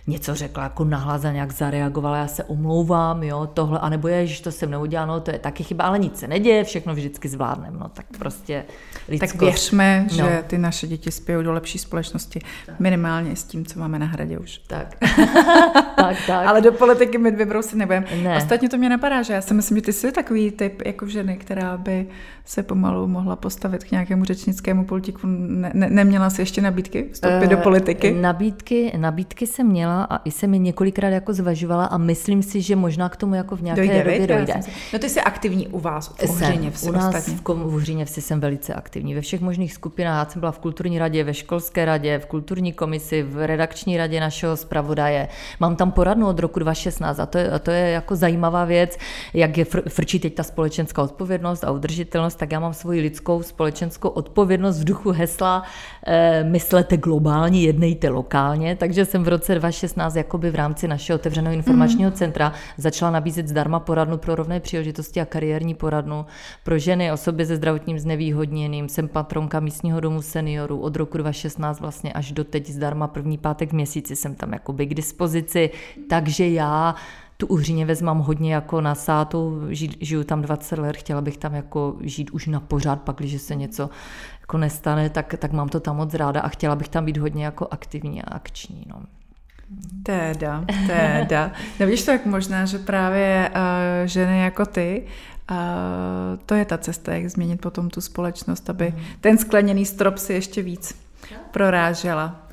něco 0.06 0.34
řekla, 0.34 0.62
jako 0.62 0.84
nahlas 0.84 1.24
a 1.24 1.32
nějak 1.32 1.52
zareagovala, 1.52 2.16
já 2.16 2.26
se 2.26 2.44
omlouvám, 2.44 3.22
jo, 3.22 3.48
tohle, 3.54 3.78
anebo 3.78 4.08
je, 4.08 4.26
že 4.26 4.42
to 4.42 4.52
jsem 4.52 4.70
neudělala, 4.70 5.14
no, 5.14 5.20
to 5.20 5.30
je 5.30 5.38
taky 5.38 5.64
chyba, 5.64 5.84
ale 5.84 5.98
nic 5.98 6.18
se 6.18 6.28
neděje, 6.28 6.64
všechno 6.64 6.94
vždycky 6.94 7.28
zvládneme, 7.28 7.78
no, 7.78 7.88
tak 7.88 8.06
prostě 8.18 8.64
lidskost. 9.08 9.32
Tak 9.32 9.42
věřme, 9.42 10.06
no. 10.10 10.16
že 10.16 10.44
ty 10.46 10.58
naše 10.58 10.86
děti 10.86 11.10
spějí 11.10 11.44
do 11.44 11.52
lepší 11.52 11.78
společnosti, 11.78 12.40
minimálně 12.78 13.36
s 13.36 13.44
tím, 13.44 13.66
co 13.66 13.78
máme 13.78 13.98
na 13.98 14.06
hradě 14.06 14.38
už. 14.38 14.58
Tak. 14.58 14.96
tak, 15.96 16.16
tak. 16.26 16.46
ale 16.46 16.60
do 16.60 16.72
politiky 16.72 17.18
my 17.18 17.32
dvě 17.32 17.62
se 17.62 17.76
nebudeme. 17.76 18.06
Ne. 18.22 18.36
Ostatně 18.36 18.68
to 18.68 18.78
mě 18.78 18.88
napadá, 18.88 19.22
že 19.22 19.32
já 19.32 19.40
si 19.40 19.54
myslím, 19.54 19.78
že 19.78 19.82
ty 19.82 19.92
jsi 19.92 20.12
takový 20.12 20.50
typ 20.50 20.82
jako 20.86 21.06
ženy, 21.06 21.36
která 21.36 21.76
by 21.76 22.06
se 22.44 22.62
pomalu 22.62 23.06
mohla 23.06 23.36
postavit 23.36 23.84
k 23.84 23.90
nějakému 23.90 24.24
řečnickému 24.24 24.84
politiku. 24.84 25.20
Ne, 25.26 25.70
ne, 25.74 25.90
neměla 25.90 26.30
jsi 26.30 26.42
ještě 26.42 26.62
nabídky 26.62 27.08
vstoupit 27.12 27.46
uh, 27.46 27.50
do 27.50 27.56
politiky? 27.56 28.12
Nabídky, 28.12 28.92
nabídky 28.96 29.46
jsem 29.46 29.66
měla 29.66 29.89
a 29.98 30.20
i 30.24 30.30
jsem 30.30 30.50
mi 30.50 30.58
několikrát 30.58 31.08
jako 31.08 31.34
zvažovala 31.34 31.84
a 31.84 31.98
myslím 31.98 32.42
si, 32.42 32.62
že 32.62 32.76
možná 32.76 33.08
k 33.08 33.16
tomu 33.16 33.34
jako 33.34 33.56
v 33.56 33.62
nějaké 33.62 33.80
dojde, 33.80 33.98
době 33.98 34.26
dojde. 34.26 34.60
No 34.92 34.98
ty 34.98 35.08
jsi 35.08 35.20
aktivní 35.20 35.68
u 35.68 35.80
vás, 35.80 36.08
v 36.08 36.30
Uhříněvsi 36.30 36.88
U 36.88 36.92
nás 36.92 37.14
ostatně. 37.14 37.34
v, 37.34 37.40
kom, 37.40 37.60
v 37.60 37.74
Uhříněvsi 37.74 38.20
jsem 38.20 38.40
velice 38.40 38.74
aktivní. 38.74 39.14
Ve 39.14 39.20
všech 39.20 39.40
možných 39.40 39.72
skupinách. 39.72 40.26
Já 40.26 40.32
jsem 40.32 40.40
byla 40.40 40.52
v 40.52 40.58
kulturní 40.58 40.98
radě, 40.98 41.24
ve 41.24 41.34
školské 41.34 41.84
radě, 41.84 42.18
v 42.18 42.26
kulturní 42.26 42.72
komisi, 42.72 43.22
v 43.22 43.46
redakční 43.46 43.96
radě 43.96 44.20
našeho 44.20 44.56
zpravodaje. 44.56 45.28
Mám 45.60 45.76
tam 45.76 45.92
poradnu 45.92 46.28
od 46.28 46.38
roku 46.38 46.58
2016 46.60 47.20
a 47.20 47.26
to 47.26 47.38
je, 47.38 47.50
a 47.50 47.58
to 47.58 47.70
je 47.70 47.90
jako 47.90 48.16
zajímavá 48.16 48.64
věc, 48.64 48.98
jak 49.34 49.58
je 49.58 49.64
fr, 49.64 49.88
frčí 49.88 50.20
teď 50.20 50.34
ta 50.34 50.42
společenská 50.42 51.02
odpovědnost 51.02 51.64
a 51.64 51.70
udržitelnost, 51.70 52.34
tak 52.34 52.52
já 52.52 52.60
mám 52.60 52.74
svoji 52.74 53.00
lidskou 53.00 53.42
společenskou 53.42 54.08
odpovědnost 54.08 54.80
v 54.80 54.84
duchu 54.84 55.10
hesla 55.10 55.62
e, 56.06 56.44
myslete 56.44 56.96
globálně, 56.96 57.62
jednejte 57.62 58.08
lokálně, 58.08 58.76
takže 58.76 59.04
jsem 59.04 59.24
v 59.24 59.28
roce 59.28 59.54
2016 59.54 59.79
jakoby 60.14 60.50
v 60.50 60.54
rámci 60.54 60.88
našeho 60.88 61.14
otevřeného 61.14 61.54
informačního 61.54 62.10
mm. 62.10 62.16
centra 62.16 62.52
začala 62.76 63.10
nabízet 63.10 63.48
zdarma 63.48 63.80
poradnu 63.80 64.18
pro 64.18 64.34
rovné 64.34 64.60
příležitosti 64.60 65.20
a 65.20 65.24
kariérní 65.24 65.74
poradnu 65.74 66.26
pro 66.64 66.78
ženy, 66.78 67.12
osoby 67.12 67.46
se 67.46 67.56
zdravotním 67.56 67.98
znevýhodněným. 67.98 68.88
Jsem 68.88 69.08
patronka 69.08 69.60
místního 69.60 70.00
domu 70.00 70.22
seniorů 70.22 70.80
od 70.80 70.96
roku 70.96 71.18
2016 71.18 71.80
vlastně 71.80 72.12
až 72.12 72.32
do 72.32 72.44
teď 72.44 72.70
zdarma 72.70 73.06
první 73.06 73.38
pátek 73.38 73.70
v 73.70 73.72
měsíci 73.72 74.16
jsem 74.16 74.34
tam 74.34 74.52
jakoby 74.52 74.86
k 74.86 74.94
dispozici, 74.94 75.70
takže 76.08 76.48
já 76.48 76.94
tu 77.40 77.46
Uhříněvec 77.46 78.02
mám 78.02 78.18
hodně 78.18 78.54
jako 78.54 78.80
nasátou, 78.80 79.60
žiju 80.00 80.24
tam 80.24 80.42
20 80.42 80.78
let, 80.78 80.96
chtěla 80.96 81.20
bych 81.20 81.36
tam 81.36 81.54
jako 81.54 81.96
žít 82.00 82.30
už 82.30 82.46
na 82.46 82.60
pořád, 82.60 83.02
pak 83.02 83.16
když 83.16 83.42
se 83.42 83.54
něco 83.54 83.90
jako 84.40 84.58
nestane, 84.58 85.10
tak, 85.10 85.34
tak 85.38 85.52
mám 85.52 85.68
to 85.68 85.80
tam 85.80 85.96
moc 85.96 86.14
ráda 86.14 86.40
a 86.40 86.48
chtěla 86.48 86.76
bych 86.76 86.88
tam 86.88 87.04
být 87.04 87.16
hodně 87.16 87.44
jako 87.44 87.68
aktivní 87.70 88.22
a 88.22 88.34
akční. 88.34 88.84
No. 88.86 89.19
Teda, 90.02 90.64
teda. 90.86 91.52
Nevíš 91.80 92.04
to 92.04 92.10
jak 92.10 92.26
možná, 92.26 92.64
že 92.64 92.78
právě 92.78 93.50
uh, 93.54 94.06
ženy 94.06 94.40
jako 94.40 94.66
ty, 94.66 95.02
uh, 95.50 95.56
to 96.46 96.54
je 96.54 96.64
ta 96.64 96.78
cesta, 96.78 97.14
jak 97.14 97.28
změnit 97.28 97.60
potom 97.60 97.90
tu 97.90 98.00
společnost, 98.00 98.70
aby 98.70 98.94
mm. 98.96 99.04
ten 99.20 99.38
skleněný 99.38 99.86
strop 99.86 100.18
si 100.18 100.32
ještě 100.32 100.62
víc 100.62 100.94
prorážela. 101.50 102.46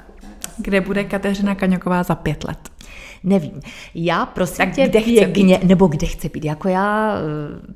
Kde 0.58 0.82
bude 0.82 1.04
Kateřina 1.04 1.56
Kaňoková 1.56 2.04
za 2.04 2.16
pět 2.16 2.44
let? 2.44 2.70
Nevím. 3.24 3.62
Já 3.96 4.26
prosím 4.26 4.58
tak 4.58 4.76
tě 4.76 4.88
kde 4.88 5.02
chce 5.02 5.28
být? 5.28 5.64
nebo 5.64 5.88
kde 5.88 6.08
chce 6.08 6.30
být. 6.30 6.46
Jako 6.46 6.68
já 6.68 7.18
eh, 7.18 7.74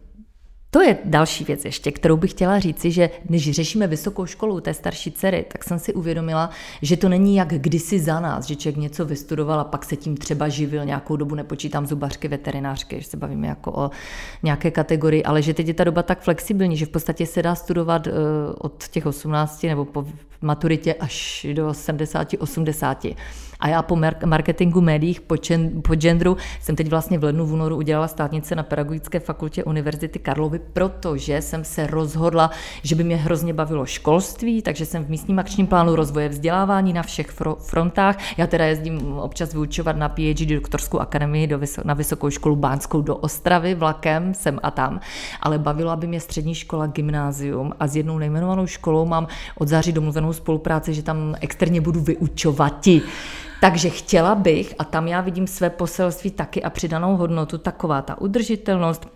to 0.74 0.82
je 0.82 0.98
další 1.06 1.44
věc 1.44 1.66
ještě, 1.66 1.92
kterou 1.92 2.18
bych 2.18 2.32
chtěla 2.32 2.60
říci, 2.60 2.92
že 2.92 3.10
když 3.24 3.52
řešíme 3.52 3.88
vysokou 3.88 4.26
školu 4.26 4.62
té 4.62 4.74
starší 4.74 5.12
dcery, 5.12 5.46
tak 5.52 5.64
jsem 5.64 5.80
si 5.80 5.94
uvědomila, 5.94 6.50
že 6.82 6.98
to 6.98 7.10
není 7.10 7.36
jak 7.36 7.48
kdysi 7.48 8.00
za 8.00 8.20
nás, 8.20 8.46
že 8.46 8.56
člověk 8.56 8.78
něco 8.78 9.06
vystudoval 9.06 9.60
a 9.60 9.64
pak 9.64 9.86
se 9.86 9.96
tím 9.96 10.18
třeba 10.18 10.50
živil 10.50 10.86
nějakou 10.86 11.16
dobu, 11.16 11.36
nepočítám 11.36 11.88
zubařky, 11.88 12.28
veterinářky, 12.28 13.02
že 13.02 13.08
se 13.08 13.18
bavíme 13.18 13.48
jako 13.48 13.72
o 13.72 13.92
nějaké 14.44 14.72
kategorii, 14.72 15.24
ale 15.24 15.42
že 15.42 15.54
teď 15.54 15.68
je 15.68 15.74
ta 15.74 15.84
doba 15.84 16.04
tak 16.04 16.22
flexibilní, 16.22 16.78
že 16.78 16.86
v 16.86 16.90
podstatě 16.90 17.26
se 17.26 17.42
dá 17.42 17.56
studovat 17.56 18.08
eh, 18.08 18.12
od 18.58 18.88
těch 18.88 19.06
18 19.06 19.64
nebo 19.64 19.86
po 19.86 20.06
maturitě 20.42 20.94
až 20.94 21.46
do 21.54 21.74
70, 21.74 22.28
80. 22.40 23.06
A 23.60 23.68
já 23.68 23.82
po 23.82 24.00
marketingu 24.26 24.82
médiích, 24.82 25.22
po, 25.22 25.38
čen, 25.38 25.82
po 25.82 25.96
genderu 25.96 26.38
jsem 26.62 26.76
teď 26.76 26.90
vlastně 26.90 27.20
v 27.20 27.24
lednu 27.24 27.46
v 27.46 27.54
únoru 27.54 27.76
udělala 27.76 28.08
státnice 28.08 28.56
na 28.56 28.64
Pedagogické 28.64 29.20
fakultě 29.20 29.64
Univerzity 29.64 30.20
Karlovy, 30.20 30.61
protože 30.74 31.42
jsem 31.42 31.64
se 31.64 31.88
rozhodla, 31.88 32.52
že 32.84 32.96
by 32.96 33.04
mě 33.04 33.16
hrozně 33.16 33.54
bavilo 33.54 33.86
školství, 33.86 34.62
takže 34.62 34.86
jsem 34.86 35.06
v 35.06 35.10
místním 35.10 35.40
akčním 35.40 35.68
plánu 35.68 35.96
rozvoje 35.96 36.30
vzdělávání 36.30 36.94
na 36.94 37.04
všech 37.04 37.34
frontách. 37.60 38.18
Já 38.38 38.48
teda 38.48 38.66
jezdím 38.66 39.18
občas 39.18 39.54
vyučovat 39.54 39.96
na 39.96 40.10
PhD 40.10 40.48
doktorskou 40.48 41.00
akademii 41.00 41.48
do, 41.48 41.60
na 41.84 41.94
Vysokou 41.94 42.30
školu 42.30 42.56
Bánskou 42.56 43.02
do 43.02 43.16
Ostravy 43.16 43.76
vlakem, 43.76 44.34
sem 44.34 44.60
a 44.64 44.72
tam, 44.72 45.00
ale 45.42 45.60
bavila 45.60 45.96
by 45.96 46.08
mě 46.08 46.20
střední 46.20 46.56
škola, 46.56 46.88
gymnázium 46.88 47.74
a 47.80 47.88
s 47.88 47.96
jednou 47.96 48.18
nejmenovanou 48.18 48.68
školou 48.68 49.06
mám 49.06 49.28
od 49.58 49.68
září 49.68 49.92
domluvenou 49.92 50.34
spolupráci, 50.34 50.94
že 50.94 51.04
tam 51.04 51.36
externě 51.42 51.82
budu 51.82 52.02
vyučovat. 52.02 52.88
Takže 53.62 53.90
chtěla 53.90 54.36
bych, 54.36 54.76
a 54.80 54.84
tam 54.84 55.08
já 55.08 55.22
vidím 55.22 55.48
své 55.48 55.70
poselství 55.70 56.32
taky 56.32 56.64
a 56.64 56.70
přidanou 56.70 57.18
hodnotu, 57.18 57.58
taková 57.58 58.02
ta 58.02 58.22
udržitelnost, 58.22 59.08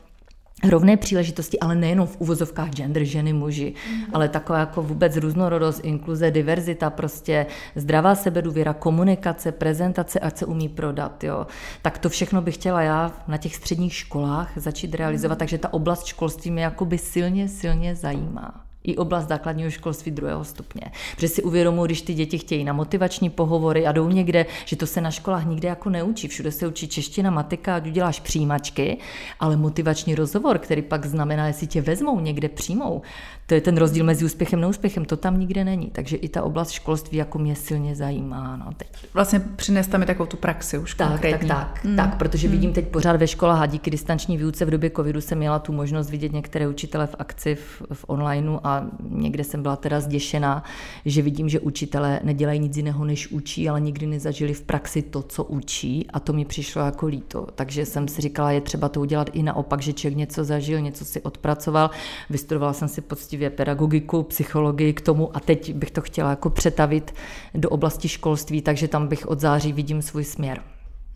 rovné 0.63 0.97
příležitosti, 0.97 1.59
ale 1.59 1.75
nejenom 1.75 2.07
v 2.07 2.15
uvozovkách 2.19 2.69
gender, 2.69 3.03
ženy, 3.03 3.33
muži, 3.33 3.73
mm. 3.89 4.03
ale 4.13 4.29
taková 4.29 4.59
jako 4.59 4.81
vůbec 4.81 5.17
různorodost, 5.17 5.79
inkluze, 5.83 6.31
diverzita, 6.31 6.89
prostě 6.89 7.45
zdravá 7.75 8.15
sebedůvěra, 8.15 8.73
komunikace, 8.73 9.51
prezentace, 9.51 10.19
ať 10.19 10.37
se 10.37 10.45
umí 10.45 10.69
prodat, 10.69 11.23
jo. 11.23 11.47
Tak 11.81 11.97
to 11.97 12.09
všechno 12.09 12.41
bych 12.41 12.55
chtěla 12.55 12.81
já 12.81 13.11
na 13.27 13.37
těch 13.37 13.55
středních 13.55 13.93
školách 13.93 14.51
začít 14.55 14.95
realizovat, 14.95 15.35
mm. 15.35 15.39
takže 15.39 15.57
ta 15.57 15.73
oblast 15.73 16.05
školství 16.05 16.51
mě 16.51 16.63
jakoby 16.63 16.97
silně, 16.97 17.47
silně 17.49 17.95
zajímá 17.95 18.64
i 18.87 18.97
oblast 18.97 19.27
základního 19.27 19.71
školství 19.71 20.11
druhého 20.11 20.43
stupně. 20.43 20.91
Protože 21.15 21.27
si 21.27 21.43
uvědomuji, 21.43 21.85
když 21.85 22.01
ty 22.01 22.13
děti 22.13 22.37
chtějí 22.37 22.63
na 22.63 22.73
motivační 22.73 23.29
pohovory 23.29 23.87
a 23.87 23.91
jdou 23.91 24.09
někde, 24.09 24.45
že 24.65 24.75
to 24.75 24.87
se 24.87 25.01
na 25.01 25.11
školách 25.11 25.45
nikde 25.45 25.67
jako 25.67 25.89
neučí. 25.89 26.27
Všude 26.27 26.51
se 26.51 26.67
učí 26.67 26.87
čeština, 26.87 27.31
matika, 27.31 27.75
ať 27.75 27.87
uděláš 27.87 28.19
přijímačky, 28.19 28.97
ale 29.39 29.57
motivační 29.57 30.15
rozhovor, 30.15 30.57
který 30.57 30.81
pak 30.81 31.05
znamená, 31.05 31.47
jestli 31.47 31.67
tě 31.67 31.81
vezmou 31.81 32.19
někde 32.19 32.49
přijmou, 32.49 33.01
to 33.47 33.53
je 33.53 33.61
ten 33.61 33.77
rozdíl 33.77 34.05
mezi 34.05 34.25
úspěchem 34.25 34.59
a 34.59 34.61
neúspěchem, 34.61 35.05
to 35.05 35.17
tam 35.17 35.39
nikde 35.39 35.63
není. 35.63 35.89
Takže 35.91 36.17
i 36.17 36.29
ta 36.29 36.43
oblast 36.43 36.71
školství 36.71 37.17
jako 37.17 37.39
mě 37.39 37.55
silně 37.55 37.95
zajímá. 37.95 38.57
No, 38.57 38.71
teď. 38.77 38.87
Vlastně 39.13 39.39
přinést 39.39 39.87
tam 39.87 40.03
i 40.03 40.05
takovou 40.05 40.27
tu 40.27 40.37
praxi 40.37 40.77
už 40.77 40.95
tak, 40.95 41.07
konkrétní. 41.07 41.47
Tak, 41.47 41.57
tak, 41.57 41.85
hmm. 41.85 41.95
tak, 41.95 42.17
protože 42.17 42.47
hmm. 42.47 42.57
vidím 42.57 42.73
teď 42.73 42.87
pořád 42.87 43.15
ve 43.15 43.27
školách 43.27 43.61
a 43.61 43.65
díky 43.65 43.91
distanční 43.91 44.37
výuce 44.37 44.65
v 44.65 44.69
době 44.69 44.89
covidu 44.89 45.21
jsem 45.21 45.37
měla 45.37 45.59
tu 45.59 45.73
možnost 45.73 46.09
vidět 46.09 46.33
některé 46.33 46.67
učitele 46.67 47.07
v 47.07 47.15
akci 47.19 47.55
v, 47.55 47.81
v 47.93 48.05
onlineu 48.07 48.59
a 48.63 48.85
někde 49.09 49.43
jsem 49.43 49.61
byla 49.61 49.75
teda 49.75 49.99
zděšená, 49.99 50.63
že 51.05 51.21
vidím, 51.21 51.49
že 51.49 51.59
učitelé 51.59 52.19
nedělají 52.23 52.59
nic 52.59 52.77
jiného, 52.77 53.05
než 53.05 53.27
učí, 53.27 53.69
ale 53.69 53.81
nikdy 53.81 54.05
nezažili 54.05 54.53
v 54.53 54.61
praxi 54.61 55.01
to, 55.01 55.21
co 55.21 55.43
učí 55.43 56.07
a 56.13 56.19
to 56.19 56.33
mi 56.33 56.45
přišlo 56.45 56.81
jako 56.81 57.07
líto. 57.07 57.47
Takže 57.55 57.85
jsem 57.85 58.07
si 58.07 58.21
říkala, 58.21 58.51
je 58.51 58.61
třeba 58.61 58.89
to 58.89 59.01
udělat 59.01 59.29
i 59.33 59.43
naopak, 59.43 59.81
že 59.81 59.93
člověk 59.93 60.17
něco 60.17 60.43
zažil, 60.43 60.81
něco 60.81 61.05
si 61.05 61.21
odpracoval. 61.21 61.89
Vystudovala 62.29 62.73
jsem 62.73 62.87
si 62.87 63.01
poctivě 63.01 63.34
poctivě 63.35 63.49
pedagogiku, 63.49 64.23
psychologii 64.23 64.93
k 64.93 65.01
tomu 65.01 65.37
a 65.37 65.39
teď 65.39 65.73
bych 65.73 65.91
to 65.91 66.01
chtěla 66.01 66.29
jako 66.29 66.49
přetavit 66.49 67.13
do 67.53 67.69
oblasti 67.69 68.07
školství, 68.07 68.61
takže 68.61 68.87
tam 68.87 69.07
bych 69.07 69.27
od 69.27 69.39
září 69.39 69.73
vidím 69.73 70.01
svůj 70.01 70.23
směr. 70.23 70.61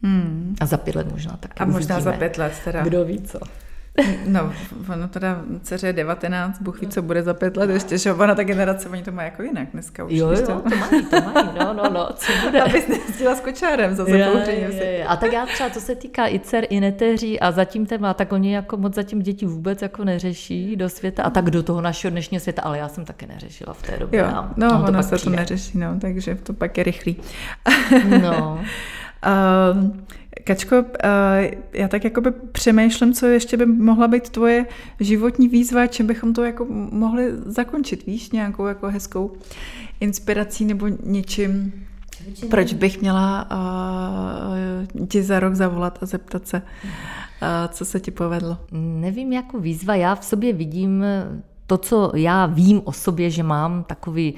Hmm. 0.03 0.55
A 0.61 0.65
za 0.65 0.77
pět 0.77 0.95
let 0.95 1.11
možná 1.11 1.37
taky. 1.39 1.59
A 1.59 1.65
možná 1.65 1.95
uvidíme. 1.95 2.11
za 2.11 2.17
pět 2.17 2.37
let 2.37 2.53
teda. 2.63 2.83
Kdo 2.83 3.05
ví 3.05 3.21
co. 3.21 3.39
No, 4.25 4.53
ono 4.93 5.07
teda 5.07 5.41
dceře 5.61 5.87
je 5.87 5.93
19, 5.93 6.61
Bůh 6.61 6.81
ví, 6.81 6.87
co 6.87 7.01
bude 7.01 7.23
za 7.23 7.33
pět 7.33 7.57
let 7.57 7.69
ještě, 7.69 7.97
že 7.97 8.13
ona 8.13 8.35
ta 8.35 8.43
generace, 8.43 8.89
oni 8.89 9.03
to 9.03 9.11
mají 9.11 9.25
jako 9.25 9.43
jinak 9.43 9.67
dneska 9.73 10.03
už. 10.03 10.11
Jo, 10.13 10.29
jo, 10.31 10.45
to 10.45 10.61
mají, 10.77 11.05
to 11.05 11.21
mají, 11.21 11.47
no, 11.59 11.73
no, 11.73 11.89
no, 11.89 12.09
co 12.15 12.31
bude. 12.45 12.61
Abys 12.61 12.87
nejezdila 12.87 13.35
s 13.35 13.39
kočárem 13.39 13.95
zase 13.95 14.11
je, 14.11 14.27
je, 14.47 14.85
je. 14.85 15.05
A 15.05 15.15
tak 15.15 15.33
já 15.33 15.45
třeba, 15.45 15.69
co 15.69 15.81
se 15.81 15.95
týká 15.95 16.27
i 16.27 16.39
dcer, 16.39 16.65
i 16.69 16.79
neteří 16.79 17.39
a 17.39 17.51
zatím 17.51 17.85
téma, 17.85 18.13
tak 18.13 18.31
oni 18.31 18.53
jako 18.53 18.77
moc 18.77 18.95
zatím 18.95 19.21
děti 19.21 19.45
vůbec 19.45 19.81
jako 19.81 20.03
neřeší 20.03 20.75
do 20.75 20.89
světa 20.89 21.23
a 21.23 21.29
tak 21.29 21.49
do 21.49 21.63
toho 21.63 21.81
našeho 21.81 22.11
dnešního 22.11 22.41
světa, 22.41 22.61
ale 22.61 22.77
já 22.77 22.87
jsem 22.87 23.05
také 23.05 23.27
neřešila 23.27 23.73
v 23.73 23.81
té 23.81 23.97
době. 23.97 24.19
Jo, 24.19 24.27
no, 24.55 24.67
no 24.69 24.85
ono 24.87 25.03
se 25.03 25.15
přijde. 25.15 25.35
to 25.35 25.41
neřeší, 25.41 25.77
no, 25.77 25.99
takže 26.01 26.35
to 26.35 26.53
pak 26.53 26.77
je 26.77 26.83
rychlý. 26.83 27.15
No. 28.21 28.59
uh, 29.25 29.91
Kačko, 30.43 30.83
eh, 31.03 31.51
já 31.73 31.87
tak 31.87 32.03
jakoby 32.03 32.31
přemýšlím, 32.51 33.13
co 33.13 33.25
ještě 33.25 33.57
by 33.57 33.65
mohla 33.65 34.07
být 34.07 34.29
tvoje 34.29 34.65
životní 34.99 35.47
výzva, 35.47 35.87
čím 35.87 36.07
bychom 36.07 36.33
to 36.33 36.43
jako 36.43 36.65
mohli 36.91 37.31
zakončit, 37.45 38.05
víš, 38.05 38.31
nějakou 38.31 38.65
jako 38.65 38.87
hezkou 38.87 39.33
inspirací 39.99 40.65
nebo 40.65 40.87
něčím, 41.03 41.73
proč 42.49 42.73
bych 42.73 43.01
měla 43.01 43.47
uh, 43.51 45.07
ti 45.07 45.23
za 45.23 45.39
rok 45.39 45.55
zavolat 45.55 45.99
a 46.01 46.05
zeptat 46.05 46.47
se, 46.47 46.57
uh, 46.57 47.71
co 47.71 47.85
se 47.85 47.99
ti 47.99 48.11
povedlo? 48.11 48.57
Nevím, 48.71 49.33
jako 49.33 49.59
výzva. 49.59 49.95
Já 49.95 50.15
v 50.15 50.25
sobě 50.25 50.53
vidím 50.53 51.03
to, 51.67 51.77
co 51.77 52.11
já 52.15 52.45
vím 52.45 52.81
o 52.83 52.91
sobě, 52.91 53.29
že 53.29 53.43
mám 53.43 53.83
takový 53.83 54.35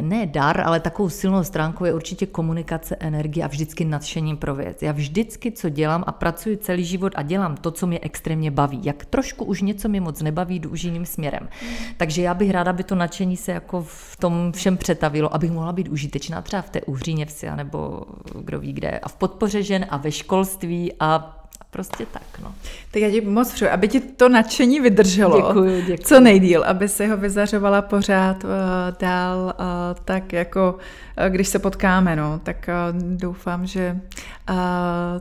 ne 0.00 0.26
dar, 0.26 0.60
ale 0.60 0.80
takovou 0.80 1.08
silnou 1.08 1.44
stránkou 1.44 1.84
je 1.84 1.94
určitě 1.94 2.26
komunikace, 2.26 2.96
energie 3.00 3.44
a 3.44 3.48
vždycky 3.48 3.84
nadšením 3.84 4.36
pro 4.36 4.54
věc. 4.54 4.82
Já 4.82 4.92
vždycky, 4.92 5.52
co 5.52 5.68
dělám 5.68 6.04
a 6.06 6.12
pracuji 6.12 6.56
celý 6.56 6.84
život 6.84 7.12
a 7.16 7.22
dělám 7.22 7.56
to, 7.56 7.70
co 7.70 7.86
mě 7.86 7.98
extrémně 8.02 8.50
baví. 8.50 8.80
Jak 8.82 9.04
trošku 9.04 9.44
už 9.44 9.62
něco 9.62 9.88
mě 9.88 10.00
moc 10.00 10.22
nebaví, 10.22 10.58
jdu 10.58 10.70
už 10.70 10.84
jiným 10.84 11.06
směrem. 11.06 11.48
Takže 11.96 12.22
já 12.22 12.34
bych 12.34 12.50
ráda, 12.50 12.70
aby 12.70 12.84
to 12.84 12.94
nadšení 12.94 13.36
se 13.36 13.52
jako 13.52 13.82
v 13.82 14.16
tom 14.16 14.52
všem 14.52 14.76
přetavilo, 14.76 15.34
abych 15.34 15.50
mohla 15.50 15.72
být 15.72 15.88
užitečná 15.88 16.42
třeba 16.42 16.62
v 16.62 16.70
té 16.70 16.80
uhříně 16.80 17.26
vsi, 17.26 17.46
nebo 17.56 18.02
kdo 18.40 18.60
ví 18.60 18.72
kde. 18.72 18.98
A 18.98 19.08
v 19.08 19.16
podpoře 19.16 19.62
žen 19.62 19.86
a 19.90 19.96
ve 19.96 20.12
školství 20.12 20.92
a 21.00 21.37
prostě 21.70 22.06
tak, 22.12 22.38
no. 22.42 22.54
Tak 22.90 23.02
já 23.02 23.10
ti 23.10 23.20
moc 23.20 23.52
přeju, 23.52 23.70
aby 23.70 23.88
ti 23.88 24.00
to 24.00 24.28
nadšení 24.28 24.80
vydrželo. 24.80 25.36
Děkuju, 25.36 25.80
děkuju. 25.80 26.08
Co 26.08 26.20
nejdíl, 26.20 26.64
aby 26.64 26.88
si 26.88 27.06
ho 27.06 27.16
vyzařovala 27.16 27.82
pořád 27.82 28.44
uh, 28.44 28.50
dál, 29.00 29.54
uh, 29.58 29.64
tak 30.04 30.32
jako 30.32 30.72
uh, 30.74 30.80
když 31.28 31.48
se 31.48 31.58
potkáme, 31.58 32.16
no, 32.16 32.40
tak 32.42 32.56
uh, 32.68 33.02
doufám, 33.16 33.66
že 33.66 34.00
uh, 34.50 34.56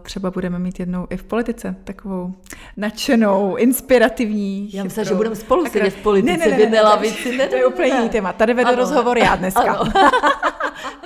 třeba 0.01 0.31
budeme 0.31 0.59
mít 0.59 0.79
jednou 0.79 1.07
i 1.09 1.17
v 1.17 1.23
politice 1.23 1.75
takovou 1.83 2.33
nadšenou, 2.77 3.55
inspirativní. 3.55 4.69
Já 4.73 4.83
myslím, 4.83 5.05
že 5.05 5.15
budeme 5.15 5.35
spolu 5.35 5.65
sedět 5.65 5.89
v 5.89 6.03
politice 6.03 6.37
ne, 6.37 6.45
ne, 6.45 6.51
ne, 6.51 6.57
v 6.57 6.59
jedné 6.59 6.81
lavici. 6.81 7.37
Ne, 7.37 7.47
to 7.47 7.55
je 7.55 7.65
úplně 7.65 7.87
jiný 7.87 8.09
téma. 8.09 8.33
Tady 8.33 8.53
vedu 8.53 8.75
rozhovor 8.75 9.17
já 9.17 9.35
dneska. 9.35 9.75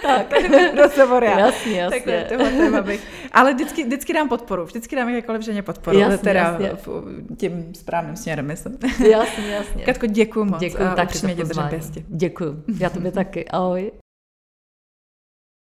tak, 0.01 0.27
tady 0.27 0.47
vedu 0.49 0.81
rozhovor 0.81 1.23
já. 1.23 1.39
Jasně, 1.39 1.81
jasně. 1.81 1.99
Takhle, 1.99 2.23
tohle 2.23 2.51
téma 2.51 2.81
bych. 2.81 3.07
Ale 3.31 3.53
vždycky, 3.53 3.83
vždycky 3.83 4.13
dám 4.13 4.29
podporu. 4.29 4.65
Vždycky 4.65 4.95
dám 4.95 5.09
jakkoliv 5.09 5.41
ženě 5.41 5.61
podporu. 5.61 5.99
Jasně, 5.99 6.17
teda 6.17 6.39
jasně. 6.39 6.71
tím 7.37 7.73
správným 7.75 8.15
směrem, 8.15 8.47
myslím. 8.47 8.77
Jasně, 9.11 9.47
jasně. 9.47 9.83
Katko, 9.83 10.05
děkuji 10.05 10.45
moc. 10.45 10.59
Děkuji, 10.59 10.89
tak 10.95 11.23
mě 11.23 11.35
tě 11.35 11.43
Děkuji. 12.07 12.63
Já 12.79 12.89
tobě 12.89 13.11
taky. 13.11 13.47
Ahoj. 13.47 13.91